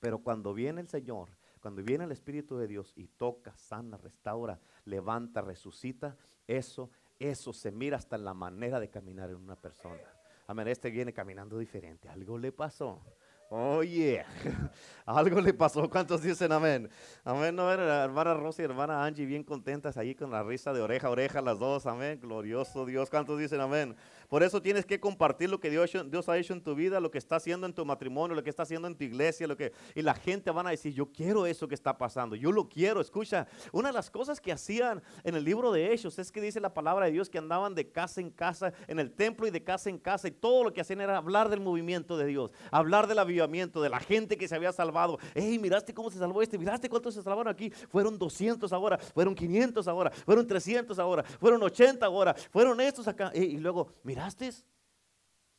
Pero 0.01 0.19
cuando 0.19 0.53
viene 0.53 0.83
el 0.83 0.89
Señor, 0.89 1.31
cuando 1.61 1.83
viene 1.83 2.05
el 2.05 2.13
Espíritu 2.13 2.59
de 2.59 2.69
Dios 2.69 2.93
y 2.95 3.09
toca, 3.09 3.57
sana, 3.57 3.97
restaura, 3.97 4.61
levanta, 4.85 5.41
resucita, 5.41 6.15
eso, 6.47 6.91
eso 7.19 7.53
se 7.53 7.71
mira 7.71 7.97
hasta 7.97 8.17
en 8.17 8.25
la 8.25 8.35
manera 8.35 8.81
de 8.81 8.91
caminar 8.91 9.31
en 9.31 9.37
una 9.37 9.57
persona. 9.57 10.03
Amén, 10.47 10.69
este 10.69 10.91
viene 10.91 11.13
caminando 11.13 11.59
diferente. 11.59 12.09
Algo 12.09 12.39
le 12.39 12.53
pasó. 12.53 13.03
Oye, 13.51 14.25
algo 15.07 15.41
le 15.41 15.53
pasó. 15.53 15.89
¿Cuántos 15.89 16.23
dicen 16.23 16.51
amén? 16.51 16.89
Amén. 17.25 17.55
No, 17.55 17.75
la 17.77 18.05
hermana 18.05 18.35
Rosy 18.35 18.63
y 18.63 18.65
hermana 18.65 19.05
Angie 19.05 19.27
bien 19.27 19.45
contentas 19.45 19.97
ahí 19.97 20.15
con 20.15 20.31
la 20.31 20.43
risa 20.43 20.73
de 20.73 20.81
oreja 20.81 21.09
a 21.09 21.11
oreja, 21.11 21.43
las 21.43 21.59
dos. 21.59 21.87
Amén. 21.87 22.19
Glorioso 22.21 22.87
Dios. 22.87 23.11
¿Cuántos 23.11 23.39
dicen 23.39 23.61
amén? 23.61 23.95
Por 24.29 24.43
eso 24.43 24.61
tienes 24.63 24.87
que 24.87 24.99
compartir 24.99 25.51
lo 25.51 25.61
que 25.61 25.71
Dios, 25.71 25.95
ha 26.29 26.39
hecho 26.39 26.53
en 26.55 26.63
tu 26.63 26.75
vida, 26.75 26.99
lo 26.99 27.11
que 27.11 27.19
está 27.19 27.37
haciendo 27.37 27.67
en 27.67 27.75
tu 27.75 27.85
matrimonio, 27.85 28.35
lo 28.35 28.43
que 28.43 28.51
está 28.51 28.63
haciendo 28.63 28.89
en 28.89 28.97
tu 28.97 29.05
iglesia, 29.05 29.47
lo 29.47 29.57
que 29.57 29.73
y 29.95 30.03
la 30.03 30.15
gente 30.15 30.51
van 30.51 30.67
a 30.67 30.71
decir, 30.71 30.93
yo 30.95 31.07
quiero 31.13 31.47
eso 31.47 31.69
que 31.69 31.75
está 31.75 31.97
pasando, 31.97 32.35
yo 32.35 32.51
lo 32.51 32.69
quiero. 32.69 33.01
Escucha, 33.01 33.47
una 33.73 33.91
de 33.91 33.95
las 33.95 34.11
cosas 34.11 34.41
que 34.41 34.53
hacían 34.53 35.03
en 35.23 35.35
el 35.35 35.45
libro 35.45 35.71
de 35.71 35.93
Hechos 35.93 36.19
es 36.19 36.33
que 36.33 36.41
dice 36.41 36.61
la 36.61 36.73
palabra 36.73 37.07
de 37.07 37.13
Dios 37.13 37.29
que 37.29 37.39
andaban 37.39 37.75
de 37.75 37.91
casa 37.91 38.21
en 38.21 38.31
casa, 38.31 38.73
en 38.89 38.99
el 38.99 39.13
templo 39.13 39.47
y 39.47 39.51
de 39.51 39.63
casa 39.63 39.91
en 39.91 39.99
casa 39.99 40.29
y 40.29 40.33
todo 40.33 40.65
lo 40.65 40.73
que 40.73 40.81
hacían 40.81 41.03
era 41.03 41.19
hablar 41.19 41.49
del 41.49 41.61
movimiento 41.61 42.17
de 42.17 42.27
Dios, 42.27 42.51
hablar 42.71 43.07
del 43.07 43.19
avivamiento, 43.35 43.83
de 43.83 43.89
la 43.89 44.01
gente 44.01 44.37
que 44.37 44.49
se 44.49 44.55
había 44.55 44.73
salvado. 44.73 45.19
Hey, 45.35 45.59
miraste 45.59 45.93
cómo 45.93 46.11
se 46.11 46.19
salvó 46.19 46.43
este, 46.43 46.59
miraste 46.59 46.89
cuántos 46.89 47.15
se 47.15 47.23
salvaron 47.23 47.49
aquí. 47.53 47.71
Fueron 47.71 48.19
200 48.19 48.73
ahora, 48.73 48.99
fueron 48.99 49.35
500 49.35 49.89
ahora, 49.89 50.11
fueron 50.11 50.47
300 50.47 50.99
ahora, 50.99 51.23
fueron 51.23 51.63
80 51.63 52.07
ahora, 52.07 52.35
fueron 52.35 52.81
estos 52.81 53.09
acá. 53.09 53.31
y 53.35 53.59
luego, 53.59 53.89
¿miraste? 54.03 54.51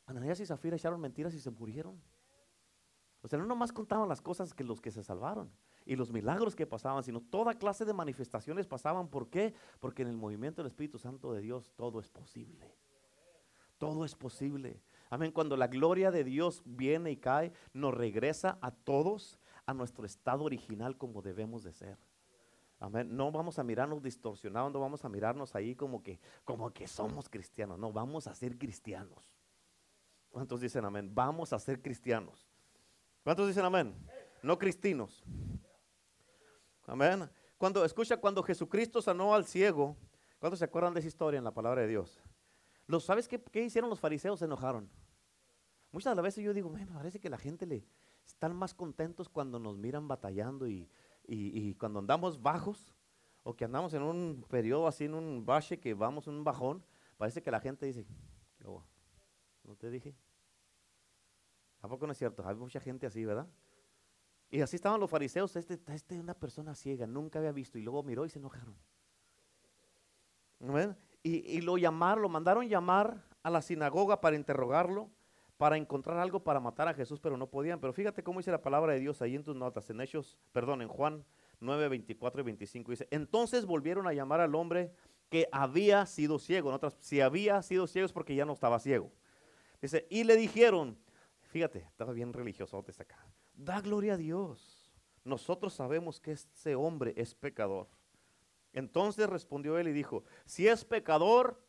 Ananías 0.06 0.38
y 0.40 0.46
Zafira 0.46 0.76
echaron 0.76 1.00
mentiras 1.00 1.34
y 1.34 1.40
se 1.40 1.50
murieron. 1.50 2.00
O 3.22 3.28
sea, 3.28 3.38
no 3.38 3.46
nomás 3.46 3.72
contaban 3.72 4.08
las 4.08 4.20
cosas 4.20 4.54
que 4.54 4.62
los 4.62 4.80
que 4.80 4.92
se 4.92 5.02
salvaron 5.02 5.50
y 5.84 5.96
los 5.96 6.12
milagros 6.12 6.54
que 6.54 6.66
pasaban, 6.66 7.02
sino 7.02 7.20
toda 7.20 7.54
clase 7.54 7.84
de 7.84 7.92
manifestaciones 7.92 8.66
pasaban. 8.66 9.08
¿Por 9.08 9.28
qué? 9.28 9.54
Porque 9.80 10.02
en 10.02 10.08
el 10.08 10.16
movimiento 10.16 10.62
del 10.62 10.68
Espíritu 10.68 10.98
Santo 10.98 11.32
de 11.32 11.40
Dios 11.40 11.72
todo 11.74 11.98
es 11.98 12.08
posible. 12.08 12.72
Todo 13.78 14.04
es 14.04 14.14
posible. 14.14 14.80
Amén. 15.10 15.32
Cuando 15.32 15.56
la 15.56 15.68
gloria 15.68 16.10
de 16.10 16.24
Dios 16.24 16.62
viene 16.64 17.10
y 17.10 17.16
cae, 17.16 17.52
nos 17.72 17.94
regresa 17.94 18.58
a 18.60 18.70
todos 18.70 19.38
a 19.66 19.74
nuestro 19.74 20.06
estado 20.06 20.44
original 20.44 20.96
como 20.96 21.22
debemos 21.22 21.62
de 21.62 21.72
ser. 21.72 21.98
Amén. 22.78 23.16
No 23.16 23.32
vamos 23.32 23.58
a 23.58 23.64
mirarnos 23.64 24.02
distorsionados, 24.02 24.72
no 24.72 24.80
vamos 24.80 25.04
a 25.04 25.08
mirarnos 25.08 25.54
ahí 25.54 25.74
como 25.74 26.02
que, 26.02 26.20
como 26.44 26.70
que 26.72 26.86
somos 26.86 27.28
cristianos. 27.28 27.78
No, 27.78 27.92
vamos 27.92 28.26
a 28.26 28.34
ser 28.34 28.58
cristianos. 28.58 29.32
¿Cuántos 30.28 30.60
dicen 30.60 30.84
amén? 30.84 31.10
Vamos 31.14 31.52
a 31.52 31.58
ser 31.58 31.80
cristianos. 31.80 32.46
¿Cuántos 33.24 33.48
dicen 33.48 33.64
amén? 33.64 33.94
No 34.42 34.58
cristinos. 34.58 35.24
Amén. 36.86 37.30
Cuando, 37.56 37.84
escucha, 37.84 38.18
cuando 38.18 38.42
Jesucristo 38.42 39.00
sanó 39.00 39.34
al 39.34 39.46
ciego, 39.46 39.96
¿cuántos 40.38 40.58
se 40.58 40.66
acuerdan 40.66 40.92
de 40.92 41.00
esa 41.00 41.08
historia 41.08 41.38
en 41.38 41.44
la 41.44 41.52
palabra 41.52 41.80
de 41.82 41.88
Dios? 41.88 42.20
¿Los, 42.86 43.04
¿Sabes 43.04 43.28
qué, 43.28 43.42
qué 43.42 43.62
hicieron 43.62 43.90
los 43.90 44.00
fariseos? 44.00 44.38
Se 44.38 44.44
enojaron. 44.44 44.88
Muchas 45.92 46.12
de 46.12 46.16
las 46.16 46.22
veces 46.22 46.44
yo 46.44 46.52
digo, 46.52 46.68
bueno, 46.68 46.92
parece 46.94 47.20
que 47.20 47.30
la 47.30 47.38
gente 47.38 47.66
le 47.66 47.84
están 48.26 48.54
más 48.54 48.74
contentos 48.74 49.28
cuando 49.28 49.58
nos 49.58 49.78
miran 49.78 50.08
batallando 50.08 50.68
y, 50.68 50.88
y, 51.26 51.74
cuando 51.74 52.00
andamos 52.00 52.42
bajos 52.42 52.94
o 53.42 53.54
que 53.54 53.64
andamos 53.64 53.94
en 53.94 54.02
un 54.02 54.44
periodo 54.48 54.86
así, 54.86 55.04
en 55.04 55.14
un 55.14 55.46
bache, 55.46 55.78
que 55.78 55.94
vamos 55.94 56.26
en 56.26 56.34
un 56.34 56.44
bajón, 56.44 56.84
parece 57.16 57.42
que 57.42 57.50
la 57.50 57.60
gente 57.60 57.86
dice, 57.86 58.06
¿no 58.60 59.76
te 59.76 59.90
dije? 59.90 60.14
¿A 61.80 61.88
poco 61.88 62.06
no 62.06 62.12
es 62.12 62.18
cierto? 62.18 62.46
Hay 62.46 62.56
mucha 62.56 62.80
gente 62.80 63.06
así, 63.06 63.24
¿verdad? 63.24 63.48
Y 64.50 64.60
así 64.60 64.76
estaban 64.76 65.00
los 65.00 65.10
fariseos, 65.10 65.54
este, 65.56 65.80
este 65.92 66.14
es 66.14 66.20
una 66.20 66.34
persona 66.34 66.74
ciega, 66.74 67.06
nunca 67.06 67.38
había 67.38 67.52
visto, 67.52 67.78
y 67.78 67.82
luego 67.82 68.02
miró 68.02 68.24
y 68.24 68.30
se 68.30 68.38
enojaron. 68.38 68.76
Y, 71.22 71.60
lo 71.62 71.76
llamaron, 71.76 72.22
lo 72.22 72.28
mandaron 72.28 72.68
llamar 72.68 73.24
a 73.42 73.50
la 73.50 73.60
sinagoga 73.60 74.20
para 74.20 74.36
interrogarlo, 74.36 75.10
para 75.56 75.76
encontrar 75.76 76.18
algo 76.18 76.44
para 76.44 76.60
matar 76.60 76.86
a 76.86 76.94
Jesús, 76.94 77.18
pero 77.18 77.36
no 77.36 77.48
podían. 77.48 77.80
Pero 77.80 77.92
fíjate 77.92 78.22
cómo 78.22 78.38
dice 78.38 78.52
la 78.52 78.62
palabra 78.62 78.92
de 78.92 79.00
Dios 79.00 79.20
ahí 79.22 79.34
en 79.34 79.42
tus 79.42 79.56
notas, 79.56 79.90
en 79.90 80.00
Hechos, 80.00 80.38
perdón, 80.52 80.82
en 80.82 80.88
Juan 80.88 81.24
9, 81.60 81.88
24 81.88 82.40
y 82.40 82.44
25. 82.44 82.90
Dice, 82.92 83.08
entonces 83.10 83.66
volvieron 83.66 84.06
a 84.06 84.12
llamar 84.12 84.40
al 84.40 84.54
hombre 84.54 84.92
que 85.28 85.48
había 85.50 86.06
sido 86.06 86.38
ciego. 86.38 86.68
En 86.68 86.76
otras, 86.76 86.96
si 87.00 87.20
había 87.20 87.62
sido 87.62 87.86
ciego 87.86 88.06
es 88.06 88.12
porque 88.12 88.34
ya 88.34 88.44
no 88.44 88.52
estaba 88.52 88.78
ciego. 88.78 89.10
Dice, 89.80 90.06
y 90.10 90.24
le 90.24 90.36
dijeron, 90.36 90.98
fíjate, 91.42 91.80
estaba 91.80 92.12
bien 92.12 92.32
religioso 92.32 92.82
desde 92.86 93.02
acá, 93.02 93.26
da 93.54 93.80
gloria 93.80 94.14
a 94.14 94.16
Dios. 94.16 94.92
Nosotros 95.24 95.74
sabemos 95.74 96.20
que 96.20 96.32
ese 96.32 96.76
hombre 96.76 97.12
es 97.16 97.34
pecador. 97.34 97.88
Entonces 98.76 99.28
respondió 99.28 99.76
él 99.76 99.88
y 99.88 99.92
dijo, 99.92 100.22
si 100.44 100.68
es 100.68 100.84
pecador, 100.84 101.60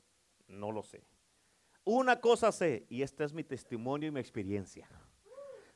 no 0.47 0.71
lo 0.71 0.83
sé 0.83 1.03
una 1.87 2.19
cosa 2.19 2.51
sé, 2.51 2.85
y 2.89 3.01
este 3.01 3.23
es 3.23 3.31
mi 3.31 3.45
testimonio 3.45 4.09
y 4.09 4.11
mi 4.11 4.19
experiencia. 4.19 4.89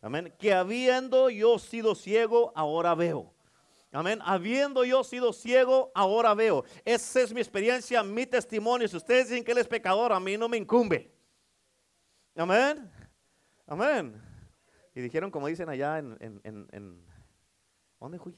Amén. 0.02 0.34
Que 0.38 0.54
habiendo 0.54 1.30
yo 1.30 1.58
sido 1.58 1.96
ciego, 1.96 2.52
ahora 2.54 2.94
veo. 2.96 3.34
Amén. 3.94 4.20
Habiendo 4.24 4.84
yo 4.84 5.06
sido 5.06 5.32
ciego, 5.32 5.90
ahora 5.96 6.34
veo. 6.34 6.66
Esa 6.84 7.22
es 7.22 7.34
mi 7.34 7.40
experiencia, 7.40 8.04
mi 8.04 8.26
testimonio. 8.26 8.90
Si 8.90 8.98
ustedes 8.98 9.30
dicen 9.30 9.44
que 9.44 9.54
él 9.54 9.60
es 9.60 9.68
pecador, 9.68 10.12
a 10.12 10.20
mí 10.20 10.38
no 10.38 10.50
me 10.50 10.58
incumbe. 10.58 11.14
Amén. 12.36 12.92
Amén. 13.66 14.22
Y 14.94 15.00
dijeron, 15.00 15.32
como 15.32 15.48
dicen 15.48 15.70
allá 15.70 16.00
en, 16.00 16.18
en, 16.20 16.68
en, 16.72 17.06
¿dónde 18.02 18.20
fui? 18.20 18.36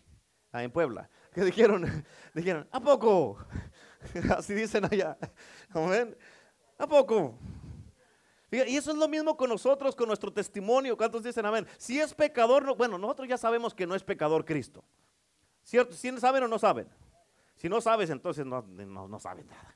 Ah, 0.54 0.64
en 0.64 0.72
Puebla. 0.72 1.10
Que 1.34 1.42
dijeron, 1.44 2.06
dijeron, 2.34 2.68
¿a 2.72 2.80
poco? 2.80 3.38
Así 4.38 4.54
dicen 4.54 4.86
allá. 4.86 5.18
Amén. 5.74 6.16
¿A 6.78 6.88
poco? 6.88 7.38
Y 8.52 8.78
eso 8.78 8.92
es 8.92 8.98
lo 8.98 9.08
mismo 9.08 9.36
con 9.36 9.50
nosotros, 9.50 9.96
con 9.96 10.06
nuestro 10.06 10.32
testimonio. 10.32 10.96
¿Cuántos 10.96 11.24
dicen 11.24 11.44
amén? 11.44 11.66
Si 11.78 12.00
es 12.00 12.14
pecador, 12.14 12.78
bueno, 12.78 13.00
nosotros 13.00 13.28
ya 13.28 13.38
sabemos 13.38 13.74
que 13.74 13.88
no 13.88 13.96
es 13.96 14.04
pecador 14.04 14.46
Cristo. 14.46 14.84
¿Cierto? 15.64 15.96
¿Si 15.96 16.16
saben 16.20 16.44
o 16.44 16.48
no 16.48 16.60
saben? 16.60 16.88
Si 17.56 17.68
no 17.68 17.82
sabes, 17.82 18.12
entonces 18.12 18.46
no, 18.46 18.62
no, 18.62 19.08
no 19.08 19.20
saben 19.20 19.48
nada. 19.48 19.76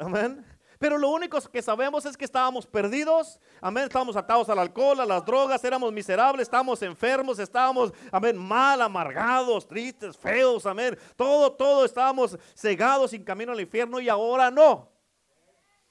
Amén. 0.00 0.44
Pero 0.82 0.98
lo 0.98 1.10
único 1.10 1.40
que 1.42 1.62
sabemos 1.62 2.04
es 2.06 2.16
que 2.16 2.24
estábamos 2.24 2.66
perdidos, 2.66 3.38
amén, 3.60 3.84
estábamos 3.84 4.16
atados 4.16 4.48
al 4.48 4.58
alcohol, 4.58 4.98
a 4.98 5.06
las 5.06 5.24
drogas, 5.24 5.62
éramos 5.62 5.92
miserables, 5.92 6.42
estábamos 6.42 6.82
enfermos, 6.82 7.38
estábamos, 7.38 7.92
amén, 8.10 8.36
mal, 8.36 8.82
amargados, 8.82 9.64
tristes, 9.68 10.16
feos, 10.16 10.66
amén. 10.66 10.98
Todo, 11.14 11.52
todo 11.52 11.84
estábamos 11.84 12.36
cegados 12.56 13.12
sin 13.12 13.22
camino 13.22 13.52
al 13.52 13.60
infierno 13.60 14.00
y 14.00 14.08
ahora 14.08 14.50
no. 14.50 14.88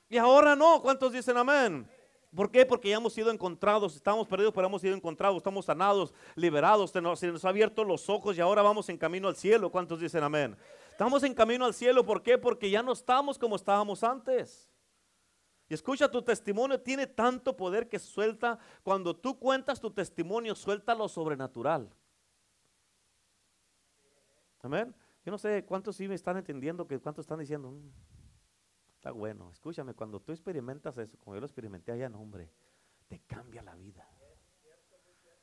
Y 0.09 0.17
ahora 0.17 0.57
no. 0.57 0.81
¿Cuántos 0.81 1.13
dicen 1.13 1.37
amén? 1.37 1.89
¿Por 2.35 2.51
qué? 2.51 2.65
Porque 2.65 2.89
ya 2.89 2.97
hemos 2.97 3.13
sido 3.13 3.31
encontrados, 3.31 3.95
estamos 3.95 4.27
perdidos, 4.27 4.53
pero 4.53 4.67
hemos 4.67 4.81
sido 4.81 4.93
encontrados, 4.93 5.37
estamos 5.37 5.63
sanados, 5.63 6.13
liberados, 6.35 6.91
se 6.91 6.99
nos, 6.99 7.17
se 7.17 7.27
nos 7.27 7.45
ha 7.45 7.47
abierto 7.47 7.85
los 7.85 8.09
ojos 8.09 8.37
y 8.37 8.41
ahora 8.41 8.61
vamos 8.61 8.89
en 8.89 8.97
camino 8.97 9.29
al 9.29 9.37
cielo. 9.37 9.71
¿Cuántos 9.71 10.01
dicen 10.01 10.21
amén? 10.21 10.57
Estamos 10.89 11.23
en 11.23 11.33
camino 11.33 11.63
al 11.63 11.73
cielo, 11.73 12.05
¿por 12.05 12.21
qué? 12.21 12.37
Porque 12.37 12.69
ya 12.69 12.83
no 12.83 12.91
estamos 12.91 13.39
como 13.39 13.55
estábamos 13.55 14.03
antes. 14.03 14.67
Y 15.71 15.73
escucha, 15.73 16.11
tu 16.11 16.21
testimonio 16.21 16.81
tiene 16.81 17.07
tanto 17.07 17.55
poder 17.55 17.87
que 17.87 17.97
suelta, 17.97 18.59
cuando 18.83 19.15
tú 19.15 19.39
cuentas 19.39 19.79
tu 19.79 19.89
testimonio, 19.89 20.53
suelta 20.53 20.93
lo 20.93 21.07
sobrenatural. 21.07 21.89
Amén. 24.61 24.93
Yo 25.23 25.31
no 25.31 25.37
sé 25.37 25.63
cuántos 25.63 25.95
sí 25.95 26.09
me 26.09 26.15
están 26.15 26.35
entendiendo, 26.35 26.85
que 26.85 26.99
cuántos 26.99 27.23
están 27.23 27.39
diciendo, 27.39 27.71
"Mm, 27.71 27.89
está 28.95 29.11
bueno. 29.11 29.49
Escúchame, 29.49 29.93
cuando 29.93 30.19
tú 30.19 30.33
experimentas 30.33 30.97
eso, 30.97 31.17
como 31.19 31.35
yo 31.35 31.39
lo 31.39 31.45
experimenté 31.45 31.93
allá 31.93 32.07
en 32.07 32.15
hombre, 32.15 32.51
te 33.07 33.21
cambia 33.21 33.61
la 33.63 33.73
vida. 33.75 34.05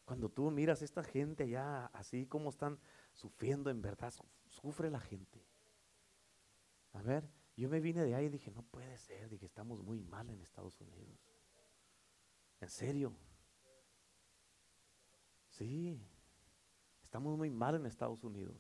Cuando 0.05 0.29
tú 0.29 0.51
miras 0.51 0.83
a 0.83 0.85
esta 0.85 1.03
gente 1.03 1.45
allá, 1.45 1.87
así 1.87 2.27
como 2.27 2.51
están 2.51 2.79
sufriendo, 3.15 3.71
en 3.71 3.81
verdad, 3.81 4.11
su- 4.11 4.27
sufre 4.47 4.91
la 4.91 5.01
gente. 5.01 5.43
A 6.93 7.01
ver, 7.01 7.27
yo 7.59 7.69
me 7.69 7.81
vine 7.81 8.05
de 8.05 8.15
ahí 8.15 8.27
y 8.27 8.29
dije, 8.29 8.53
no 8.53 8.63
puede 8.63 8.97
ser, 8.99 9.29
dije, 9.29 9.45
estamos 9.45 9.83
muy 9.83 9.99
mal 10.01 10.31
en 10.31 10.41
Estados 10.41 10.81
Unidos. 10.81 11.19
En 12.61 12.71
serio. 12.71 13.13
Sí, 15.49 16.01
estamos 17.03 17.37
muy 17.37 17.51
mal 17.51 17.75
en 17.75 17.87
Estados 17.87 18.23
Unidos. 18.23 18.57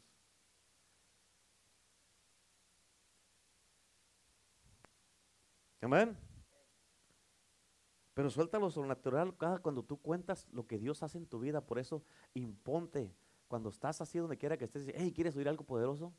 Amén. 5.80 6.18
Pero 8.14 8.30
suelta 8.30 8.58
lo 8.58 8.68
sobrenatural 8.68 9.36
cada 9.36 9.60
cuando 9.60 9.84
tú 9.84 10.02
cuentas 10.02 10.48
lo 10.50 10.66
que 10.66 10.76
Dios 10.76 11.04
hace 11.04 11.18
en 11.18 11.26
tu 11.28 11.38
vida. 11.38 11.64
Por 11.64 11.78
eso 11.78 12.02
imponte. 12.34 13.14
Cuando 13.46 13.68
estás 13.68 14.00
así 14.00 14.18
donde 14.18 14.36
quiera 14.36 14.58
que 14.58 14.64
estés, 14.64 14.90
hey, 14.92 15.12
¿quieres 15.14 15.36
oír 15.36 15.48
algo 15.48 15.64
poderoso? 15.64 16.12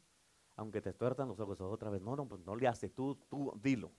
Aunque 0.60 0.82
te 0.82 0.92
tuertan 0.92 1.30
los 1.30 1.40
ojos 1.40 1.62
otra 1.62 1.90
vez. 1.90 2.02
No, 2.02 2.18
no, 2.18 2.28
pues 2.28 2.42
no 2.46 2.54
le 2.54 2.68
hace. 2.68 2.90
Tú, 2.90 3.16
tú 3.30 3.58
dilo. 3.64 3.94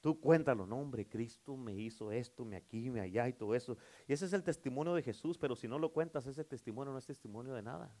Tú 0.00 0.20
cuéntalo. 0.20 0.64
No, 0.64 0.76
hombre, 0.76 1.08
Cristo 1.08 1.56
me 1.56 1.74
hizo 1.74 2.12
esto, 2.12 2.44
me 2.44 2.54
aquí, 2.54 2.88
me 2.88 3.00
allá 3.00 3.26
y 3.28 3.32
todo 3.32 3.52
eso. 3.52 3.76
Y 4.06 4.12
ese 4.12 4.26
es 4.26 4.32
el 4.32 4.44
testimonio 4.44 4.94
de 4.94 5.02
Jesús. 5.02 5.36
Pero 5.36 5.56
si 5.56 5.66
no 5.66 5.76
lo 5.76 5.92
cuentas, 5.92 6.24
ese 6.26 6.44
testimonio 6.44 6.92
no 6.92 7.00
es 7.00 7.06
testimonio 7.06 7.52
de 7.52 7.62
nada. 7.62 7.92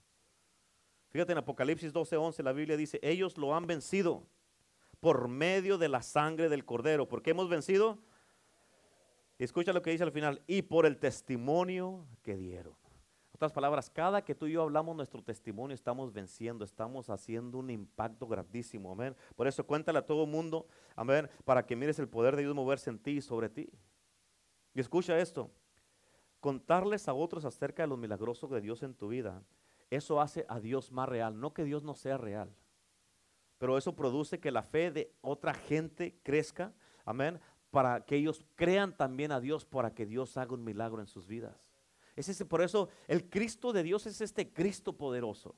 Fíjate 1.10 1.32
en 1.32 1.38
Apocalipsis 1.38 1.92
12:11, 1.92 2.44
la 2.44 2.52
Biblia 2.52 2.76
dice, 2.76 3.00
ellos 3.02 3.36
lo 3.36 3.56
han 3.56 3.66
vencido 3.66 4.22
por 5.00 5.26
medio 5.26 5.76
de 5.76 5.88
la 5.88 6.02
sangre 6.02 6.48
del 6.48 6.64
cordero. 6.64 7.08
¿Por 7.08 7.20
qué 7.20 7.30
hemos 7.30 7.48
vencido? 7.48 7.98
Escucha 9.38 9.72
lo 9.72 9.82
que 9.82 9.90
dice 9.90 10.04
al 10.04 10.12
final, 10.12 10.40
y 10.46 10.62
por 10.62 10.86
el 10.86 10.98
testimonio 10.98 12.06
que 12.22 12.36
dieron. 12.36 12.74
Otras 13.38 13.52
palabras, 13.52 13.88
cada 13.88 14.22
que 14.22 14.34
tú 14.34 14.46
y 14.46 14.52
yo 14.52 14.62
hablamos 14.62 14.96
nuestro 14.96 15.22
testimonio, 15.22 15.74
estamos 15.74 16.12
venciendo, 16.12 16.64
estamos 16.64 17.08
haciendo 17.08 17.58
un 17.58 17.70
impacto 17.70 18.26
grandísimo, 18.26 18.92
amén. 18.92 19.16
Por 19.36 19.46
eso 19.46 19.64
cuéntale 19.64 20.00
a 20.00 20.06
todo 20.06 20.24
el 20.24 20.30
mundo, 20.30 20.66
amén, 20.96 21.30
para 21.44 21.64
que 21.64 21.76
mires 21.76 21.98
el 22.00 22.08
poder 22.08 22.34
de 22.36 22.42
Dios 22.42 22.54
moverse 22.54 22.90
en 22.90 22.98
ti 22.98 23.12
y 23.12 23.20
sobre 23.20 23.48
ti. 23.48 23.70
Y 24.74 24.80
escucha 24.80 25.18
esto, 25.18 25.50
contarles 26.40 27.08
a 27.08 27.14
otros 27.14 27.44
acerca 27.44 27.84
de 27.84 27.88
lo 27.88 27.96
milagroso 27.96 28.48
de 28.48 28.60
Dios 28.60 28.82
en 28.82 28.94
tu 28.94 29.08
vida, 29.08 29.42
eso 29.88 30.20
hace 30.20 30.44
a 30.48 30.60
Dios 30.60 30.90
más 30.90 31.08
real, 31.08 31.38
no 31.40 31.54
que 31.54 31.64
Dios 31.64 31.84
no 31.84 31.94
sea 31.94 32.18
real 32.18 32.52
pero 33.58 33.76
eso 33.76 33.94
produce 33.94 34.38
que 34.38 34.52
la 34.52 34.62
fe 34.62 34.90
de 34.90 35.12
otra 35.20 35.52
gente 35.52 36.18
crezca, 36.22 36.72
amén, 37.04 37.40
para 37.70 38.04
que 38.04 38.16
ellos 38.16 38.44
crean 38.54 38.96
también 38.96 39.32
a 39.32 39.40
Dios, 39.40 39.64
para 39.66 39.94
que 39.94 40.06
Dios 40.06 40.36
haga 40.36 40.54
un 40.54 40.64
milagro 40.64 41.00
en 41.00 41.08
sus 41.08 41.26
vidas. 41.26 41.67
Es 42.18 42.28
ese, 42.28 42.44
por 42.44 42.62
eso 42.62 42.88
el 43.06 43.28
Cristo 43.28 43.72
de 43.72 43.82
Dios 43.82 44.06
es 44.06 44.20
este 44.20 44.52
Cristo 44.52 44.92
poderoso. 44.92 45.54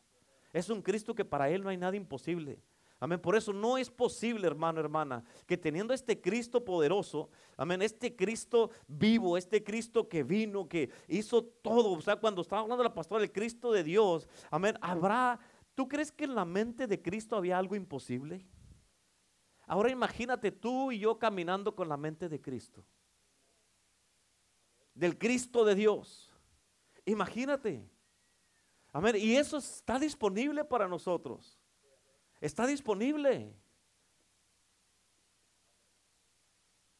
Es 0.53 0.69
un 0.69 0.83
Cristo 0.83 1.15
que 1.15 1.25
para 1.25 1.49
Él 1.49 1.63
no 1.63 1.69
hay 1.69 1.77
nada 1.77 1.97
imposible. 1.97 2.61
Amén. 2.99 3.19
Por 3.19 3.35
eso 3.35 3.53
no 3.53 3.79
es 3.79 3.89
posible, 3.89 4.47
hermano, 4.47 4.79
hermana, 4.79 5.25
que 5.47 5.57
teniendo 5.57 5.95
este 5.95 6.21
Cristo 6.21 6.63
poderoso, 6.63 7.31
amén, 7.57 7.81
este 7.81 8.15
Cristo 8.15 8.71
vivo, 8.87 9.39
este 9.39 9.65
Cristo 9.65 10.07
que 10.07 10.23
vino, 10.23 10.69
que 10.69 10.91
hizo 11.09 11.43
todo, 11.43 11.93
o 11.93 12.01
sea, 12.03 12.17
cuando 12.17 12.43
estaba 12.43 12.61
hablando 12.61 12.85
la 12.85 12.93
pastora, 12.93 13.25
el 13.25 13.33
Cristo 13.33 13.73
de 13.73 13.85
Dios, 13.85 14.29
amén, 14.51 14.77
habrá 14.83 15.41
¿Tú 15.81 15.89
crees 15.89 16.13
que 16.13 16.25
en 16.25 16.35
la 16.35 16.45
mente 16.45 16.87
de 16.87 17.01
Cristo 17.01 17.37
había 17.37 17.57
algo 17.57 17.75
imposible? 17.75 18.47
Ahora 19.67 19.91
imagínate 19.91 20.53
tú 20.53 20.93
y 20.93 20.99
yo 20.99 21.19
caminando 21.19 21.75
con 21.75 21.89
la 21.89 21.97
mente 21.97 22.29
de 22.29 22.39
Cristo. 22.39 22.85
Del 24.93 25.17
Cristo 25.17 25.65
de 25.65 25.75
Dios. 25.75 26.30
Imagínate. 27.05 27.89
Amén. 28.93 29.17
Y 29.17 29.37
eso 29.37 29.59
está 29.59 29.99
disponible 29.99 30.65
para 30.65 30.89
nosotros. 30.89 31.59
Está 32.41 32.67
disponible. 32.67 33.55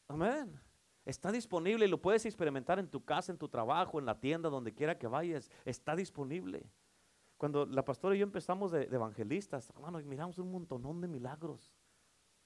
Amén. 0.07 0.59
Está 1.05 1.31
disponible 1.31 1.85
y 1.85 1.89
lo 1.89 2.01
puedes 2.01 2.25
experimentar 2.25 2.77
en 2.77 2.87
tu 2.87 3.03
casa, 3.03 3.31
en 3.31 3.37
tu 3.37 3.49
trabajo, 3.49 3.97
en 3.97 4.05
la 4.05 4.19
tienda, 4.19 4.49
donde 4.49 4.73
quiera 4.73 4.97
que 4.97 5.07
vayas. 5.07 5.49
Está 5.65 5.95
disponible. 5.95 6.69
Cuando 7.37 7.65
la 7.65 7.83
pastora 7.83 8.15
y 8.15 8.19
yo 8.19 8.23
empezamos 8.23 8.71
de, 8.71 8.83
evangelistas, 8.83 9.69
hermano, 9.71 9.99
y 9.99 10.05
miramos 10.05 10.37
un 10.37 10.51
montonón 10.51 11.01
de 11.01 11.07
milagros, 11.07 11.73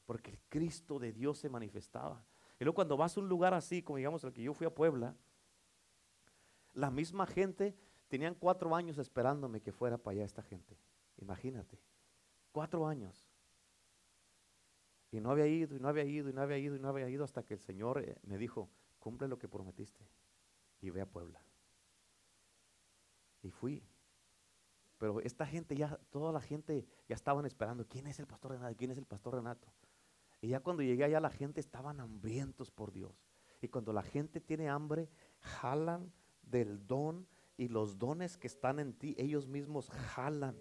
porque 0.06 0.32
el 0.32 0.40
Cristo 0.48 1.00
de 1.00 1.12
Dios 1.12 1.38
se 1.38 1.50
manifestaba. 1.50 2.24
Y 2.58 2.64
luego 2.64 2.76
cuando 2.76 2.96
vas 2.96 3.18
a 3.18 3.20
un 3.20 3.28
lugar 3.28 3.54
así, 3.54 3.84
como 3.84 3.98
digamos 3.98 4.24
el 4.24 4.32
que 4.32 4.42
yo 4.42 4.54
fui 4.54 4.66
a 4.66 4.74
Puebla, 4.74 5.14
la 6.76 6.92
misma 6.92 7.26
gente, 7.26 7.76
tenían 8.08 8.36
cuatro 8.36 8.76
años 8.76 8.98
esperándome 8.98 9.62
que 9.62 9.72
fuera 9.72 9.98
para 9.98 10.16
allá 10.18 10.26
esta 10.26 10.44
gente. 10.44 10.78
Imagínate, 11.18 11.80
cuatro 12.52 12.86
años. 12.86 13.28
Y 15.12 15.20
no 15.22 15.32
había 15.32 15.48
ido, 15.48 15.76
y 15.76 15.80
no 15.80 15.88
había 15.88 16.04
ido, 16.04 16.30
y 16.30 16.34
no 16.34 16.42
había 16.42 16.58
ido, 16.58 16.76
y 16.76 16.80
no 16.80 16.90
había 16.90 17.10
ido, 17.10 17.24
hasta 17.24 17.44
que 17.44 17.54
el 17.54 17.62
Señor 17.62 18.04
eh, 18.04 18.18
me 18.24 18.38
dijo, 18.38 18.70
cumple 19.00 19.28
lo 19.28 19.40
que 19.40 19.48
prometiste, 19.48 20.06
y 20.82 20.90
ve 20.90 21.02
a 21.02 21.06
Puebla. 21.06 21.42
Y 23.42 23.50
fui. 23.50 23.82
Pero 24.98 25.22
esta 25.22 25.46
gente 25.46 25.76
ya, 25.76 25.98
toda 26.10 26.32
la 26.32 26.42
gente 26.42 26.86
ya 27.08 27.16
estaban 27.16 27.46
esperando, 27.46 27.88
¿quién 27.88 28.08
es 28.08 28.20
el 28.20 28.28
pastor 28.28 28.52
Renato? 28.52 28.76
¿Quién 28.76 28.92
es 28.92 28.98
el 28.98 29.06
pastor 29.06 29.36
Renato? 29.36 29.68
Y 30.42 30.50
ya 30.50 30.60
cuando 30.60 30.84
llegué 30.84 31.06
allá 31.06 31.20
la 31.20 31.30
gente 31.30 31.60
estaban 31.60 32.00
hambrientos 32.00 32.72
por 32.72 32.92
Dios. 32.92 33.26
Y 33.62 33.70
cuando 33.70 33.94
la 33.94 34.04
gente 34.04 34.42
tiene 34.42 34.70
hambre, 34.70 35.10
jalan 35.40 36.12
del 36.50 36.86
don 36.88 37.28
y 37.58 37.68
los 37.68 37.98
dones 37.98 38.38
que 38.38 38.48
están 38.48 38.80
en 38.80 38.94
ti, 38.94 39.16
ellos 39.18 39.48
mismos 39.48 39.90
jalan. 39.90 40.56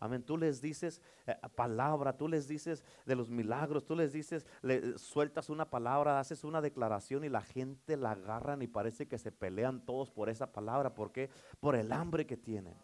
Amén. 0.00 0.22
Tú 0.22 0.38
les 0.38 0.62
dices 0.62 1.02
eh, 1.26 1.36
palabra, 1.54 2.16
tú 2.16 2.26
les 2.26 2.48
dices 2.48 2.82
de 3.04 3.14
los 3.14 3.28
milagros, 3.28 3.84
tú 3.84 3.94
les 3.94 4.12
dices, 4.12 4.46
le 4.62 4.98
sueltas 4.98 5.50
una 5.50 5.68
palabra, 5.68 6.18
haces 6.18 6.42
una 6.42 6.62
declaración 6.62 7.22
y 7.22 7.28
la 7.28 7.42
gente 7.42 7.98
la 7.98 8.12
agarran 8.12 8.62
y 8.62 8.66
parece 8.66 9.06
que 9.06 9.18
se 9.18 9.30
pelean 9.30 9.84
todos 9.84 10.10
por 10.10 10.30
esa 10.30 10.50
palabra. 10.50 10.94
¿Por 10.94 11.12
qué? 11.12 11.28
Por 11.60 11.76
el 11.76 11.92
hambre 11.92 12.26
que 12.26 12.38
tienen. 12.38 12.74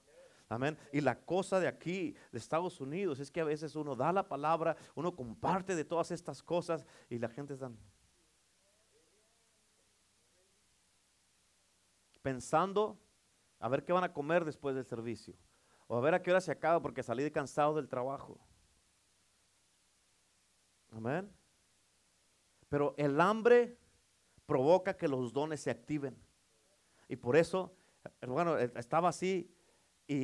Amén. 0.48 0.76
Y 0.92 1.00
la 1.00 1.18
cosa 1.18 1.58
de 1.58 1.66
aquí, 1.66 2.14
de 2.30 2.38
Estados 2.38 2.80
Unidos, 2.80 3.18
es 3.18 3.30
que 3.30 3.40
a 3.40 3.44
veces 3.44 3.74
uno 3.74 3.96
da 3.96 4.12
la 4.12 4.28
palabra, 4.28 4.76
uno 4.94 5.16
comparte 5.16 5.74
de 5.74 5.84
todas 5.84 6.10
estas 6.10 6.42
cosas 6.42 6.86
y 7.08 7.18
la 7.18 7.28
gente 7.28 7.54
está 7.54 7.70
pensando 12.26 12.98
a 13.60 13.68
ver 13.68 13.84
qué 13.84 13.92
van 13.92 14.02
a 14.02 14.12
comer 14.12 14.44
después 14.44 14.74
del 14.74 14.84
servicio. 14.84 15.36
O 15.86 15.96
a 15.96 16.00
ver 16.00 16.12
a 16.12 16.20
qué 16.20 16.32
hora 16.32 16.40
se 16.40 16.50
acaba 16.50 16.82
porque 16.82 17.04
salí 17.04 17.30
cansado 17.30 17.76
del 17.76 17.88
trabajo. 17.88 18.36
Amén. 20.90 21.30
Pero 22.68 22.96
el 22.98 23.20
hambre 23.20 23.78
provoca 24.44 24.96
que 24.96 25.06
los 25.06 25.32
dones 25.32 25.60
se 25.60 25.70
activen. 25.70 26.20
Y 27.06 27.14
por 27.14 27.36
eso, 27.36 27.76
hermano, 28.20 28.58
estaba 28.58 29.08
así 29.08 29.48
y, 30.08 30.16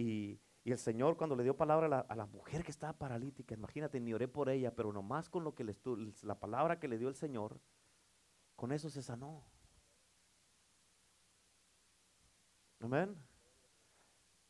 y, 0.00 0.40
el 0.64 0.78
Señor 0.78 1.16
cuando 1.16 1.34
le 1.34 1.42
dio 1.42 1.56
palabra 1.56 1.86
a 1.86 1.88
la, 1.88 2.00
a 2.00 2.14
la, 2.14 2.26
mujer 2.26 2.62
que 2.62 2.70
estaba 2.70 2.92
paralítica, 2.92 3.54
imagínate, 3.54 3.98
ni 3.98 4.12
oré 4.12 4.28
por 4.28 4.48
ella, 4.48 4.76
pero 4.76 4.92
nomás 4.92 5.28
con 5.28 5.42
lo 5.42 5.54
que 5.54 5.64
le 5.64 5.74
la 6.22 6.38
palabra 6.38 6.78
que 6.78 6.86
le 6.86 6.98
dio 6.98 7.08
el 7.08 7.16
Señor, 7.16 7.58
con 8.54 8.70
eso 8.70 8.90
se 8.90 9.02
sanó. 9.02 9.42
Amén. 12.80 13.16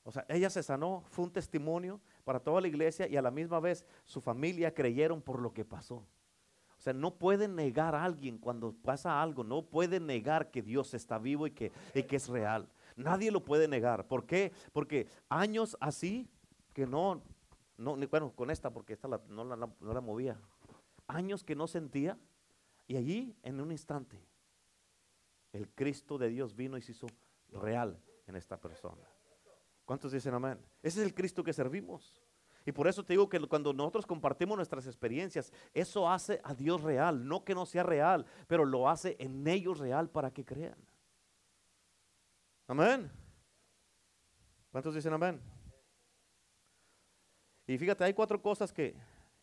O 0.08 0.10
sea, 0.10 0.24
ella 0.28 0.48
se 0.48 0.62
sanó, 0.62 1.04
fue 1.10 1.26
un 1.26 1.30
testimonio 1.30 2.00
para 2.24 2.40
toda 2.40 2.62
la 2.62 2.68
iglesia 2.68 3.06
y 3.06 3.16
a 3.16 3.22
la 3.22 3.30
misma 3.30 3.60
vez 3.60 3.84
su 4.04 4.22
familia 4.22 4.72
creyeron 4.72 5.20
por 5.20 5.40
lo 5.40 5.52
que 5.52 5.66
pasó. 5.66 5.96
O 5.96 6.80
sea, 6.80 6.92
no 6.92 7.18
puede 7.18 7.46
negar 7.46 7.94
a 7.94 8.04
alguien 8.04 8.38
cuando 8.38 8.72
pasa 8.72 9.20
algo, 9.20 9.44
no 9.44 9.66
puede 9.66 10.00
negar 10.00 10.50
que 10.50 10.62
Dios 10.62 10.94
está 10.94 11.18
vivo 11.18 11.46
y 11.46 11.50
que, 11.50 11.72
que 11.92 12.16
es 12.16 12.28
real. 12.28 12.70
Nadie 12.96 13.30
lo 13.30 13.44
puede 13.44 13.68
negar. 13.68 14.06
¿Por 14.06 14.24
qué? 14.24 14.52
Porque 14.72 15.08
años 15.28 15.76
así 15.78 16.26
que 16.72 16.86
no, 16.86 17.20
no 17.76 17.96
bueno, 18.08 18.32
con 18.34 18.50
esta, 18.50 18.70
porque 18.70 18.94
esta 18.94 19.08
no, 19.28 19.44
la, 19.44 19.56
no 19.56 19.92
la 19.92 20.00
movía. 20.00 20.40
Años 21.06 21.44
que 21.44 21.54
no 21.54 21.66
sentía 21.66 22.16
y 22.86 22.96
allí 22.96 23.36
en 23.42 23.60
un 23.60 23.72
instante 23.72 24.18
el 25.52 25.68
Cristo 25.68 26.16
de 26.16 26.28
Dios 26.28 26.54
vino 26.54 26.78
y 26.78 26.82
se 26.82 26.92
hizo 26.92 27.08
real 27.52 28.00
en 28.28 28.36
esta 28.36 28.58
persona. 28.58 29.08
¿Cuántos 29.84 30.12
dicen 30.12 30.34
amén? 30.34 30.58
Ese 30.82 31.00
es 31.00 31.06
el 31.06 31.14
Cristo 31.14 31.42
que 31.42 31.52
servimos. 31.52 32.22
Y 32.66 32.72
por 32.72 32.86
eso 32.86 33.02
te 33.02 33.14
digo 33.14 33.28
que 33.28 33.40
cuando 33.46 33.72
nosotros 33.72 34.06
compartimos 34.06 34.56
nuestras 34.56 34.86
experiencias, 34.86 35.50
eso 35.72 36.10
hace 36.10 36.40
a 36.44 36.52
Dios 36.52 36.82
real, 36.82 37.26
no 37.26 37.42
que 37.42 37.54
no 37.54 37.64
sea 37.64 37.82
real, 37.82 38.26
pero 38.46 38.66
lo 38.66 38.90
hace 38.90 39.16
en 39.18 39.46
ellos 39.46 39.78
real 39.78 40.10
para 40.10 40.30
que 40.30 40.44
crean. 40.44 40.76
Amén. 42.66 43.10
¿Cuántos 44.70 44.94
dicen 44.94 45.14
amén? 45.14 45.40
Y 47.66 47.78
fíjate, 47.78 48.04
hay 48.04 48.12
cuatro 48.12 48.42
cosas 48.42 48.70
que, 48.70 48.94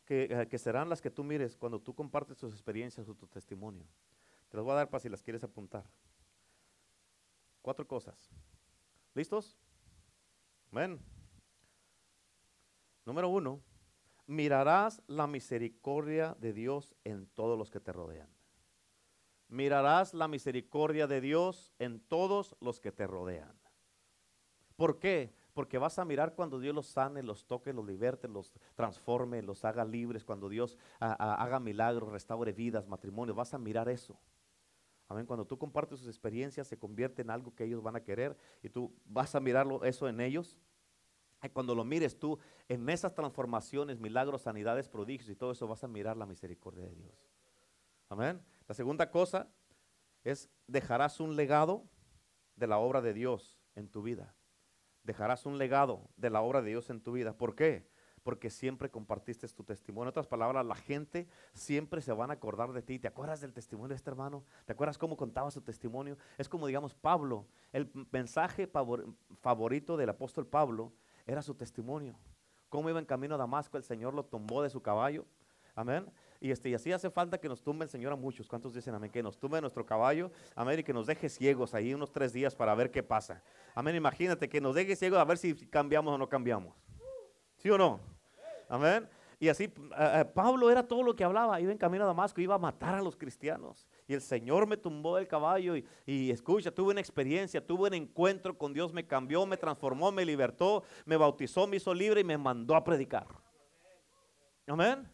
que, 0.06 0.48
que, 0.48 0.58
serán 0.60 0.90
las 0.90 1.02
que 1.02 1.10
tú 1.10 1.24
mires 1.24 1.58
cuando 1.58 1.80
tú 1.80 1.96
compartes 1.96 2.38
tus 2.38 2.54
experiencias 2.54 3.10
o 3.10 3.16
tu 3.16 3.26
testimonio. 3.26 3.88
Te 4.50 4.58
las 4.58 4.64
voy 4.64 4.74
a 4.74 4.76
dar 4.76 4.90
para 4.90 5.02
si 5.02 5.10
las 5.10 5.24
quieres 5.24 5.44
apuntar. 5.44 5.84
Cuatro 7.64 7.88
cosas. 7.88 8.30
¿Listos? 9.16 9.58
Amén. 10.72 11.00
Número 13.06 13.30
uno, 13.30 13.62
mirarás 14.28 15.02
la 15.08 15.26
misericordia 15.26 16.36
de 16.40 16.52
Dios 16.52 16.94
en 17.06 17.26
todos 17.28 17.58
los 17.58 17.72
que 17.72 17.80
te 17.80 17.94
rodean. 17.94 18.28
Mirarás 19.48 20.14
la 20.14 20.28
misericordia 20.28 21.08
de 21.08 21.22
Dios 21.22 21.72
en 21.80 22.02
todos 22.02 22.58
los 22.60 22.82
que 22.82 22.92
te 22.92 23.08
rodean. 23.08 23.58
¿Por 24.76 25.00
qué? 25.00 25.34
Porque 25.54 25.78
vas 25.78 25.98
a 25.98 26.04
mirar 26.04 26.36
cuando 26.36 26.60
Dios 26.60 26.76
los 26.76 26.88
sane, 26.88 27.24
los 27.24 27.46
toque, 27.46 27.72
los 27.72 27.86
liberte, 27.86 28.28
los 28.28 28.52
transforme, 28.76 29.42
los 29.42 29.64
haga 29.64 29.86
libres, 29.86 30.26
cuando 30.26 30.50
Dios 30.50 30.78
haga 31.00 31.62
milagros, 31.62 32.12
restaure 32.12 32.52
vidas, 32.52 32.86
matrimonios, 32.86 33.38
vas 33.38 33.54
a 33.54 33.58
mirar 33.60 33.88
eso. 33.88 34.20
Amén. 35.08 35.26
Cuando 35.26 35.46
tú 35.46 35.58
compartes 35.58 36.00
sus 36.00 36.08
experiencias, 36.08 36.68
se 36.68 36.78
convierte 36.78 37.22
en 37.22 37.30
algo 37.30 37.54
que 37.54 37.64
ellos 37.64 37.84
van 37.84 37.96
a 37.96 38.04
querer 38.04 38.36
y 38.64 38.70
tú 38.70 38.94
vas 39.06 39.36
a 39.36 39.40
mirarlo 39.40 39.84
eso 39.84 40.08
en 40.08 40.20
ellos 40.20 40.58
cuando 41.50 41.76
lo 41.76 41.84
mires 41.84 42.18
tú 42.18 42.40
en 42.68 42.88
esas 42.90 43.14
transformaciones, 43.14 44.00
milagros, 44.00 44.44
sanidades, 44.44 44.90
prodigios 44.90 45.30
y 45.30 45.36
todo 45.36 45.52
eso, 45.52 45.68
vas 45.68 45.84
a 45.84 45.88
mirar 45.88 46.18
la 46.18 46.26
misericordia 46.26 46.86
de 46.86 46.96
Dios. 46.96 47.30
Amén. 48.10 48.42
La 48.68 48.76
segunda 48.76 49.10
cosa 49.10 49.48
es 50.24 50.50
dejarás 50.68 51.20
un 51.20 51.36
legado 51.36 51.88
de 52.56 52.68
la 52.68 52.78
obra 52.78 53.02
de 53.02 53.14
Dios 53.14 53.60
en 53.76 53.90
tu 53.90 54.02
vida. 54.02 54.36
Dejarás 55.04 55.46
un 55.46 55.58
legado 55.58 56.10
de 56.18 56.30
la 56.30 56.42
obra 56.42 56.62
de 56.62 56.70
Dios 56.70 56.90
en 56.90 57.02
tu 57.02 57.12
vida. 57.12 57.38
¿Por 57.38 57.56
qué? 57.56 57.88
Porque 58.26 58.50
siempre 58.50 58.90
compartiste 58.90 59.48
tu 59.50 59.64
testimonio. 59.64 60.06
En 60.06 60.10
otras 60.10 60.26
palabras, 60.26 60.66
la 60.66 60.74
gente 60.74 61.28
siempre 61.54 62.02
se 62.02 62.12
van 62.12 62.32
a 62.32 62.34
acordar 62.34 62.74
de 62.74 62.82
ti. 62.82 62.98
¿Te 62.98 63.08
acuerdas 63.08 63.40
del 63.40 63.54
testimonio 63.54 63.90
de 63.90 63.96
este 63.98 64.10
hermano? 64.10 64.44
¿Te 64.66 64.74
acuerdas 64.74 64.98
cómo 64.98 65.16
contaba 65.16 65.52
su 65.52 65.62
testimonio? 65.62 66.18
Es 66.40 66.50
como, 66.50 66.66
digamos, 66.66 66.96
Pablo. 66.96 67.46
El 67.72 67.92
mensaje 68.12 68.68
favorito 69.42 69.96
del 69.96 70.10
apóstol 70.10 70.48
Pablo 70.48 70.92
era 71.28 71.44
su 71.44 71.54
testimonio. 71.54 72.18
Cómo 72.70 72.90
iba 72.90 72.98
en 72.98 73.06
camino 73.06 73.36
a 73.36 73.38
Damasco, 73.38 73.78
el 73.78 73.84
Señor 73.84 74.16
lo 74.16 74.26
tumbó 74.26 74.64
de 74.64 74.72
su 74.72 74.82
caballo. 74.82 75.28
Amén. 75.76 76.12
Y, 76.40 76.50
este, 76.50 76.70
y 76.70 76.74
así 76.74 76.92
hace 76.92 77.12
falta 77.12 77.38
que 77.38 77.48
nos 77.48 77.62
tumbe 77.62 77.86
el 77.86 77.90
Señor 77.92 78.12
a 78.12 78.16
muchos. 78.16 78.48
¿Cuántos 78.48 78.74
dicen 78.74 78.96
amén? 78.96 79.12
Que 79.12 79.22
nos 79.22 79.38
tumbe 79.38 79.62
nuestro 79.62 79.86
caballo. 79.86 80.32
Amén. 80.56 80.80
Y 80.80 80.84
que 80.84 80.94
nos 80.94 81.06
deje 81.06 81.30
ciegos 81.30 81.76
ahí 81.76 81.94
unos 81.94 82.12
tres 82.12 82.34
días 82.34 82.56
para 82.56 82.74
ver 82.74 82.90
qué 82.90 83.04
pasa. 83.04 83.44
Amén. 83.76 83.96
Imagínate 83.96 84.50
que 84.50 84.60
nos 84.60 84.74
deje 84.74 84.96
ciegos 84.96 85.20
a 85.20 85.26
ver 85.26 85.38
si 85.38 85.54
cambiamos 85.68 86.16
o 86.16 86.18
no 86.18 86.28
cambiamos. 86.28 86.76
¿Sí 87.58 87.70
o 87.70 87.78
no? 87.78 88.15
Amén. 88.68 89.08
Y 89.40 89.50
así, 89.50 89.66
eh, 89.66 89.72
eh, 89.98 90.26
Pablo 90.34 90.72
era 90.72 90.88
todo 90.88 91.04
lo 91.04 91.16
que 91.16 91.24
hablaba. 91.24 91.60
Iba 91.60 91.72
en 91.72 91.78
camino 91.78 92.04
a 92.04 92.08
Damasco, 92.08 92.42
iba 92.42 92.56
a 92.56 92.60
matar 92.60 92.96
a 92.96 93.02
los 93.02 93.16
cristianos. 93.16 93.88
Y 94.08 94.14
el 94.14 94.22
Señor 94.22 94.68
me 94.68 94.78
tumbó 94.78 95.18
del 95.18 95.28
caballo 95.28 95.76
y, 95.76 95.86
y, 96.06 96.32
escucha, 96.32 96.72
tuve 96.72 96.92
una 96.92 97.02
experiencia, 97.02 97.66
tuve 97.66 97.88
un 97.90 97.94
encuentro 97.94 98.58
con 98.58 98.74
Dios, 98.74 98.94
me 98.94 99.06
cambió, 99.06 99.46
me 99.46 99.58
transformó, 99.58 100.12
me 100.12 100.26
libertó, 100.26 100.84
me 101.06 101.18
bautizó, 101.18 101.68
me 101.68 101.78
hizo 101.78 101.94
libre 101.94 102.22
y 102.22 102.24
me 102.24 102.38
mandó 102.38 102.76
a 102.76 102.84
predicar. 102.84 103.28
Amén. 104.68 105.08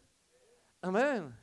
Amén. 0.80 1.42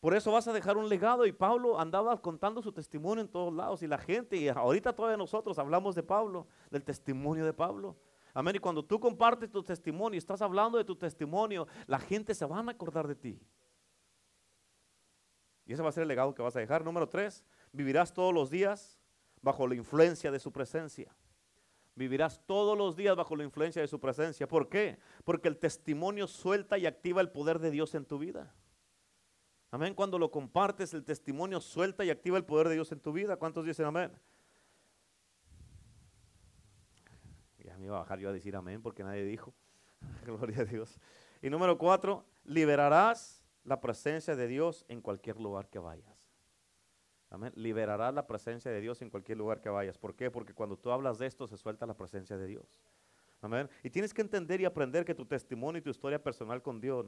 Por 0.00 0.14
eso 0.14 0.30
vas 0.32 0.46
a 0.46 0.52
dejar 0.52 0.76
un 0.76 0.88
legado 0.88 1.24
y 1.24 1.32
Pablo 1.32 1.80
andaba 1.80 2.20
contando 2.20 2.60
su 2.60 2.72
testimonio 2.72 3.22
en 3.22 3.28
todos 3.28 3.52
lados 3.54 3.82
y 3.82 3.86
la 3.86 3.96
gente, 3.96 4.36
y 4.36 4.48
ahorita 4.48 4.94
todavía 4.94 5.16
nosotros 5.16 5.58
hablamos 5.58 5.94
de 5.94 6.02
Pablo, 6.02 6.46
del 6.70 6.84
testimonio 6.84 7.44
de 7.44 7.54
Pablo. 7.54 7.96
Amén. 8.34 8.56
Y 8.56 8.58
cuando 8.58 8.84
tú 8.84 8.98
compartes 8.98 9.50
tu 9.50 9.62
testimonio, 9.62 10.18
estás 10.18 10.42
hablando 10.42 10.76
de 10.76 10.84
tu 10.84 10.96
testimonio, 10.96 11.68
la 11.86 12.00
gente 12.00 12.34
se 12.34 12.44
van 12.44 12.68
a 12.68 12.72
acordar 12.72 13.06
de 13.06 13.14
ti. 13.14 13.40
Y 15.64 15.72
ese 15.72 15.82
va 15.82 15.88
a 15.88 15.92
ser 15.92 16.02
el 16.02 16.08
legado 16.08 16.34
que 16.34 16.42
vas 16.42 16.56
a 16.56 16.60
dejar. 16.60 16.84
Número 16.84 17.08
tres, 17.08 17.44
vivirás 17.72 18.12
todos 18.12 18.34
los 18.34 18.50
días 18.50 19.00
bajo 19.40 19.66
la 19.66 19.76
influencia 19.76 20.32
de 20.32 20.40
su 20.40 20.52
presencia. 20.52 21.14
Vivirás 21.94 22.44
todos 22.44 22.76
los 22.76 22.96
días 22.96 23.14
bajo 23.14 23.36
la 23.36 23.44
influencia 23.44 23.80
de 23.80 23.86
su 23.88 24.00
presencia. 24.00 24.48
¿Por 24.48 24.68
qué? 24.68 24.98
Porque 25.22 25.46
el 25.46 25.56
testimonio 25.56 26.26
suelta 26.26 26.76
y 26.76 26.86
activa 26.86 27.20
el 27.20 27.30
poder 27.30 27.60
de 27.60 27.70
Dios 27.70 27.94
en 27.94 28.04
tu 28.04 28.18
vida. 28.18 28.52
Amén. 29.70 29.94
Cuando 29.94 30.18
lo 30.18 30.32
compartes, 30.32 30.92
el 30.92 31.04
testimonio 31.04 31.60
suelta 31.60 32.04
y 32.04 32.10
activa 32.10 32.36
el 32.36 32.44
poder 32.44 32.68
de 32.68 32.74
Dios 32.74 32.90
en 32.90 33.00
tu 33.00 33.12
vida. 33.12 33.36
¿Cuántos 33.36 33.64
dicen 33.64 33.86
amén? 33.86 34.12
Me 37.84 37.88
iba 37.88 37.96
a 37.98 38.00
bajar 38.00 38.18
yo 38.18 38.30
a 38.30 38.32
decir 38.32 38.56
amén 38.56 38.80
porque 38.80 39.04
nadie 39.04 39.24
dijo. 39.24 39.52
Gloria 40.24 40.62
a 40.62 40.64
Dios. 40.64 40.98
Y 41.42 41.50
número 41.50 41.76
cuatro, 41.76 42.24
liberarás 42.44 43.44
la 43.62 43.82
presencia 43.82 44.34
de 44.34 44.48
Dios 44.48 44.86
en 44.88 45.02
cualquier 45.02 45.38
lugar 45.38 45.68
que 45.68 45.78
vayas. 45.78 46.32
Amén. 47.28 47.52
Liberarás 47.56 48.14
la 48.14 48.26
presencia 48.26 48.70
de 48.70 48.80
Dios 48.80 49.02
en 49.02 49.10
cualquier 49.10 49.36
lugar 49.36 49.60
que 49.60 49.68
vayas. 49.68 49.98
¿Por 49.98 50.14
qué? 50.14 50.30
Porque 50.30 50.54
cuando 50.54 50.78
tú 50.78 50.90
hablas 50.90 51.18
de 51.18 51.26
esto 51.26 51.46
se 51.46 51.58
suelta 51.58 51.84
la 51.84 51.94
presencia 51.94 52.38
de 52.38 52.46
Dios. 52.46 52.80
Amén. 53.42 53.68
Y 53.82 53.90
tienes 53.90 54.14
que 54.14 54.22
entender 54.22 54.62
y 54.62 54.64
aprender 54.64 55.04
que 55.04 55.14
tu 55.14 55.26
testimonio 55.26 55.78
y 55.78 55.82
tu 55.82 55.90
historia 55.90 56.22
personal 56.22 56.62
con 56.62 56.80
Dios, 56.80 57.06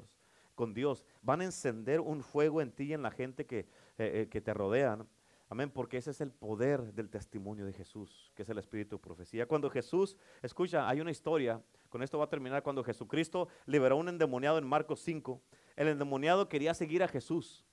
con 0.55 0.74
Dios, 0.74 1.07
van 1.22 1.41
a 1.41 1.45
encender 1.45 2.01
un 2.01 2.22
fuego 2.22 2.61
en 2.61 2.70
ti 2.70 2.85
y 2.85 2.93
en 2.93 3.01
la 3.01 3.11
gente 3.11 3.47
que, 3.47 3.61
eh, 3.61 3.66
eh, 3.97 4.29
que 4.31 4.43
te 4.43 4.53
rodean. 4.53 5.09
Amén, 5.49 5.70
porque 5.70 5.97
ese 5.99 6.11
es 6.11 6.20
el 6.20 6.32
poder 6.32 6.92
del 6.92 7.09
testimonio 7.09 7.66
de 7.66 7.72
Jesús, 7.72 8.32
que 8.34 8.42
es 8.42 8.49
el 8.49 8.59
espíritu 8.59 8.97
de 8.97 9.03
profecía. 9.03 9.47
Cuando 9.47 9.70
Jesús, 9.70 10.16
escucha, 10.42 10.88
hay 10.88 11.01
una 11.01 11.12
historia, 11.12 11.62
con 11.88 12.03
esto 12.03 12.18
va 12.18 12.24
a 12.24 12.28
terminar, 12.28 12.64
cuando 12.64 12.82
Jesucristo 12.82 13.49
liberó 13.64 13.94
a 13.94 13.99
un 13.99 14.09
endemoniado 14.09 14.59
en 14.59 14.66
Marcos 14.66 15.01
5, 15.01 15.40
el 15.76 15.88
endemoniado 15.88 16.49
quería 16.49 16.74
seguir 16.74 17.03
a 17.05 17.09
Jesús. 17.09 17.64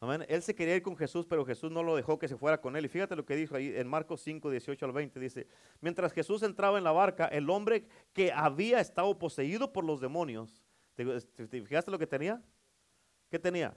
Amén. 0.00 0.26
Él 0.28 0.42
se 0.42 0.54
quería 0.54 0.76
ir 0.76 0.82
con 0.82 0.96
Jesús, 0.96 1.24
pero 1.26 1.44
Jesús 1.46 1.70
no 1.70 1.82
lo 1.82 1.96
dejó 1.96 2.18
que 2.18 2.28
se 2.28 2.36
fuera 2.36 2.60
con 2.60 2.76
él. 2.76 2.84
Y 2.84 2.88
fíjate 2.88 3.16
lo 3.16 3.24
que 3.24 3.34
dijo 3.34 3.56
ahí 3.56 3.74
en 3.74 3.88
Marcos 3.88 4.20
5, 4.20 4.50
18 4.50 4.84
al 4.84 4.92
20. 4.92 5.18
Dice, 5.18 5.46
mientras 5.80 6.12
Jesús 6.12 6.42
entraba 6.42 6.76
en 6.76 6.84
la 6.84 6.92
barca, 6.92 7.26
el 7.26 7.48
hombre 7.48 7.86
que 8.12 8.30
había 8.30 8.80
estado 8.80 9.18
poseído 9.18 9.72
por 9.72 9.84
los 9.84 10.00
demonios, 10.00 10.62
¿te, 10.94 11.20
fijaste 11.46 11.90
lo 11.90 11.98
que 11.98 12.06
tenía? 12.06 12.42
¿Qué 13.30 13.38
tenía? 13.38 13.74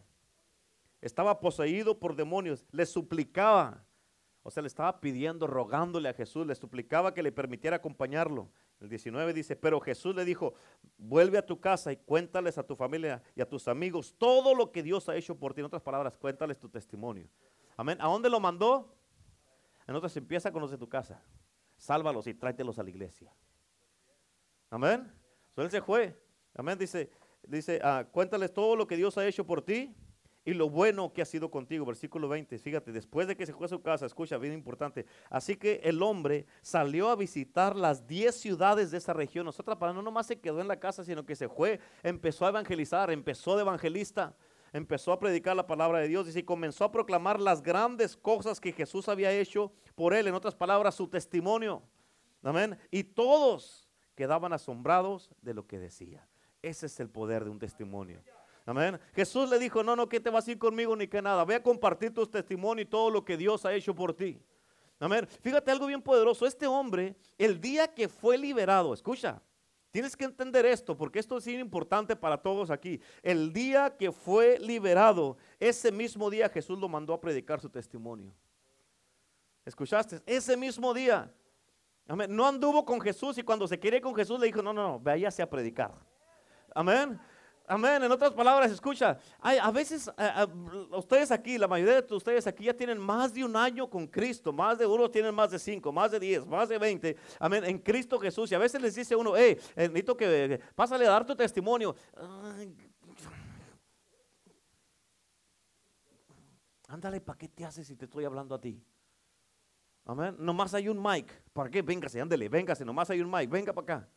Estaba 1.01 1.39
poseído 1.39 1.99
por 1.99 2.15
demonios. 2.15 2.65
Le 2.71 2.85
suplicaba, 2.85 3.85
o 4.43 4.51
sea, 4.51 4.61
le 4.61 4.67
estaba 4.67 4.99
pidiendo, 4.99 5.47
rogándole 5.47 6.09
a 6.09 6.13
Jesús, 6.13 6.45
le 6.45 6.55
suplicaba 6.55 7.13
que 7.13 7.23
le 7.23 7.31
permitiera 7.31 7.77
acompañarlo. 7.77 8.49
El 8.81 8.89
19 8.89 9.33
dice, 9.33 9.55
pero 9.55 9.79
Jesús 9.79 10.15
le 10.15 10.23
dijo, 10.23 10.53
vuelve 10.97 11.37
a 11.37 11.45
tu 11.45 11.59
casa 11.59 11.91
y 11.91 11.97
cuéntales 11.97 12.57
a 12.57 12.63
tu 12.63 12.75
familia 12.75 13.21
y 13.35 13.41
a 13.41 13.47
tus 13.47 13.67
amigos 13.67 14.15
todo 14.17 14.55
lo 14.55 14.71
que 14.71 14.83
Dios 14.83 15.09
ha 15.09 15.15
hecho 15.15 15.35
por 15.37 15.53
ti. 15.53 15.59
En 15.59 15.65
otras 15.65 15.81
palabras, 15.81 16.17
cuéntales 16.17 16.57
tu 16.59 16.69
testimonio. 16.69 17.27
Amén. 17.75 17.97
¿A 18.01 18.07
dónde 18.07 18.29
lo 18.29 18.39
mandó? 18.39 18.95
En 19.87 19.95
otras, 19.95 20.15
empieza 20.17 20.51
con 20.51 20.61
los 20.61 20.71
de 20.71 20.77
tu 20.77 20.87
casa. 20.87 21.21
Sálvalos 21.77 22.27
y 22.27 22.33
tráetelos 22.33 22.77
a 22.79 22.83
la 22.83 22.89
iglesia. 22.89 23.33
Amén. 24.69 25.11
So, 25.55 25.61
él 25.61 25.71
se 25.71 25.81
fue. 25.81 26.17
Amén. 26.53 26.77
Dice, 26.77 27.09
dice 27.43 27.79
ah, 27.83 28.05
cuéntales 28.09 28.53
todo 28.53 28.75
lo 28.75 28.85
que 28.85 28.95
Dios 28.95 29.17
ha 29.17 29.25
hecho 29.25 29.45
por 29.45 29.61
ti 29.61 29.95
y 30.45 30.53
lo 30.53 30.69
bueno 30.69 31.13
que 31.13 31.21
ha 31.21 31.25
sido 31.25 31.51
contigo. 31.51 31.85
Versículo 31.85 32.27
20, 32.27 32.57
fíjate, 32.57 32.91
después 32.91 33.27
de 33.27 33.35
que 33.35 33.45
se 33.45 33.53
fue 33.53 33.65
a 33.65 33.69
su 33.69 33.81
casa, 33.81 34.05
escucha, 34.05 34.37
bien 34.37 34.53
importante. 34.53 35.05
Así 35.29 35.55
que 35.55 35.81
el 35.83 36.01
hombre 36.01 36.45
salió 36.61 37.09
a 37.09 37.15
visitar 37.15 37.75
las 37.75 38.07
10 38.07 38.33
ciudades 38.35 38.91
de 38.91 38.97
esa 38.97 39.13
región. 39.13 39.45
Nosotros, 39.45 39.77
para 39.77 39.93
no 39.93 40.01
nomás 40.01 40.27
se 40.27 40.39
quedó 40.39 40.61
en 40.61 40.67
la 40.67 40.79
casa, 40.79 41.03
sino 41.03 41.25
que 41.25 41.35
se 41.35 41.49
fue, 41.49 41.79
empezó 42.03 42.45
a 42.45 42.49
evangelizar, 42.49 43.11
empezó 43.11 43.55
de 43.55 43.61
evangelista, 43.61 44.35
empezó 44.71 45.11
a 45.11 45.19
predicar 45.19 45.55
la 45.55 45.67
palabra 45.67 45.99
de 45.99 46.07
Dios 46.07 46.35
y 46.35 46.43
comenzó 46.43 46.85
a 46.85 46.91
proclamar 46.91 47.39
las 47.39 47.61
grandes 47.61 48.15
cosas 48.15 48.59
que 48.59 48.71
Jesús 48.71 49.09
había 49.09 49.31
hecho 49.31 49.71
por 49.95 50.13
él. 50.13 50.27
En 50.27 50.35
otras 50.35 50.55
palabras, 50.55 50.95
su 50.95 51.07
testimonio. 51.07 51.83
Amén. 52.43 52.77
Y 52.89 53.03
todos 53.03 53.89
quedaban 54.15 54.53
asombrados 54.53 55.29
de 55.41 55.53
lo 55.53 55.67
que 55.67 55.79
decía. 55.79 56.27
Ese 56.61 56.87
es 56.87 56.99
el 56.99 57.09
poder 57.09 57.43
de 57.43 57.49
un 57.49 57.59
testimonio. 57.59 58.21
Amén. 58.69 58.99
Jesús 59.15 59.49
le 59.49 59.57
dijo, 59.57 59.81
no, 59.81 59.95
no, 59.95 60.07
que 60.07 60.19
te 60.19 60.29
vas 60.29 60.47
a 60.47 60.51
ir 60.51 60.59
conmigo 60.59 60.95
ni 60.95 61.07
que 61.07 61.23
nada. 61.23 61.43
Ve 61.43 61.55
a 61.55 61.63
compartir 61.63 62.13
tu 62.13 62.23
testimonio 62.27 62.83
y 62.83 62.85
todo 62.85 63.09
lo 63.09 63.25
que 63.25 63.35
Dios 63.35 63.65
ha 63.65 63.73
hecho 63.73 63.95
por 63.95 64.13
ti. 64.13 64.39
Amén. 64.99 65.27
Fíjate 65.41 65.71
algo 65.71 65.87
bien 65.87 66.03
poderoso. 66.03 66.45
Este 66.45 66.67
hombre, 66.67 67.15
el 67.39 67.59
día 67.59 67.87
que 67.87 68.07
fue 68.07 68.37
liberado, 68.37 68.93
escucha, 68.93 69.41
tienes 69.89 70.15
que 70.15 70.25
entender 70.25 70.67
esto 70.67 70.95
porque 70.95 71.17
esto 71.17 71.39
es 71.39 71.47
importante 71.47 72.15
para 72.15 72.37
todos 72.37 72.69
aquí. 72.69 73.01
El 73.23 73.51
día 73.51 73.97
que 73.97 74.11
fue 74.11 74.59
liberado, 74.59 75.35
ese 75.59 75.91
mismo 75.91 76.29
día 76.29 76.47
Jesús 76.47 76.77
lo 76.77 76.87
mandó 76.87 77.15
a 77.15 77.19
predicar 77.19 77.59
su 77.59 77.71
testimonio. 77.71 78.31
¿Escuchaste? 79.65 80.21
Ese 80.27 80.55
mismo 80.55 80.93
día. 80.93 81.33
Amén. 82.07 82.35
No 82.35 82.45
anduvo 82.45 82.85
con 82.85 83.01
Jesús 83.01 83.35
y 83.39 83.41
cuando 83.41 83.67
se 83.67 83.79
quiere 83.79 83.99
con 83.99 84.13
Jesús 84.13 84.39
le 84.39 84.45
dijo, 84.45 84.61
no, 84.61 84.73
no, 84.73 84.87
no, 84.89 84.99
váyase 84.99 85.41
a 85.41 85.49
predicar. 85.49 85.91
Amén. 86.75 87.19
Amén. 87.69 88.03
En 88.03 88.11
otras 88.11 88.33
palabras, 88.33 88.71
escucha, 88.71 89.19
hay, 89.39 89.59
a 89.59 89.69
veces 89.69 90.09
ustedes 90.91 91.29
aquí, 91.29 91.55
la 91.55 91.67
mayoría 91.67 92.01
de 92.01 92.15
ustedes 92.15 92.47
aquí 92.47 92.63
ya 92.63 92.73
tienen 92.73 92.97
más 92.97 93.31
de 93.31 93.45
un 93.45 93.55
año 93.55 93.87
con 93.87 94.07
Cristo, 94.07 94.51
más 94.51 94.79
de 94.79 94.87
uno 94.87 95.07
tienen 95.07 95.35
más 95.35 95.51
de 95.51 95.59
cinco, 95.59 95.91
más 95.91 96.09
de 96.09 96.19
diez, 96.19 96.43
más 96.47 96.67
de 96.67 96.79
veinte, 96.79 97.15
amén, 97.39 97.63
en 97.63 97.77
Cristo 97.77 98.17
Jesús. 98.17 98.51
Y 98.51 98.55
a 98.55 98.57
veces 98.57 98.81
les 98.81 98.95
dice 98.95 99.15
uno, 99.15 99.33
hey, 99.37 99.55
eh, 99.75 99.87
necesito 99.87 100.17
que 100.17 100.59
pásale 100.73 101.05
a 101.05 101.11
dar 101.11 101.23
tu 101.23 101.35
testimonio. 101.35 101.95
ándale, 106.87 107.21
¿para 107.21 107.37
qué 107.37 107.49
te 107.49 107.63
haces 107.65 107.85
si 107.85 107.95
te 107.95 108.05
estoy 108.05 108.25
hablando 108.25 108.55
a 108.55 108.59
ti? 108.59 108.83
Amén. 110.05 110.35
Nomás 110.39 110.73
hay 110.73 110.89
un 110.89 110.99
Mike. 110.99 111.31
¿Para 111.53 111.69
qué? 111.69 111.83
Véngase, 111.83 112.19
ándale, 112.19 112.49
véngase. 112.49 112.83
Nomás 112.83 113.11
hay 113.11 113.21
un 113.21 113.29
Mike. 113.29 113.51
Venga 113.51 113.73
para 113.73 113.83
acá. 113.83 114.09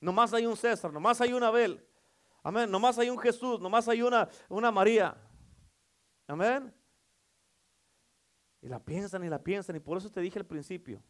Nomás 0.00 0.32
hay 0.32 0.46
un 0.46 0.56
César. 0.56 0.90
Nomás 0.90 1.20
hay 1.20 1.34
un 1.34 1.42
Abel. 1.42 1.86
Amén. 2.46 2.70
Nomás 2.70 2.96
hay 2.96 3.10
un 3.10 3.18
Jesús. 3.18 3.60
Nomás 3.60 3.88
hay 3.88 4.02
una, 4.02 4.28
una 4.48 4.70
María. 4.70 5.16
Amén. 6.28 6.72
Y 8.62 8.68
la 8.68 8.78
piensan 8.78 9.24
y 9.24 9.28
la 9.28 9.42
piensan. 9.42 9.74
Y 9.74 9.80
por 9.80 9.98
eso 9.98 10.08
te 10.08 10.20
dije 10.20 10.38
al 10.38 10.46
principio. 10.46 11.02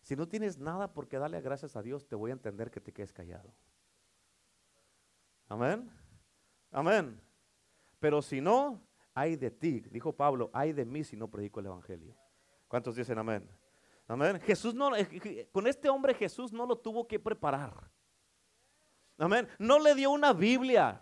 Si 0.00 0.16
no 0.16 0.26
tienes 0.26 0.58
nada 0.58 0.92
por 0.92 1.06
qué 1.06 1.20
darle 1.20 1.40
gracias 1.40 1.76
a 1.76 1.82
Dios, 1.82 2.08
te 2.08 2.16
voy 2.16 2.30
a 2.30 2.34
entender 2.34 2.72
que 2.72 2.80
te 2.80 2.92
quedes 2.92 3.12
callado. 3.12 3.54
Amén. 5.48 5.88
Amén. 6.72 7.20
Pero 8.00 8.20
si 8.20 8.40
no, 8.40 8.82
hay 9.14 9.36
de 9.36 9.52
ti, 9.52 9.84
dijo 9.92 10.16
Pablo, 10.16 10.50
hay 10.52 10.72
de 10.72 10.84
mí 10.84 11.04
si 11.04 11.16
no 11.16 11.30
predico 11.30 11.60
el 11.60 11.66
Evangelio. 11.66 12.16
¿Cuántos 12.66 12.96
dicen 12.96 13.18
amén? 13.18 13.48
Amén. 14.08 14.40
Jesús 14.40 14.74
no, 14.74 14.96
eh, 14.96 15.48
con 15.52 15.68
este 15.68 15.88
hombre 15.88 16.12
Jesús 16.12 16.52
no 16.52 16.66
lo 16.66 16.76
tuvo 16.76 17.06
que 17.06 17.20
preparar. 17.20 17.88
Amén. 19.18 19.48
No 19.58 19.78
le 19.78 19.94
dio 19.94 20.10
una 20.10 20.32
Biblia. 20.32 21.00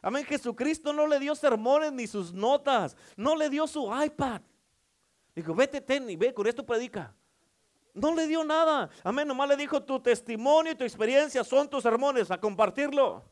Amén. 0.00 0.24
Jesucristo 0.24 0.92
no 0.92 1.06
le 1.06 1.18
dio 1.18 1.34
sermones 1.34 1.92
ni 1.92 2.06
sus 2.06 2.32
notas. 2.32 2.96
No 3.16 3.36
le 3.36 3.50
dio 3.50 3.66
su 3.66 3.90
iPad. 4.04 4.40
Dijo, 5.34 5.54
vete, 5.54 5.80
ten 5.80 6.08
y 6.08 6.16
ve, 6.16 6.32
con 6.32 6.46
esto 6.46 6.64
predica. 6.64 7.14
No 7.92 8.14
le 8.14 8.26
dio 8.26 8.44
nada. 8.44 8.90
Amén. 9.02 9.26
Nomás 9.26 9.48
le 9.48 9.56
dijo, 9.56 9.82
tu 9.82 10.00
testimonio 10.00 10.72
y 10.72 10.74
tu 10.76 10.84
experiencia 10.84 11.44
son 11.44 11.68
tus 11.68 11.82
sermones, 11.82 12.30
a 12.30 12.38
compartirlo. 12.38 13.24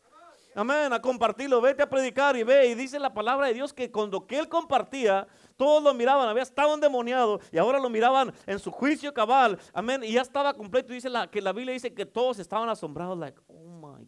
Amén, 0.55 0.93
a 0.93 1.01
compartirlo, 1.01 1.61
vete 1.63 1.83
a 1.83 1.89
predicar 1.89 2.37
y 2.37 2.43
ve. 2.43 2.67
Y 2.67 2.75
dice 2.75 2.99
la 2.99 3.15
palabra 3.15 3.47
de 3.47 3.55
Dios 3.55 3.73
que 3.73 3.91
cuando 3.91 4.27
que 4.27 4.39
él 4.39 4.49
compartía, 4.49 5.27
todos 5.57 5.83
lo 5.83 5.95
miraban, 5.95 6.29
había 6.29 6.43
estado 6.43 6.75
endemoniado 6.75 7.41
y 7.51 7.59
ahora 7.59 7.79
lo 7.79 7.89
miraban 7.89 8.33
en 8.47 8.59
su 8.59 8.71
juicio 8.71 9.15
cabal. 9.15 9.59
Amén, 9.73 10.05
y 10.05 10.13
ya 10.13 10.21
estaba 10.21 10.53
completo. 10.55 10.93
Y 10.93 10.97
dice 10.97 11.09
la, 11.09 11.31
que 11.31 11.41
la 11.41 11.53
Biblia 11.53 11.73
dice 11.73 11.95
que 11.95 12.05
todos 12.05 12.39
estaban 12.39 12.69
asombrados, 12.69 13.19
like, 13.19 13.41
oh 13.47 13.65
my 13.65 14.07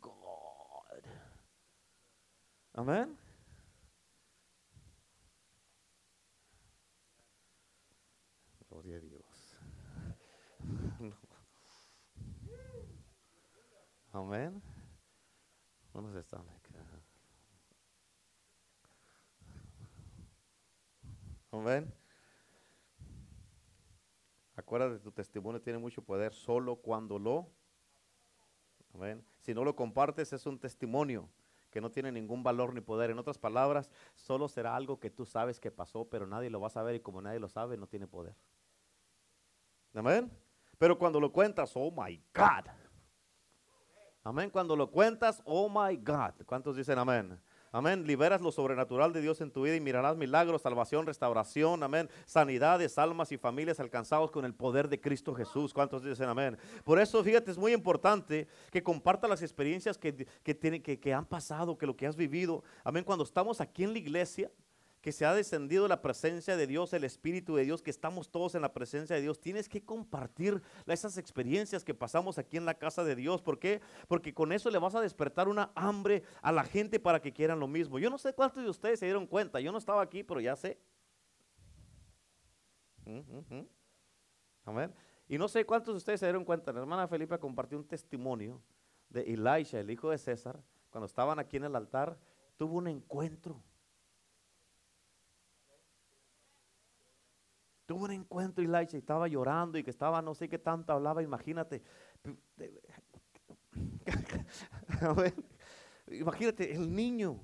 God. 0.00 1.04
Amén. 2.72 3.16
Gloria 8.68 8.96
a 8.96 9.00
Dios. 9.00 9.56
Amén. 14.12 14.73
¿Dónde 15.94 16.20
están? 16.20 16.42
Amén. 21.52 21.94
Acuérdate, 24.56 24.98
tu 24.98 25.12
testimonio 25.12 25.62
tiene 25.62 25.78
mucho 25.78 26.02
poder 26.02 26.34
solo 26.34 26.76
cuando 26.76 27.16
lo. 27.18 27.48
Amén. 28.92 29.24
Si 29.38 29.54
no 29.54 29.62
lo 29.62 29.76
compartes, 29.76 30.32
es 30.32 30.46
un 30.46 30.58
testimonio 30.58 31.28
que 31.70 31.80
no 31.80 31.92
tiene 31.92 32.10
ningún 32.10 32.42
valor 32.42 32.74
ni 32.74 32.80
poder. 32.80 33.10
En 33.10 33.18
otras 33.20 33.38
palabras, 33.38 33.88
solo 34.16 34.48
será 34.48 34.74
algo 34.74 34.98
que 34.98 35.10
tú 35.10 35.24
sabes 35.24 35.60
que 35.60 35.70
pasó, 35.70 36.08
pero 36.08 36.26
nadie 36.26 36.50
lo 36.50 36.60
va 36.60 36.66
a 36.66 36.70
saber 36.70 36.96
y 36.96 37.00
como 37.00 37.22
nadie 37.22 37.38
lo 37.38 37.48
sabe, 37.48 37.76
no 37.76 37.86
tiene 37.86 38.08
poder. 38.08 38.34
Amén. 39.94 40.28
Pero 40.76 40.98
cuando 40.98 41.20
lo 41.20 41.30
cuentas, 41.30 41.70
oh 41.76 41.92
my 41.92 42.20
God. 42.34 42.83
Amén. 44.26 44.48
Cuando 44.48 44.74
lo 44.74 44.90
cuentas, 44.90 45.42
oh 45.44 45.68
my 45.68 45.96
God. 45.98 46.32
¿Cuántos 46.46 46.76
dicen 46.76 46.98
amén? 46.98 47.38
Amén. 47.70 48.06
Liberas 48.06 48.40
lo 48.40 48.50
sobrenatural 48.50 49.12
de 49.12 49.20
Dios 49.20 49.42
en 49.42 49.50
tu 49.50 49.64
vida 49.64 49.76
y 49.76 49.80
mirarás 49.82 50.16
milagros, 50.16 50.62
salvación, 50.62 51.04
restauración. 51.04 51.82
Amén. 51.82 52.08
Sanidades, 52.24 52.96
almas 52.96 53.32
y 53.32 53.36
familias 53.36 53.80
alcanzados 53.80 54.30
con 54.30 54.46
el 54.46 54.54
poder 54.54 54.88
de 54.88 54.98
Cristo 54.98 55.34
Jesús. 55.34 55.74
¿Cuántos 55.74 56.02
dicen 56.02 56.26
amén? 56.26 56.56
Por 56.84 56.98
eso, 56.98 57.22
fíjate, 57.22 57.50
es 57.50 57.58
muy 57.58 57.74
importante 57.74 58.48
que 58.72 58.82
comparta 58.82 59.28
las 59.28 59.42
experiencias 59.42 59.98
que, 59.98 60.26
que, 60.42 60.58
que, 60.80 60.98
que 60.98 61.12
han 61.12 61.26
pasado, 61.26 61.76
que 61.76 61.84
lo 61.84 61.94
que 61.94 62.06
has 62.06 62.16
vivido. 62.16 62.64
Amén. 62.82 63.04
Cuando 63.04 63.24
estamos 63.24 63.60
aquí 63.60 63.84
en 63.84 63.92
la 63.92 63.98
iglesia, 63.98 64.50
que 65.04 65.12
se 65.12 65.26
ha 65.26 65.34
descendido 65.34 65.86
la 65.86 66.00
presencia 66.00 66.56
de 66.56 66.66
Dios, 66.66 66.94
el 66.94 67.04
Espíritu 67.04 67.56
de 67.56 67.64
Dios, 67.64 67.82
que 67.82 67.90
estamos 67.90 68.30
todos 68.30 68.54
en 68.54 68.62
la 68.62 68.72
presencia 68.72 69.14
de 69.14 69.20
Dios, 69.20 69.38
tienes 69.38 69.68
que 69.68 69.84
compartir 69.84 70.62
esas 70.86 71.18
experiencias 71.18 71.84
que 71.84 71.92
pasamos 71.92 72.38
aquí 72.38 72.56
en 72.56 72.64
la 72.64 72.72
casa 72.72 73.04
de 73.04 73.14
Dios. 73.14 73.42
¿Por 73.42 73.58
qué? 73.58 73.82
Porque 74.08 74.32
con 74.32 74.50
eso 74.50 74.70
le 74.70 74.78
vas 74.78 74.94
a 74.94 75.02
despertar 75.02 75.46
una 75.46 75.70
hambre 75.74 76.22
a 76.40 76.52
la 76.52 76.64
gente 76.64 76.98
para 76.98 77.20
que 77.20 77.34
quieran 77.34 77.60
lo 77.60 77.68
mismo. 77.68 77.98
Yo 77.98 78.08
no 78.08 78.16
sé 78.16 78.32
cuántos 78.32 78.62
de 78.62 78.70
ustedes 78.70 78.98
se 78.98 79.04
dieron 79.04 79.26
cuenta, 79.26 79.60
yo 79.60 79.72
no 79.72 79.76
estaba 79.76 80.00
aquí, 80.00 80.22
pero 80.22 80.40
ya 80.40 80.56
sé. 80.56 80.80
Amén. 84.64 84.90
Y 85.28 85.36
no 85.36 85.48
sé 85.48 85.66
cuántos 85.66 85.92
de 85.92 85.98
ustedes 85.98 86.20
se 86.20 86.24
dieron 86.24 86.46
cuenta, 86.46 86.72
la 86.72 86.80
hermana 86.80 87.06
Felipe 87.06 87.38
compartió 87.38 87.76
un 87.76 87.86
testimonio 87.86 88.62
de 89.10 89.20
Elisha, 89.20 89.80
el 89.80 89.90
hijo 89.90 90.08
de 90.08 90.16
César, 90.16 90.62
cuando 90.88 91.04
estaban 91.04 91.38
aquí 91.38 91.58
en 91.58 91.64
el 91.64 91.76
altar, 91.76 92.16
tuvo 92.56 92.78
un 92.78 92.88
encuentro 92.88 93.62
Tuvo 97.86 98.04
un 98.04 98.12
encuentro 98.12 98.64
y 98.64 98.96
estaba 98.96 99.28
llorando 99.28 99.78
y 99.78 99.84
que 99.84 99.90
estaba 99.90 100.22
no 100.22 100.34
sé 100.34 100.48
qué 100.48 100.58
tanto 100.58 100.92
hablaba, 100.92 101.22
imagínate. 101.22 101.82
imagínate, 106.10 106.74
el 106.74 106.94
niño, 106.94 107.40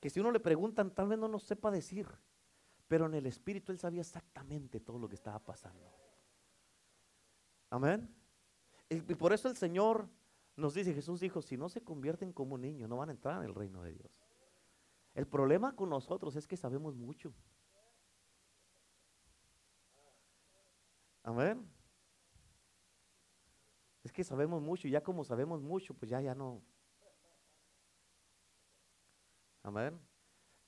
que 0.00 0.10
si 0.10 0.20
uno 0.20 0.32
le 0.32 0.40
preguntan 0.40 0.92
tal 0.92 1.08
vez 1.08 1.18
no 1.18 1.28
nos 1.28 1.44
sepa 1.44 1.70
decir, 1.70 2.08
pero 2.88 3.06
en 3.06 3.14
el 3.14 3.26
espíritu 3.26 3.70
él 3.70 3.78
sabía 3.78 4.00
exactamente 4.00 4.80
todo 4.80 4.98
lo 4.98 5.08
que 5.08 5.14
estaba 5.14 5.38
pasando. 5.38 5.88
Amén. 7.70 8.12
Y 8.88 9.14
por 9.14 9.32
eso 9.32 9.48
el 9.48 9.56
Señor 9.56 10.08
nos 10.56 10.74
dice, 10.74 10.94
Jesús 10.94 11.20
dijo, 11.20 11.42
si 11.42 11.56
no 11.56 11.68
se 11.68 11.82
convierten 11.82 12.32
como 12.32 12.58
niños, 12.58 12.88
no 12.88 12.96
van 12.96 13.10
a 13.10 13.12
entrar 13.12 13.36
en 13.36 13.48
el 13.48 13.54
reino 13.54 13.82
de 13.82 13.92
Dios. 13.92 14.10
El 15.14 15.26
problema 15.26 15.76
con 15.76 15.90
nosotros 15.90 16.34
es 16.36 16.46
que 16.46 16.56
sabemos 16.56 16.96
mucho. 16.96 17.34
Amén. 21.28 21.70
Es 24.02 24.10
que 24.10 24.24
sabemos 24.24 24.62
mucho 24.62 24.88
y 24.88 24.92
ya 24.92 25.02
como 25.02 25.24
sabemos 25.24 25.60
mucho, 25.60 25.92
pues 25.92 26.10
ya, 26.10 26.22
ya 26.22 26.34
no. 26.34 26.64
Amén. 29.62 30.00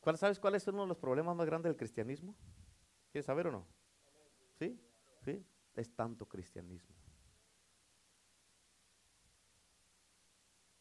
¿Cuál, 0.00 0.18
¿Sabes 0.18 0.38
cuál 0.38 0.56
es 0.56 0.66
uno 0.68 0.82
de 0.82 0.88
los 0.88 0.98
problemas 0.98 1.34
más 1.34 1.46
grandes 1.46 1.70
del 1.70 1.78
cristianismo? 1.78 2.36
¿Quieres 3.10 3.24
saber 3.24 3.46
o 3.46 3.52
no? 3.52 3.66
¿Sí? 4.58 4.78
¿Sí? 5.24 5.42
Es 5.76 5.94
tanto 5.94 6.28
cristianismo. 6.28 6.94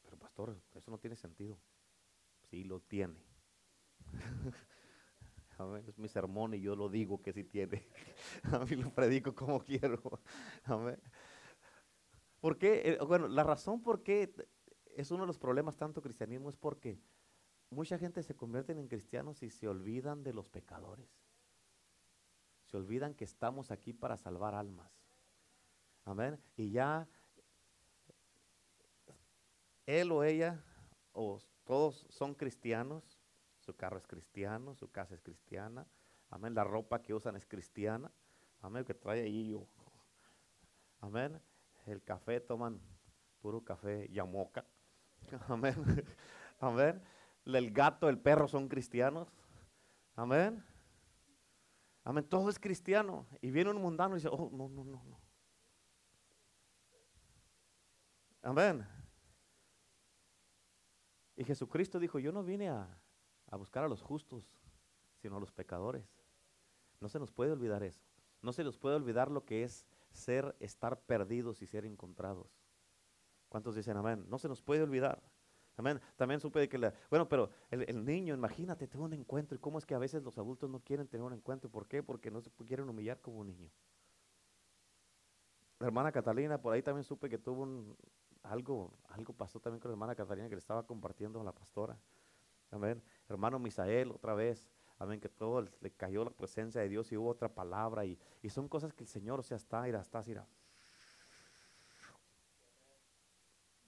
Pero 0.02 0.20
pastor, 0.20 0.62
eso 0.76 0.92
no 0.92 0.98
tiene 0.98 1.16
sentido. 1.16 1.58
Sí, 2.50 2.66
lo 2.66 2.82
tiene. 2.82 3.24
Amén. 5.60 5.84
Es 5.88 6.00
mi 6.00 6.08
sermón 6.08 6.54
y 6.54 6.62
yo 6.62 6.74
lo 6.74 6.88
digo 6.88 7.22
que 7.22 7.34
sí 7.34 7.44
tiene. 7.44 7.86
A 8.54 8.60
mí 8.60 8.78
lo 8.78 8.90
predico 8.92 9.36
como 9.36 9.60
quiero. 9.60 10.02
Amén. 10.64 11.00
Eh, 12.42 12.98
bueno, 13.06 13.28
la 13.28 13.44
razón 13.44 13.82
por 13.82 14.02
qué 14.02 14.34
es 14.96 15.12
uno 15.12 15.24
de 15.24 15.28
los 15.28 15.38
problemas 15.38 15.76
tanto 15.76 16.02
cristianismo 16.02 16.50
es 16.50 16.56
porque 16.56 17.02
mucha 17.70 17.98
gente 17.98 18.24
se 18.24 18.36
convierte 18.36 18.72
en 18.72 18.88
cristianos 18.88 19.44
y 19.44 19.50
se 19.50 19.68
olvidan 19.68 20.24
de 20.24 20.34
los 20.34 20.48
pecadores. 20.48 21.10
Se 22.68 22.78
olvidan 22.78 23.14
que 23.14 23.26
estamos 23.26 23.70
aquí 23.70 23.92
para 23.92 24.16
salvar 24.16 24.56
almas. 24.56 24.94
Amén. 26.06 26.40
Y 26.56 26.72
ya 26.72 27.10
él 29.86 30.10
o 30.14 30.24
ella 30.24 30.64
o 31.12 31.40
todos 31.66 32.06
son 32.10 32.34
cristianos, 32.34 33.19
su 33.70 33.76
carro 33.76 34.00
es 34.00 34.08
cristiano, 34.08 34.74
su 34.74 34.90
casa 34.90 35.14
es 35.14 35.22
cristiana, 35.22 35.86
amén, 36.32 36.56
la 36.56 36.64
ropa 36.64 37.04
que 37.04 37.14
usan 37.14 37.36
es 37.36 37.46
cristiana, 37.46 38.12
amén, 38.62 38.84
que 38.84 38.96
trae 38.96 39.22
ahí 39.22 39.52
yo, 39.52 39.68
amén, 41.02 41.40
el 41.86 42.02
café 42.02 42.40
toman 42.40 42.82
puro 43.40 43.64
café 43.64 44.10
yamoca, 44.10 44.66
amén, 45.50 45.76
amén, 46.60 47.00
el 47.46 47.70
gato, 47.70 48.10
el 48.10 48.18
perro 48.18 48.48
son 48.48 48.68
cristianos, 48.68 49.32
amén, 50.16 50.66
amén, 52.04 52.28
todo 52.28 52.50
es 52.50 52.58
cristiano, 52.58 53.28
y 53.40 53.52
viene 53.52 53.70
un 53.70 53.80
mundano 53.80 54.16
y 54.16 54.18
dice, 54.18 54.30
oh, 54.32 54.50
no, 54.52 54.68
no, 54.68 54.84
no, 54.84 55.04
no, 55.04 55.20
amén, 58.42 58.84
y 61.36 61.44
Jesucristo 61.44 62.00
dijo, 62.00 62.18
yo 62.18 62.32
no 62.32 62.44
vine 62.44 62.70
a, 62.70 63.00
a 63.50 63.58
buscar 63.58 63.84
a 63.84 63.88
los 63.88 64.02
justos, 64.02 64.52
sino 65.18 65.38
a 65.38 65.40
los 65.40 65.52
pecadores. 65.52 66.06
No 67.00 67.10
se 67.10 67.20
nos 67.20 67.32
puede 67.32 67.52
olvidar 67.52 67.84
eso. 67.84 68.04
No 68.42 68.54
se 68.54 68.64
nos 68.64 68.78
puede 68.78 68.96
olvidar 68.96 69.32
lo 69.32 69.46
que 69.46 69.64
es 69.64 69.86
ser, 70.12 70.56
estar 70.60 71.00
perdidos 71.02 71.62
y 71.62 71.68
ser 71.68 71.86
encontrados. 71.86 72.62
¿Cuántos 73.50 73.76
dicen 73.76 73.98
amén? 73.98 74.26
No 74.30 74.38
se 74.38 74.48
nos 74.48 74.62
puede 74.62 74.84
olvidar. 74.84 75.22
Amén. 75.76 76.00
También 76.18 76.42
supe 76.42 76.60
de 76.60 76.68
que 76.68 76.78
la, 76.78 76.94
bueno, 77.10 77.30
pero 77.30 77.50
el, 77.72 78.04
niño, 78.04 78.34
imagínate, 78.34 78.88
tengo 78.88 79.06
un 79.06 79.14
encuentro. 79.14 79.56
¿Y 79.56 79.60
cómo 79.60 79.78
es 79.78 79.86
que 79.86 79.96
a 79.96 79.98
veces 79.98 80.24
los 80.24 80.38
adultos 80.38 80.70
no 80.70 80.82
quieren 80.82 81.08
tener 81.08 81.26
un 81.26 81.34
encuentro? 81.34 81.70
¿Por 81.70 81.88
qué? 81.88 82.04
Porque 82.04 82.30
no 82.30 82.42
se 82.42 82.52
quieren 82.52 82.90
humillar 82.90 83.22
como 83.22 83.40
un 83.40 83.48
niño. 83.48 83.72
La 85.80 85.88
hermana 85.88 86.12
Catalina, 86.12 86.62
por 86.62 86.74
ahí 86.74 86.82
también 86.82 87.06
supe 87.06 87.30
que 87.30 87.38
tuvo 87.38 87.64
un, 87.64 87.96
algo, 88.44 88.94
algo 89.08 89.32
pasó 89.34 89.62
también 89.62 89.80
con 89.80 89.90
la 89.90 89.94
hermana 89.94 90.16
Catalina 90.16 90.50
que 90.50 90.56
le 90.56 90.60
estaba 90.60 90.86
compartiendo 90.86 91.40
a 91.40 91.44
la 91.46 91.54
pastora. 91.54 91.98
Amén. 92.72 93.02
Hermano 93.30 93.60
Misael, 93.60 94.12
otra 94.12 94.34
vez. 94.34 94.70
Amén, 94.98 95.22
que 95.22 95.30
todo 95.30 95.62
le 95.62 95.92
cayó 95.92 96.26
la 96.26 96.32
presencia 96.32 96.82
de 96.82 96.90
Dios 96.90 97.12
y 97.12 97.18
hubo 97.18 97.30
otra 97.30 97.48
palabra. 97.48 98.06
Y, 98.06 98.20
son 98.50 98.68
cosas 98.68 98.94
que 98.94 99.04
el 99.04 99.08
Señor, 99.08 99.40
o 99.40 99.44
sea, 99.44 99.56
está, 99.56 99.88
irá, 99.88 100.02
está, 100.02 100.22
irá. 100.28 100.46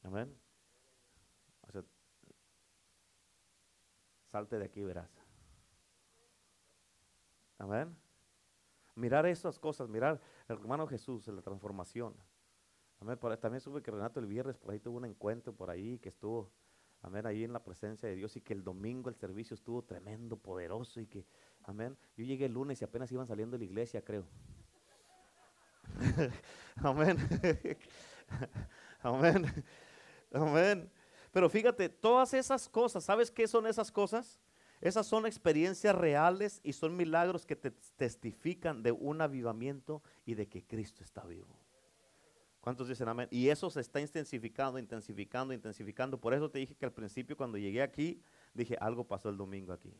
Amén. 0.04 0.36
salte 4.32 4.58
de 4.58 4.64
aquí, 4.64 4.82
verás. 4.82 5.12
Amén. 7.58 7.94
Mirar 8.96 9.26
esas 9.26 9.60
cosas, 9.60 9.90
mirar 9.90 10.22
el 10.48 10.56
hermano 10.58 10.88
Jesús, 10.88 11.28
en 11.28 11.36
la 11.36 11.42
transformación. 11.42 12.16
Amén. 13.02 13.20
también 13.42 13.60
supe 13.60 13.82
que 13.82 13.92
Renato 13.92 14.22
el 14.22 14.28
viernes 14.28 14.58
por 14.58 14.72
ahí 14.72 14.80
tuvo 14.80 14.98
un 14.98 15.06
encuentro 15.06 15.54
por 15.54 15.70
ahí 15.70 16.00
que 16.00 16.08
estuvo 16.08 16.50
amén, 17.02 17.26
ahí 17.26 17.44
en 17.44 17.54
la 17.54 17.64
presencia 17.64 18.08
de 18.08 18.16
Dios 18.16 18.36
y 18.38 18.42
que 18.42 18.54
el 18.54 18.64
domingo 18.64 19.10
el 19.10 19.16
servicio 19.16 19.54
estuvo 19.54 19.84
tremendo, 19.84 20.38
poderoso 20.38 21.00
y 21.00 21.08
que, 21.08 21.26
amén, 21.64 21.98
yo 22.16 22.24
llegué 22.24 22.46
el 22.46 22.54
lunes 22.54 22.82
y 22.82 22.86
apenas 22.86 23.12
iban 23.12 23.28
saliendo 23.28 23.58
de 23.58 23.60
la 23.60 23.66
iglesia, 23.66 24.04
creo. 24.04 24.26
amén. 26.76 27.18
amén. 29.02 29.46
Amén. 30.34 30.92
Pero 31.32 31.50
fíjate, 31.50 31.90
todas 31.90 32.34
esas 32.34 32.68
cosas, 32.68 33.04
¿sabes 33.04 33.32
qué 33.32 33.48
son 33.48 33.68
esas 33.68 33.92
cosas? 33.92 34.40
Esas 34.82 35.06
son 35.06 35.26
experiencias 35.26 35.96
reales 35.96 36.60
y 36.64 36.74
son 36.74 36.98
milagros 36.98 37.46
que 37.46 37.56
te 37.56 37.72
testifican 37.96 38.82
de 38.82 38.92
un 38.92 39.22
avivamiento 39.22 40.02
y 40.26 40.34
de 40.34 40.48
que 40.48 40.66
Cristo 40.66 41.04
está 41.04 41.24
vivo. 41.24 41.61
¿Cuántos 42.62 42.88
dicen 42.88 43.08
amén? 43.10 43.28
Y 43.32 43.50
eso 43.50 43.70
se 43.72 43.82
está 43.82 44.00
intensificando, 44.00 44.78
intensificando, 44.78 45.52
intensificando. 45.52 46.22
Por 46.22 46.36
eso 46.36 46.50
te 46.50 46.60
dije 46.60 46.76
que 46.76 46.86
al 46.86 46.94
principio 46.94 47.36
cuando 47.36 47.58
llegué 47.58 47.82
aquí, 47.82 48.22
dije, 48.54 48.78
algo 48.80 49.04
pasó 49.04 49.30
el 49.30 49.38
domingo 49.38 49.74
aquí. 49.74 49.92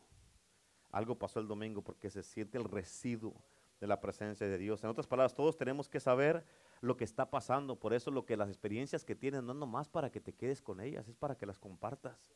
Algo 0.92 1.18
pasó 1.18 1.40
el 1.40 1.48
domingo 1.48 1.82
porque 1.82 2.12
se 2.12 2.22
siente 2.22 2.60
el 2.60 2.66
residuo 2.66 3.34
de 3.80 3.88
la 3.88 4.00
presencia 4.00 4.48
de 4.48 4.60
Dios. 4.60 4.84
En 4.84 4.92
otras 4.92 5.08
palabras, 5.08 5.34
todos 5.34 5.58
tenemos 5.58 5.90
que 5.90 6.00
saber 6.00 6.46
lo 6.82 6.96
que 6.96 7.04
está 7.04 7.32
pasando. 7.32 7.80
Por 7.80 7.94
eso 7.94 8.12
lo 8.12 8.28
que 8.28 8.38
las 8.38 8.48
experiencias 8.48 9.04
que 9.04 9.16
tienes 9.16 9.42
no 9.42 9.54
es 9.54 9.58
nomás 9.58 9.90
para 9.90 10.12
que 10.12 10.22
te 10.22 10.34
quedes 10.34 10.62
con 10.62 10.82
ellas, 10.82 11.08
es 11.08 11.16
para 11.16 11.36
que 11.36 11.48
las 11.48 11.58
compartas. 11.58 12.32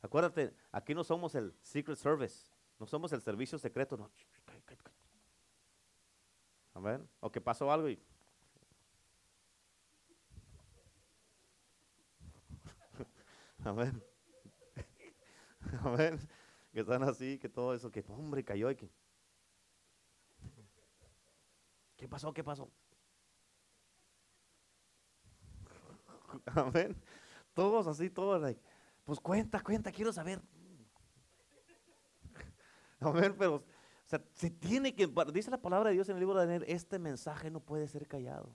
Acuérdate, 0.00 0.54
aquí 0.72 0.94
no 0.94 1.04
somos 1.04 1.34
el 1.34 1.52
Secret 1.60 1.98
Service, 1.98 2.50
no 2.78 2.86
somos 2.86 3.12
el 3.12 3.20
servicio 3.20 3.58
secreto, 3.58 3.98
no. 3.98 4.10
Amén. 6.72 7.06
O 7.20 7.30
que 7.30 7.40
pasó 7.40 7.70
algo 7.70 7.90
y 7.90 7.98
Amén. 13.66 14.00
Amén. 15.82 16.20
Que 16.72 16.80
están 16.80 17.02
así, 17.02 17.38
que 17.38 17.48
todo 17.48 17.74
eso, 17.74 17.90
que 17.90 18.04
hombre 18.08 18.44
cayó 18.44 18.70
y 18.70 18.76
que. 18.76 18.88
¿Qué 21.96 22.08
pasó? 22.08 22.32
¿Qué 22.32 22.44
pasó? 22.44 22.70
Amén. 26.46 26.96
Todos 27.54 27.88
así, 27.88 28.08
todos. 28.08 28.56
pues 29.04 29.18
cuenta, 29.18 29.60
cuenta, 29.60 29.90
quiero 29.90 30.12
saber. 30.12 30.40
Amén, 33.00 33.34
pero 33.36 33.56
o 33.56 33.64
sea, 34.08 34.22
se 34.34 34.50
tiene 34.50 34.94
que, 34.94 35.08
dice 35.32 35.50
la 35.50 35.60
palabra 35.60 35.88
de 35.88 35.94
Dios 35.94 36.08
en 36.08 36.14
el 36.14 36.20
libro 36.20 36.38
de 36.38 36.46
Daniel, 36.46 36.64
este 36.68 37.00
mensaje 37.00 37.50
no 37.50 37.58
puede 37.58 37.88
ser 37.88 38.06
callado 38.06 38.54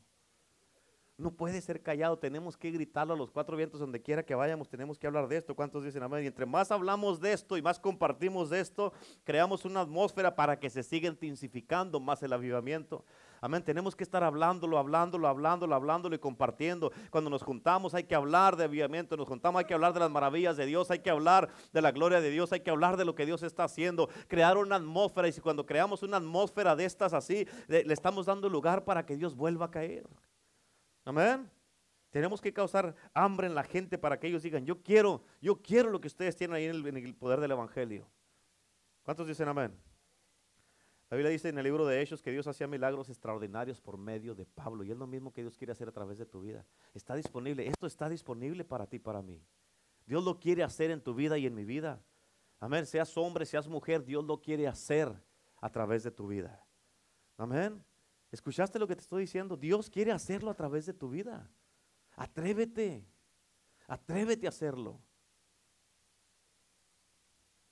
no 1.18 1.32
puede 1.32 1.62
ser 1.62 1.82
callado, 1.82 2.18
tenemos 2.18 2.58
que 2.58 2.72
gritarlo 2.72 3.14
a 3.14 3.18
los 3.18 3.32
cuatro 3.32 3.56
vientos 3.56 3.80
donde 3.80 4.02
quiera 4.02 4.24
que 4.24 4.36
vayamos, 4.36 4.70
tenemos 4.70 4.98
que 4.98 5.08
hablar 5.08 5.28
de 5.28 5.38
esto. 5.38 5.56
¿Cuántos 5.56 5.84
dicen 5.84 6.04
amén? 6.04 6.24
Y 6.24 6.28
entre 6.28 6.46
más 6.46 6.72
hablamos 6.72 7.20
de 7.20 7.34
esto 7.34 7.58
y 7.58 7.62
más 7.62 7.80
compartimos 7.80 8.50
de 8.50 8.60
esto, 8.60 8.92
creamos 9.24 9.66
una 9.66 9.82
atmósfera 9.82 10.36
para 10.36 10.60
que 10.60 10.70
se 10.70 10.84
siga 10.84 11.08
intensificando 11.08 12.00
más 12.00 12.24
el 12.24 12.34
avivamiento. 12.34 13.06
Amén, 13.44 13.64
tenemos 13.64 13.96
que 13.96 14.04
estar 14.04 14.24
hablándolo, 14.24 14.78
hablándolo, 14.78 15.28
hablándolo, 15.28 15.74
hablándolo 15.74 16.16
y 16.16 16.20
compartiendo. 16.20 16.92
Cuando 17.10 17.30
nos 17.30 17.42
juntamos 17.44 17.94
hay 17.94 18.04
que 18.04 18.16
hablar 18.16 18.56
de 18.56 18.66
avivamiento, 18.66 19.18
nos 19.18 19.28
juntamos 19.28 19.60
hay 19.60 19.66
que 19.66 19.74
hablar 19.74 19.94
de 19.94 20.00
las 20.00 20.12
maravillas 20.12 20.58
de 20.58 20.66
Dios, 20.66 20.92
hay 20.92 21.00
que 21.00 21.10
hablar 21.10 21.50
de 21.74 21.82
la 21.82 21.92
gloria 21.92 22.22
de 22.22 22.30
Dios, 22.30 22.52
hay 22.52 22.60
que 22.60 22.70
hablar 22.70 22.98
de 22.98 23.06
lo 23.06 23.16
que 23.16 23.26
Dios 23.26 23.44
está 23.44 23.64
haciendo, 23.64 24.10
crear 24.28 24.58
una 24.58 24.76
atmósfera 24.76 25.28
y 25.28 25.32
si 25.32 25.42
cuando 25.42 25.66
creamos 25.66 26.04
una 26.04 26.18
atmósfera 26.18 26.76
de 26.76 26.86
estas 26.86 27.14
así, 27.14 27.48
le 27.68 27.94
estamos 27.94 28.26
dando 28.28 28.50
lugar 28.50 28.86
para 28.86 29.06
que 29.06 29.18
Dios 29.18 29.36
vuelva 29.36 29.66
a 29.66 29.72
caer. 29.72 30.08
Amén. 31.04 31.50
Tenemos 32.12 32.42
que 32.42 32.54
causar 32.54 32.94
hambre 33.14 33.48
en 33.48 33.56
la 33.56 33.64
gente 33.64 33.98
para 33.98 34.20
que 34.20 34.28
ellos 34.28 34.44
digan, 34.44 34.66
yo 34.66 34.82
quiero, 34.84 35.24
yo 35.42 35.62
quiero 35.62 35.90
lo 35.90 36.02
que 36.02 36.08
ustedes 36.08 36.36
tienen 36.36 36.56
ahí 36.56 36.66
en 36.66 36.98
el, 36.98 37.16
poder 37.16 37.40
del 37.40 37.52
Evangelio. 37.52 38.06
¿Cuántos 39.04 39.28
dicen 39.28 39.48
amén? 39.48 39.74
La 41.10 41.18
Biblia 41.18 41.32
dice 41.32 41.50
en 41.50 41.58
el 41.58 41.64
libro 41.64 41.86
de 41.86 42.02
Hechos 42.02 42.22
que 42.22 42.32
Dios 42.32 42.48
hacía 42.48 42.68
milagros 42.68 43.10
extraordinarios 43.10 43.82
por 43.82 43.98
medio 43.98 44.36
de 44.36 44.46
Pablo 44.46 44.84
y 44.84 44.92
es 44.92 44.98
lo 44.98 45.08
mismo 45.08 45.34
que 45.34 45.42
Dios 45.42 45.58
quiere 45.58 45.72
hacer 45.72 45.88
a 45.88 45.92
través 45.92 46.18
de 46.18 46.26
tu 46.26 46.42
vida. 46.42 46.66
Está 46.94 47.16
disponible, 47.16 47.68
esto 47.68 47.88
está 47.88 48.10
disponible 48.10 48.64
para 48.66 48.86
ti, 48.88 49.00
para 49.00 49.22
mí. 49.22 49.42
Dios 50.06 50.24
lo 50.24 50.38
quiere 50.38 50.64
hacer 50.64 50.92
en 50.92 51.02
tu 51.02 51.14
vida 51.14 51.38
y 51.38 51.46
en 51.46 51.56
mi 51.56 51.64
vida. 51.64 52.02
Amén, 52.60 52.86
seas 52.86 53.18
hombre, 53.18 53.46
seas 53.46 53.68
mujer, 53.68 54.04
Dios 54.04 54.24
lo 54.24 54.42
quiere 54.42 54.68
hacer 54.68 55.12
a 55.62 55.70
través 55.70 56.04
de 56.04 56.12
tu 56.12 56.28
vida. 56.28 56.66
Amén. 57.38 57.84
¿Escuchaste 58.32 58.80
lo 58.80 58.88
que 58.88 58.96
te 58.96 59.02
estoy 59.02 59.24
diciendo? 59.24 59.58
Dios 59.58 59.90
quiere 59.90 60.12
hacerlo 60.12 60.50
a 60.50 60.54
través 60.54 60.86
de 60.86 60.94
tu 60.94 61.10
vida. 61.10 61.50
Atrévete. 62.16 63.06
Atrévete 63.88 64.46
a 64.46 64.50
hacerlo. 64.50 65.02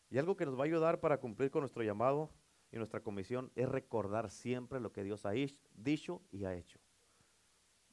Y 0.09 0.17
algo 0.17 0.35
que 0.35 0.45
nos 0.45 0.57
va 0.57 0.63
a 0.63 0.65
ayudar 0.65 0.99
para 0.99 1.19
cumplir 1.19 1.49
con 1.51 1.61
nuestro 1.61 1.83
llamado 1.83 2.29
y 2.71 2.77
nuestra 2.77 3.01
comisión 3.01 3.51
es 3.55 3.69
recordar 3.69 4.29
siempre 4.29 4.79
lo 4.79 4.91
que 4.91 5.03
Dios 5.03 5.25
ha 5.25 5.31
dicho 5.31 6.21
y 6.31 6.45
ha 6.45 6.55
hecho. 6.55 6.79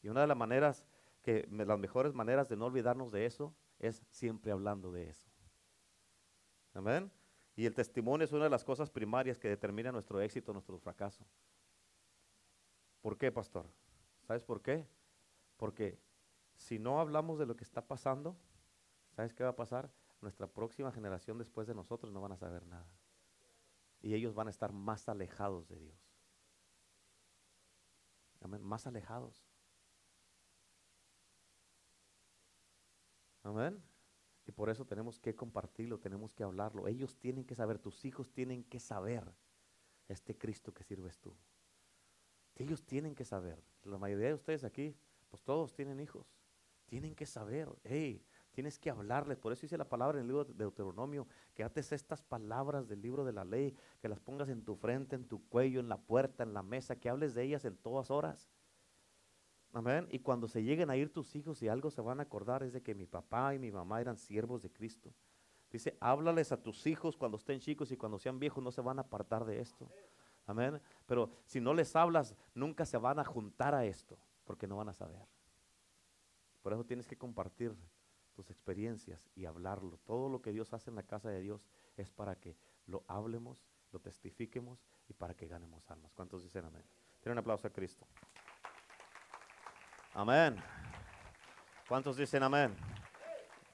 Y 0.02 0.08
una 0.08 0.22
de 0.22 0.26
las 0.26 0.36
maneras 0.36 0.84
que 1.22 1.46
las 1.50 1.78
mejores 1.78 2.14
maneras 2.14 2.48
de 2.48 2.56
no 2.56 2.66
olvidarnos 2.66 3.12
de 3.12 3.26
eso 3.26 3.54
es 3.78 4.02
siempre 4.10 4.52
hablando 4.52 4.92
de 4.92 5.10
eso. 5.10 5.28
Amén. 6.74 7.10
Y 7.56 7.66
el 7.66 7.74
testimonio 7.74 8.24
es 8.24 8.32
una 8.32 8.44
de 8.44 8.50
las 8.50 8.64
cosas 8.64 8.90
primarias 8.90 9.38
que 9.38 9.48
determina 9.48 9.90
nuestro 9.90 10.20
éxito, 10.20 10.52
nuestro 10.52 10.78
fracaso. 10.78 11.26
¿Por 13.06 13.18
qué, 13.18 13.30
pastor? 13.30 13.72
¿Sabes 14.26 14.42
por 14.42 14.62
qué? 14.62 14.84
Porque 15.56 15.96
si 16.56 16.80
no 16.80 16.98
hablamos 16.98 17.38
de 17.38 17.46
lo 17.46 17.56
que 17.56 17.62
está 17.62 17.86
pasando, 17.86 18.36
¿sabes 19.14 19.32
qué 19.32 19.44
va 19.44 19.50
a 19.50 19.54
pasar? 19.54 19.92
Nuestra 20.20 20.48
próxima 20.48 20.90
generación 20.90 21.38
después 21.38 21.68
de 21.68 21.74
nosotros 21.76 22.12
no 22.12 22.20
van 22.20 22.32
a 22.32 22.36
saber 22.36 22.66
nada. 22.66 22.90
Y 24.02 24.14
ellos 24.14 24.34
van 24.34 24.48
a 24.48 24.50
estar 24.50 24.72
más 24.72 25.08
alejados 25.08 25.68
de 25.68 25.78
Dios. 25.78 26.16
Amén, 28.40 28.60
más 28.64 28.88
alejados. 28.88 29.46
Amén. 33.44 33.80
Y 34.46 34.50
por 34.50 34.68
eso 34.68 34.84
tenemos 34.84 35.20
que 35.20 35.36
compartirlo, 35.36 36.00
tenemos 36.00 36.34
que 36.34 36.42
hablarlo. 36.42 36.88
Ellos 36.88 37.16
tienen 37.16 37.44
que 37.44 37.54
saber, 37.54 37.78
tus 37.78 38.04
hijos 38.04 38.32
tienen 38.32 38.64
que 38.64 38.80
saber 38.80 39.32
este 40.08 40.36
Cristo 40.36 40.74
que 40.74 40.82
sirves 40.82 41.20
tú. 41.20 41.36
Ellos 42.56 42.82
tienen 42.82 43.14
que 43.14 43.24
saber. 43.24 43.62
La 43.84 43.98
mayoría 43.98 44.28
de 44.28 44.34
ustedes 44.34 44.64
aquí, 44.64 44.96
pues 45.28 45.42
todos 45.42 45.72
tienen 45.72 46.00
hijos. 46.00 46.26
Tienen 46.86 47.14
que 47.14 47.26
saber, 47.26 47.68
hey, 47.84 48.24
Tienes 48.56 48.78
que 48.78 48.88
hablarles. 48.88 49.36
Por 49.36 49.52
eso 49.52 49.60
dice 49.60 49.76
la 49.76 49.86
palabra 49.86 50.16
en 50.16 50.22
el 50.22 50.28
libro 50.28 50.46
de 50.46 50.54
Deuteronomio, 50.54 51.28
que 51.52 51.62
haces 51.62 51.92
estas 51.92 52.22
palabras 52.22 52.88
del 52.88 53.02
libro 53.02 53.22
de 53.22 53.34
la 53.34 53.44
ley, 53.44 53.76
que 54.00 54.08
las 54.08 54.18
pongas 54.18 54.48
en 54.48 54.64
tu 54.64 54.76
frente, 54.76 55.14
en 55.14 55.26
tu 55.26 55.46
cuello, 55.46 55.78
en 55.78 55.90
la 55.90 55.98
puerta, 55.98 56.42
en 56.42 56.54
la 56.54 56.62
mesa, 56.62 56.96
que 56.96 57.10
hables 57.10 57.34
de 57.34 57.42
ellas 57.42 57.66
en 57.66 57.76
todas 57.76 58.10
horas. 58.10 58.48
Amén. 59.74 60.08
Y 60.10 60.20
cuando 60.20 60.48
se 60.48 60.62
lleguen 60.62 60.88
a 60.88 60.96
ir 60.96 61.12
tus 61.12 61.36
hijos 61.36 61.60
y 61.60 61.68
algo 61.68 61.90
se 61.90 62.00
van 62.00 62.18
a 62.18 62.22
acordar 62.22 62.62
es 62.62 62.72
de 62.72 62.82
que 62.82 62.94
mi 62.94 63.04
papá 63.04 63.54
y 63.54 63.58
mi 63.58 63.70
mamá 63.70 64.00
eran 64.00 64.16
siervos 64.16 64.62
de 64.62 64.70
Cristo. 64.70 65.12
Dice, 65.70 65.94
háblales 66.00 66.50
a 66.50 66.62
tus 66.62 66.86
hijos 66.86 67.14
cuando 67.14 67.36
estén 67.36 67.60
chicos 67.60 67.92
y 67.92 67.98
cuando 67.98 68.18
sean 68.18 68.38
viejos 68.38 68.64
no 68.64 68.72
se 68.72 68.80
van 68.80 68.96
a 68.98 69.02
apartar 69.02 69.44
de 69.44 69.60
esto. 69.60 69.86
Amén. 70.46 70.80
Pero 71.06 71.30
si 71.44 71.60
no 71.60 71.74
les 71.74 71.94
hablas, 71.96 72.34
nunca 72.54 72.86
se 72.86 72.96
van 72.98 73.18
a 73.18 73.24
juntar 73.24 73.74
a 73.74 73.84
esto, 73.84 74.16
porque 74.44 74.66
no 74.66 74.76
van 74.76 74.88
a 74.88 74.94
saber. 74.94 75.26
Por 76.62 76.72
eso 76.72 76.84
tienes 76.84 77.06
que 77.06 77.16
compartir 77.16 77.76
tus 78.34 78.50
experiencias 78.50 79.28
y 79.34 79.46
hablarlo. 79.46 79.98
Todo 80.04 80.28
lo 80.28 80.40
que 80.42 80.52
Dios 80.52 80.72
hace 80.72 80.90
en 80.90 80.96
la 80.96 81.02
casa 81.02 81.28
de 81.28 81.40
Dios 81.40 81.66
es 81.96 82.10
para 82.10 82.36
que 82.36 82.56
lo 82.86 83.02
hablemos, 83.08 83.64
lo 83.92 83.98
testifiquemos 83.98 84.84
y 85.08 85.14
para 85.14 85.34
que 85.34 85.46
ganemos 85.46 85.90
almas. 85.90 86.12
¿Cuántos 86.12 86.42
dicen 86.42 86.64
amén? 86.64 86.84
Tiene 87.20 87.32
un 87.32 87.38
aplauso 87.38 87.66
a 87.66 87.70
Cristo. 87.70 88.06
Amén. 90.14 90.56
¿Cuántos 91.88 92.16
dicen 92.16 92.42
amén? 92.42 92.74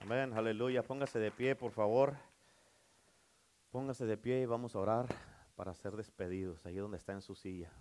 Amén, 0.00 0.32
aleluya. 0.32 0.82
Póngase 0.82 1.18
de 1.18 1.30
pie, 1.30 1.54
por 1.54 1.72
favor. 1.72 2.16
Póngase 3.70 4.04
de 4.06 4.16
pie 4.16 4.40
y 4.40 4.46
vamos 4.46 4.74
a 4.74 4.78
orar 4.78 5.31
para 5.54 5.74
ser 5.74 5.96
despedidos, 5.96 6.64
ahí 6.66 6.76
donde 6.76 6.96
está 6.96 7.12
en 7.12 7.22
su 7.22 7.34
silla. 7.34 7.72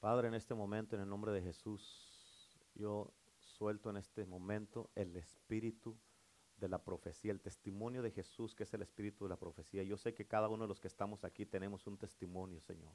Padre, 0.00 0.28
en 0.28 0.34
este 0.34 0.54
momento, 0.54 0.94
en 0.94 1.02
el 1.02 1.08
nombre 1.08 1.32
de 1.32 1.42
Jesús, 1.42 2.60
yo 2.74 3.12
suelto 3.40 3.90
en 3.90 3.96
este 3.96 4.24
momento 4.24 4.90
el 4.94 5.16
espíritu 5.16 5.98
de 6.58 6.68
la 6.68 6.82
profecía, 6.82 7.32
el 7.32 7.40
testimonio 7.40 8.02
de 8.02 8.10
Jesús, 8.10 8.54
que 8.54 8.62
es 8.62 8.74
el 8.74 8.82
espíritu 8.82 9.24
de 9.24 9.30
la 9.30 9.36
profecía. 9.36 9.82
Yo 9.82 9.96
sé 9.96 10.14
que 10.14 10.26
cada 10.26 10.48
uno 10.48 10.64
de 10.64 10.68
los 10.68 10.80
que 10.80 10.88
estamos 10.88 11.24
aquí 11.24 11.44
tenemos 11.44 11.86
un 11.86 11.98
testimonio, 11.98 12.60
Señor. 12.60 12.94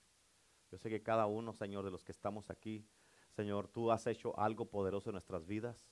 Yo 0.72 0.78
sé 0.78 0.90
que 0.90 1.04
cada 1.04 1.26
uno, 1.26 1.54
Señor, 1.54 1.84
de 1.84 1.92
los 1.92 2.04
que 2.04 2.12
estamos 2.12 2.50
aquí, 2.50 2.88
Señor, 3.36 3.68
tú 3.68 3.92
has 3.92 4.08
hecho 4.08 4.38
algo 4.40 4.70
poderoso 4.70 5.10
en 5.10 5.16
nuestras 5.16 5.46
vidas. 5.46 5.86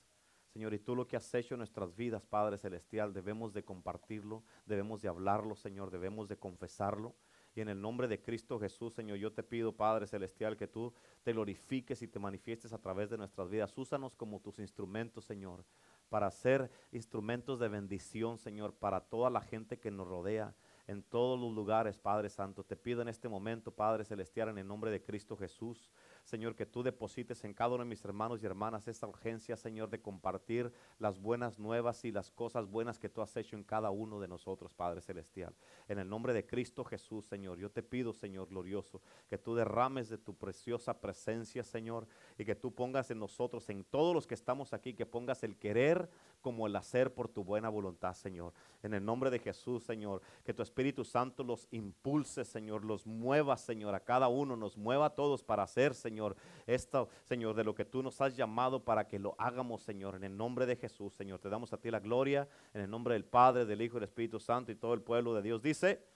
Señor, 0.52 0.74
y 0.74 0.80
tú 0.80 0.96
lo 0.96 1.06
que 1.06 1.16
has 1.16 1.32
hecho 1.34 1.54
en 1.54 1.58
nuestras 1.58 1.94
vidas, 1.94 2.26
Padre 2.26 2.58
Celestial, 2.58 3.12
debemos 3.12 3.52
de 3.52 3.62
compartirlo, 3.62 4.42
debemos 4.66 5.00
de 5.00 5.08
hablarlo, 5.08 5.54
Señor, 5.54 5.90
debemos 5.90 6.28
de 6.28 6.36
confesarlo. 6.36 7.14
Y 7.54 7.60
en 7.60 7.68
el 7.68 7.80
nombre 7.80 8.08
de 8.08 8.20
Cristo 8.20 8.58
Jesús, 8.58 8.94
Señor, 8.94 9.18
yo 9.18 9.32
te 9.32 9.42
pido, 9.42 9.76
Padre 9.76 10.06
Celestial, 10.06 10.56
que 10.56 10.66
tú 10.66 10.92
te 11.22 11.32
glorifiques 11.32 12.02
y 12.02 12.08
te 12.08 12.18
manifiestes 12.18 12.72
a 12.72 12.78
través 12.78 13.10
de 13.10 13.18
nuestras 13.18 13.48
vidas. 13.48 13.76
Úsanos 13.76 14.14
como 14.16 14.40
tus 14.40 14.58
instrumentos, 14.58 15.24
Señor, 15.24 15.64
para 16.08 16.30
ser 16.30 16.70
instrumentos 16.90 17.60
de 17.60 17.68
bendición, 17.68 18.38
Señor, 18.38 18.74
para 18.74 19.00
toda 19.00 19.30
la 19.30 19.40
gente 19.40 19.78
que 19.78 19.90
nos 19.90 20.08
rodea 20.08 20.54
en 20.88 21.04
todos 21.04 21.38
los 21.38 21.52
lugares, 21.52 21.98
Padre 21.98 22.28
Santo. 22.28 22.64
Te 22.64 22.76
pido 22.76 23.02
en 23.02 23.08
este 23.08 23.28
momento, 23.28 23.70
Padre 23.70 24.04
Celestial, 24.04 24.48
en 24.48 24.58
el 24.58 24.66
nombre 24.66 24.90
de 24.90 25.02
Cristo 25.02 25.36
Jesús, 25.36 25.88
Señor, 26.30 26.54
que 26.54 26.64
tú 26.64 26.84
deposites 26.84 27.42
en 27.42 27.52
cada 27.52 27.74
uno 27.74 27.82
de 27.82 27.90
mis 27.90 28.04
hermanos 28.04 28.40
y 28.40 28.46
hermanas 28.46 28.86
esta 28.86 29.08
urgencia, 29.08 29.56
Señor, 29.56 29.90
de 29.90 30.00
compartir 30.00 30.72
las 31.00 31.18
buenas 31.18 31.58
nuevas 31.58 32.04
y 32.04 32.12
las 32.12 32.30
cosas 32.30 32.68
buenas 32.68 33.00
que 33.00 33.08
tú 33.08 33.20
has 33.20 33.36
hecho 33.36 33.56
en 33.56 33.64
cada 33.64 33.90
uno 33.90 34.20
de 34.20 34.28
nosotros, 34.28 34.72
Padre 34.72 35.00
Celestial. 35.00 35.52
En 35.88 35.98
el 35.98 36.08
nombre 36.08 36.32
de 36.32 36.46
Cristo 36.46 36.84
Jesús, 36.84 37.24
Señor, 37.26 37.58
yo 37.58 37.68
te 37.72 37.82
pido, 37.82 38.12
Señor 38.12 38.48
glorioso, 38.48 39.02
que 39.28 39.38
tú 39.38 39.56
derrames 39.56 40.08
de 40.08 40.18
tu 40.18 40.36
preciosa 40.36 41.00
presencia, 41.00 41.64
Señor, 41.64 42.06
y 42.38 42.44
que 42.44 42.54
tú 42.54 42.72
pongas 42.72 43.10
en 43.10 43.18
nosotros, 43.18 43.68
en 43.68 43.82
todos 43.82 44.14
los 44.14 44.28
que 44.28 44.34
estamos 44.34 44.72
aquí, 44.72 44.94
que 44.94 45.06
pongas 45.06 45.42
el 45.42 45.56
querer 45.58 46.08
como 46.40 46.66
el 46.66 46.76
hacer 46.76 47.14
por 47.14 47.28
tu 47.28 47.44
buena 47.44 47.68
voluntad, 47.68 48.14
Señor. 48.14 48.52
En 48.82 48.94
el 48.94 49.04
nombre 49.04 49.30
de 49.30 49.38
Jesús, 49.38 49.84
Señor, 49.84 50.22
que 50.44 50.54
tu 50.54 50.62
Espíritu 50.62 51.04
Santo 51.04 51.44
los 51.44 51.68
impulse, 51.70 52.44
Señor, 52.44 52.84
los 52.84 53.06
mueva, 53.06 53.56
Señor, 53.56 53.94
a 53.94 54.00
cada 54.00 54.28
uno, 54.28 54.56
nos 54.56 54.76
mueva 54.76 55.06
a 55.06 55.10
todos 55.10 55.42
para 55.42 55.62
hacer, 55.62 55.94
Señor 55.94 56.36
esto, 56.66 57.08
Señor, 57.24 57.54
de 57.54 57.64
lo 57.64 57.74
que 57.74 57.84
tú 57.84 58.02
nos 58.02 58.20
has 58.20 58.36
llamado 58.36 58.84
para 58.84 59.06
que 59.06 59.18
lo 59.18 59.34
hagamos, 59.38 59.82
Señor, 59.82 60.14
en 60.16 60.24
el 60.24 60.36
nombre 60.36 60.66
de 60.66 60.76
Jesús, 60.76 61.14
Señor. 61.14 61.40
Te 61.40 61.48
damos 61.48 61.72
a 61.72 61.78
ti 61.78 61.90
la 61.90 62.00
gloria, 62.00 62.48
en 62.72 62.82
el 62.82 62.90
nombre 62.90 63.14
del 63.14 63.24
Padre, 63.24 63.64
del 63.64 63.82
Hijo 63.82 63.96
y 63.96 64.00
del 64.00 64.08
Espíritu 64.08 64.40
Santo 64.40 64.72
y 64.72 64.76
todo 64.76 64.94
el 64.94 65.02
pueblo 65.02 65.34
de 65.34 65.42
Dios. 65.42 65.62
Dice, 65.62 66.06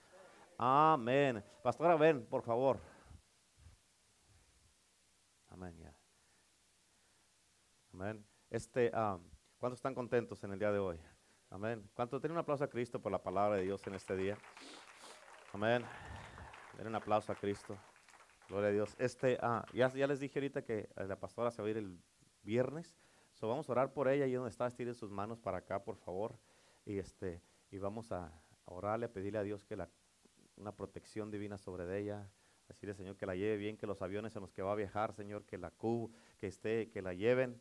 amén. 0.57 1.43
Pastora, 1.63 1.95
ven, 1.95 2.25
por 2.25 2.43
favor. 2.43 2.79
Amén. 5.49 5.93
Amén. 7.93 8.25
Este, 8.49 8.91
um, 8.93 9.21
¿cuántos 9.65 9.79
están 9.79 9.95
contentos 9.95 10.43
en 10.43 10.51
el 10.51 10.59
día 10.59 10.71
de 10.71 10.77
hoy? 10.77 10.99
Amén. 11.49 11.89
¿Cuántos 11.95 12.21
tienen 12.21 12.33
un 12.35 12.41
aplauso 12.41 12.63
a 12.63 12.67
Cristo 12.67 13.01
por 13.01 13.11
la 13.11 13.23
palabra 13.23 13.55
de 13.55 13.63
Dios 13.63 13.81
en 13.87 13.95
este 13.95 14.15
día? 14.15 14.37
Amén. 15.53 15.83
Den 16.77 16.85
un 16.85 16.93
aplauso 16.93 17.31
a 17.31 17.35
Cristo. 17.35 17.75
Gloria 18.47 18.69
a 18.69 18.71
Dios. 18.71 18.95
Este, 18.99 19.39
ah, 19.41 19.65
ya, 19.73 19.89
les 19.89 20.19
dije 20.19 20.37
ahorita 20.37 20.61
que 20.63 20.87
eh, 20.95 21.07
la 21.07 21.19
pastora 21.19 21.49
se 21.49 21.63
va 21.63 21.67
a 21.67 21.71
ir 21.71 21.77
el 21.77 21.97
viernes. 22.43 22.95
So 23.33 23.47
vamos 23.47 23.67
a 23.67 23.71
orar 23.71 23.91
por 23.91 24.07
ella. 24.07 24.27
y 24.27 24.33
donde 24.33 24.51
está, 24.51 24.67
estiren 24.67 24.93
sus 24.93 25.09
manos 25.09 25.39
para 25.39 25.57
acá, 25.57 25.83
por 25.83 25.95
favor. 25.95 26.37
Y, 26.85 26.99
este, 26.99 27.41
y 27.71 27.79
vamos 27.79 28.11
a, 28.11 28.31
orarle, 28.65 29.07
a 29.07 29.11
pedirle 29.11 29.39
a 29.39 29.43
Dios 29.43 29.65
que 29.65 29.75
la, 29.75 29.89
una 30.57 30.75
protección 30.75 31.31
divina 31.31 31.57
sobre 31.57 31.85
ella. 31.97 32.29
Decirle, 32.67 32.93
Señor, 32.93 33.17
que 33.17 33.25
la 33.25 33.33
lleve 33.33 33.57
bien, 33.57 33.77
que 33.77 33.87
los 33.87 34.03
aviones 34.03 34.35
en 34.35 34.43
los 34.43 34.53
que 34.53 34.61
va 34.61 34.73
a 34.73 34.75
viajar, 34.75 35.11
Señor, 35.13 35.43
que 35.43 35.57
la 35.57 35.71
cu, 35.71 36.11
que 36.37 36.45
esté, 36.45 36.91
que 36.91 37.01
la 37.01 37.15
lleven, 37.15 37.59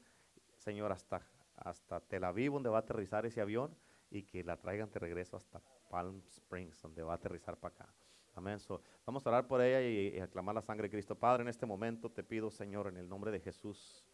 Señor, 0.58 0.92
hasta, 0.92 1.26
hasta 1.56 2.00
Tel 2.00 2.24
Aviv, 2.24 2.52
donde 2.52 2.70
va 2.70 2.78
a 2.78 2.80
aterrizar 2.80 3.26
ese 3.26 3.40
avión, 3.40 3.74
y 4.10 4.22
que 4.22 4.44
la 4.44 4.56
traigan 4.56 4.90
de 4.90 4.98
regreso 4.98 5.36
hasta 5.36 5.60
Palm 5.88 6.22
Springs, 6.28 6.80
donde 6.82 7.02
va 7.02 7.12
a 7.12 7.16
aterrizar 7.16 7.56
para 7.56 7.74
acá. 7.74 7.94
Amén. 8.36 8.58
vamos 9.06 9.24
a 9.24 9.28
orar 9.28 9.46
por 9.46 9.60
ella 9.60 9.80
y, 9.80 10.18
aclamar 10.18 10.56
la 10.56 10.62
sangre 10.62 10.88
de 10.88 10.90
Cristo. 10.90 11.14
Padre, 11.14 11.42
en 11.42 11.48
este 11.48 11.66
momento 11.66 12.10
te 12.10 12.24
pido, 12.24 12.50
Señor, 12.50 12.88
en 12.88 12.96
el 12.96 13.08
nombre 13.08 13.30
de 13.30 13.38
Jesús, 13.38 14.04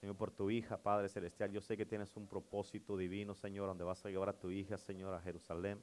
Señor, 0.00 0.16
por 0.16 0.32
tu 0.32 0.50
hija, 0.50 0.76
Padre 0.76 1.08
Celestial. 1.08 1.52
Yo 1.52 1.60
sé 1.60 1.76
que 1.76 1.86
tienes 1.86 2.16
un 2.16 2.26
propósito 2.26 2.96
divino, 2.96 3.34
Señor, 3.34 3.68
donde 3.68 3.84
vas 3.84 4.04
a 4.04 4.08
llevar 4.08 4.28
a 4.28 4.32
tu 4.32 4.50
hija, 4.50 4.76
Señor, 4.76 5.14
a 5.14 5.20
Jerusalén. 5.20 5.80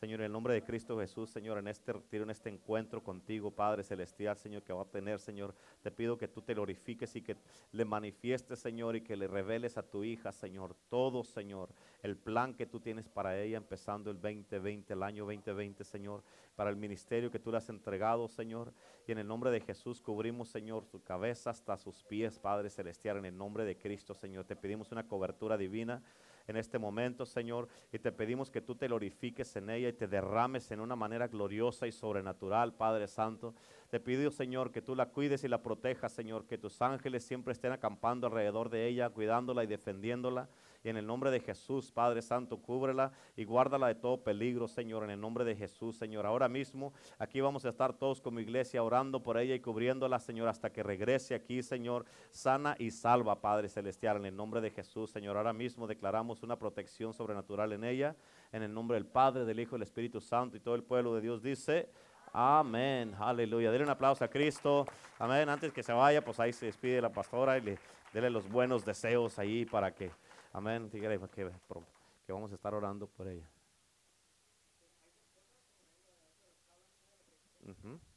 Señor, 0.00 0.20
en 0.20 0.26
el 0.26 0.32
nombre 0.32 0.54
de 0.54 0.62
Cristo 0.62 0.96
Jesús, 1.00 1.28
Señor, 1.28 1.58
en 1.58 1.66
este 1.66 1.92
retiro, 1.92 2.22
en 2.22 2.30
este 2.30 2.48
encuentro 2.48 3.02
contigo, 3.02 3.50
Padre 3.50 3.82
Celestial, 3.82 4.36
Señor, 4.36 4.62
que 4.62 4.72
va 4.72 4.82
a 4.82 4.84
tener, 4.84 5.18
Señor, 5.18 5.56
te 5.82 5.90
pido 5.90 6.16
que 6.16 6.28
tú 6.28 6.40
te 6.40 6.54
glorifiques 6.54 7.16
y 7.16 7.22
que 7.22 7.36
le 7.72 7.84
manifiestes, 7.84 8.60
Señor, 8.60 8.94
y 8.94 9.00
que 9.00 9.16
le 9.16 9.26
reveles 9.26 9.76
a 9.76 9.82
tu 9.82 10.04
hija, 10.04 10.30
Señor, 10.30 10.76
todo, 10.88 11.24
Señor, 11.24 11.70
el 12.04 12.16
plan 12.16 12.54
que 12.54 12.64
tú 12.64 12.78
tienes 12.78 13.08
para 13.08 13.40
ella, 13.40 13.56
empezando 13.56 14.12
el 14.12 14.20
2020, 14.20 14.92
el 14.92 15.02
año 15.02 15.24
2020, 15.24 15.82
Señor, 15.82 16.22
para 16.54 16.70
el 16.70 16.76
ministerio 16.76 17.32
que 17.32 17.40
tú 17.40 17.50
le 17.50 17.58
has 17.58 17.68
entregado, 17.68 18.28
Señor, 18.28 18.72
y 19.04 19.10
en 19.10 19.18
el 19.18 19.26
nombre 19.26 19.50
de 19.50 19.60
Jesús 19.60 20.00
cubrimos, 20.00 20.48
Señor, 20.48 20.84
su 20.84 21.02
cabeza 21.02 21.50
hasta 21.50 21.76
sus 21.76 22.04
pies, 22.04 22.38
Padre 22.38 22.70
Celestial, 22.70 23.16
en 23.16 23.24
el 23.24 23.36
nombre 23.36 23.64
de 23.64 23.76
Cristo, 23.76 24.14
Señor, 24.14 24.44
te 24.44 24.54
pedimos 24.54 24.92
una 24.92 25.08
cobertura 25.08 25.56
divina 25.56 26.04
en 26.48 26.56
este 26.56 26.78
momento, 26.78 27.26
Señor, 27.26 27.68
y 27.92 27.98
te 27.98 28.10
pedimos 28.10 28.50
que 28.50 28.60
tú 28.60 28.74
te 28.74 28.86
glorifiques 28.86 29.54
en 29.56 29.70
ella 29.70 29.88
y 29.88 29.92
te 29.92 30.08
derrames 30.08 30.70
en 30.70 30.80
una 30.80 30.96
manera 30.96 31.28
gloriosa 31.28 31.86
y 31.86 31.92
sobrenatural, 31.92 32.74
Padre 32.74 33.06
Santo. 33.06 33.54
Te 33.90 34.00
pido, 34.00 34.30
Señor, 34.30 34.72
que 34.72 34.82
tú 34.82 34.94
la 34.94 35.06
cuides 35.06 35.44
y 35.44 35.48
la 35.48 35.62
protejas, 35.62 36.12
Señor, 36.12 36.46
que 36.46 36.58
tus 36.58 36.80
ángeles 36.82 37.24
siempre 37.24 37.52
estén 37.52 37.72
acampando 37.72 38.26
alrededor 38.26 38.70
de 38.70 38.86
ella, 38.86 39.10
cuidándola 39.10 39.64
y 39.64 39.66
defendiéndola. 39.66 40.48
En 40.88 40.96
el 40.96 41.06
nombre 41.06 41.30
de 41.30 41.40
Jesús, 41.40 41.92
Padre 41.92 42.22
Santo, 42.22 42.56
cúbrela 42.58 43.12
y 43.36 43.44
guárdala 43.44 43.88
de 43.88 43.94
todo 43.94 44.22
peligro, 44.22 44.68
Señor, 44.68 45.04
en 45.04 45.10
el 45.10 45.20
nombre 45.20 45.44
de 45.44 45.54
Jesús, 45.54 45.96
Señor. 45.96 46.26
Ahora 46.26 46.48
mismo, 46.48 46.92
aquí 47.18 47.40
vamos 47.40 47.64
a 47.64 47.68
estar 47.68 47.92
todos 47.92 48.20
como 48.20 48.40
iglesia 48.40 48.82
orando 48.82 49.22
por 49.22 49.38
ella 49.38 49.54
y 49.54 49.60
cubriéndola, 49.60 50.18
Señor, 50.18 50.48
hasta 50.48 50.70
que 50.70 50.82
regrese 50.82 51.34
aquí, 51.34 51.62
Señor, 51.62 52.04
sana 52.30 52.74
y 52.78 52.90
salva, 52.90 53.40
Padre 53.40 53.68
Celestial, 53.68 54.16
en 54.16 54.26
el 54.26 54.36
nombre 54.36 54.60
de 54.60 54.70
Jesús, 54.70 55.10
Señor. 55.10 55.36
Ahora 55.36 55.52
mismo 55.52 55.86
declaramos 55.86 56.42
una 56.42 56.58
protección 56.58 57.12
sobrenatural 57.12 57.72
en 57.72 57.84
ella, 57.84 58.16
en 58.52 58.62
el 58.62 58.72
nombre 58.72 58.96
del 58.96 59.06
Padre, 59.06 59.44
del 59.44 59.60
Hijo 59.60 59.72
del 59.72 59.82
Espíritu 59.82 60.20
Santo 60.20 60.56
y 60.56 60.60
todo 60.60 60.74
el 60.74 60.82
pueblo 60.82 61.14
de 61.14 61.20
Dios 61.20 61.42
dice. 61.42 61.88
Amén, 62.32 63.14
aleluya. 63.18 63.70
Denle 63.70 63.84
un 63.84 63.90
aplauso 63.90 64.24
a 64.24 64.28
Cristo. 64.28 64.86
Amén. 65.18 65.48
Antes 65.48 65.72
que 65.72 65.82
se 65.82 65.92
vaya, 65.92 66.22
pues 66.24 66.38
ahí 66.40 66.52
se 66.52 66.66
despide 66.66 67.00
la 67.00 67.10
pastora 67.10 67.58
y 67.58 67.62
le 67.62 67.78
dele 68.12 68.30
los 68.30 68.48
buenos 68.48 68.84
deseos 68.84 69.38
ahí 69.38 69.64
para 69.64 69.94
que 69.94 70.10
Amén. 70.52 70.90
Dígale 70.90 71.18
que, 71.30 71.50
vamos 72.32 72.52
a 72.52 72.54
estar 72.54 72.74
orando 72.74 73.06
por 73.06 73.28
ella. 73.28 73.48
Sí. 77.82 78.07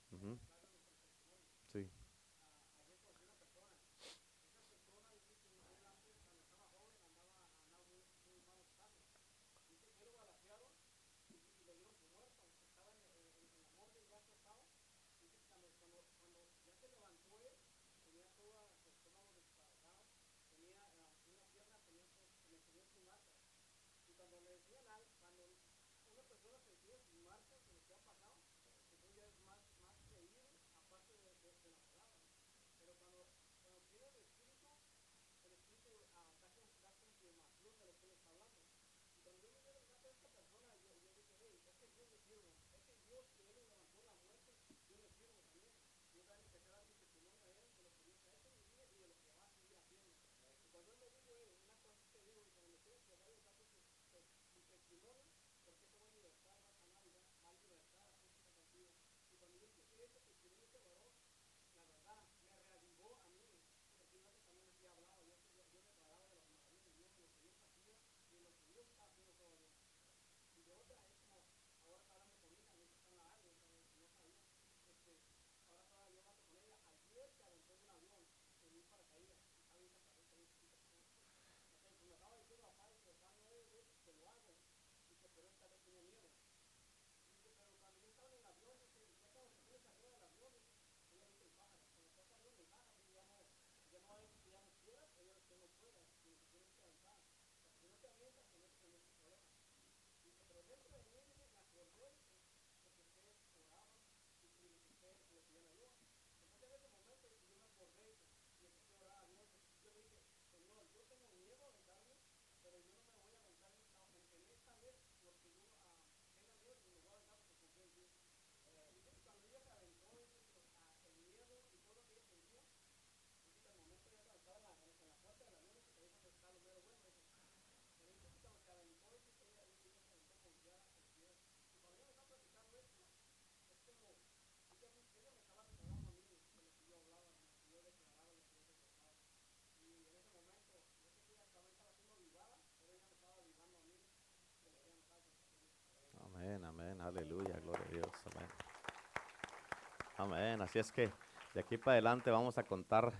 Amén. 150.21 150.61
Así 150.61 150.77
es 150.77 150.91
que 150.91 151.09
de 151.51 151.61
aquí 151.61 151.79
para 151.79 151.93
adelante 151.93 152.29
vamos 152.29 152.55
a 152.59 152.61
contar 152.61 153.11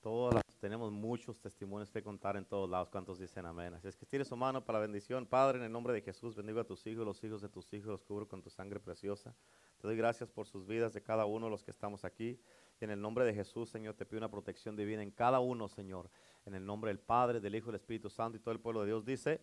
todos 0.00 0.32
los, 0.32 0.44
tenemos 0.60 0.92
muchos 0.92 1.40
testimonios 1.40 1.90
que 1.90 2.00
contar 2.04 2.36
en 2.36 2.44
todos 2.44 2.70
lados. 2.70 2.88
¿Cuántos 2.88 3.18
dicen 3.18 3.46
amén? 3.46 3.74
Así 3.74 3.88
es 3.88 3.96
que 3.96 4.06
tire 4.06 4.24
su 4.24 4.36
mano 4.36 4.64
para 4.64 4.78
la 4.78 4.82
bendición. 4.82 5.26
Padre, 5.26 5.58
en 5.58 5.64
el 5.64 5.72
nombre 5.72 5.92
de 5.92 6.02
Jesús, 6.02 6.36
bendigo 6.36 6.60
a 6.60 6.64
tus 6.64 6.86
hijos, 6.86 7.04
los 7.04 7.24
hijos 7.24 7.42
de 7.42 7.48
tus 7.48 7.72
hijos, 7.72 7.88
los 7.88 8.04
cubro 8.04 8.28
con 8.28 8.42
tu 8.42 8.50
sangre 8.50 8.78
preciosa. 8.78 9.34
Te 9.80 9.88
doy 9.88 9.96
gracias 9.96 10.30
por 10.30 10.46
sus 10.46 10.64
vidas 10.68 10.92
de 10.92 11.02
cada 11.02 11.24
uno 11.24 11.46
de 11.46 11.50
los 11.50 11.64
que 11.64 11.72
estamos 11.72 12.04
aquí. 12.04 12.40
Y 12.80 12.84
en 12.84 12.92
el 12.92 13.00
nombre 13.00 13.24
de 13.24 13.34
Jesús, 13.34 13.68
Señor, 13.68 13.94
te 13.94 14.06
pido 14.06 14.18
una 14.18 14.30
protección 14.30 14.76
divina 14.76 15.02
en 15.02 15.10
cada 15.10 15.40
uno, 15.40 15.66
Señor. 15.66 16.08
En 16.44 16.54
el 16.54 16.64
nombre 16.64 16.90
del 16.90 17.00
Padre, 17.00 17.40
del 17.40 17.56
Hijo 17.56 17.72
del 17.72 17.80
Espíritu 17.80 18.08
Santo 18.08 18.36
y 18.36 18.40
todo 18.40 18.52
el 18.52 18.60
pueblo 18.60 18.82
de 18.82 18.86
Dios 18.86 19.04
dice, 19.04 19.40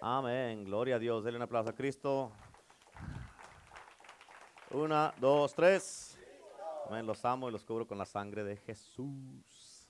amén. 0.00 0.64
Gloria 0.64 0.96
a 0.96 0.98
Dios. 0.98 1.22
Denle 1.22 1.36
un 1.36 1.44
aplauso 1.44 1.70
a 1.70 1.74
Cristo. 1.76 2.32
Una, 4.72 5.14
dos, 5.20 5.54
tres. 5.54 6.13
Amén. 6.86 7.06
Los 7.06 7.24
amo 7.24 7.48
y 7.48 7.52
los 7.52 7.64
cubro 7.64 7.86
con 7.86 7.96
la 7.96 8.04
sangre 8.04 8.44
de 8.44 8.56
Jesús. 8.56 9.88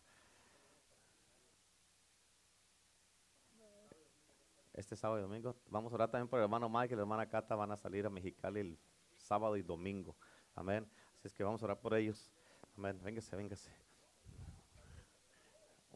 Este 4.72 4.97
sábado 4.97 5.20
y 5.20 5.22
domingo. 5.22 5.57
Vamos 5.68 5.92
a 5.92 5.95
orar 5.97 6.11
también 6.11 6.28
por 6.28 6.38
el 6.38 6.45
hermano 6.45 6.68
Mike 6.68 6.95
y 6.95 6.97
la 6.97 7.03
hermana 7.03 7.28
Cata. 7.28 7.55
Van 7.55 7.70
a 7.72 7.76
salir 7.76 8.07
a 8.07 8.11
Mexicali 8.11 8.61
el 8.61 8.78
sábado 9.16 9.57
y 9.57 9.62
domingo. 9.62 10.16
Amén. 10.55 10.88
Así 11.18 11.28
es 11.28 11.32
que 11.32 11.45
vamos 11.45 11.62
a 11.62 11.66
orar 11.66 11.80
por 11.80 11.95
ellos. 11.95 12.30
Amén. 12.76 13.01
Véngase, 13.03 13.36
véngase. 13.36 13.70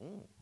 Mm. 0.00 0.37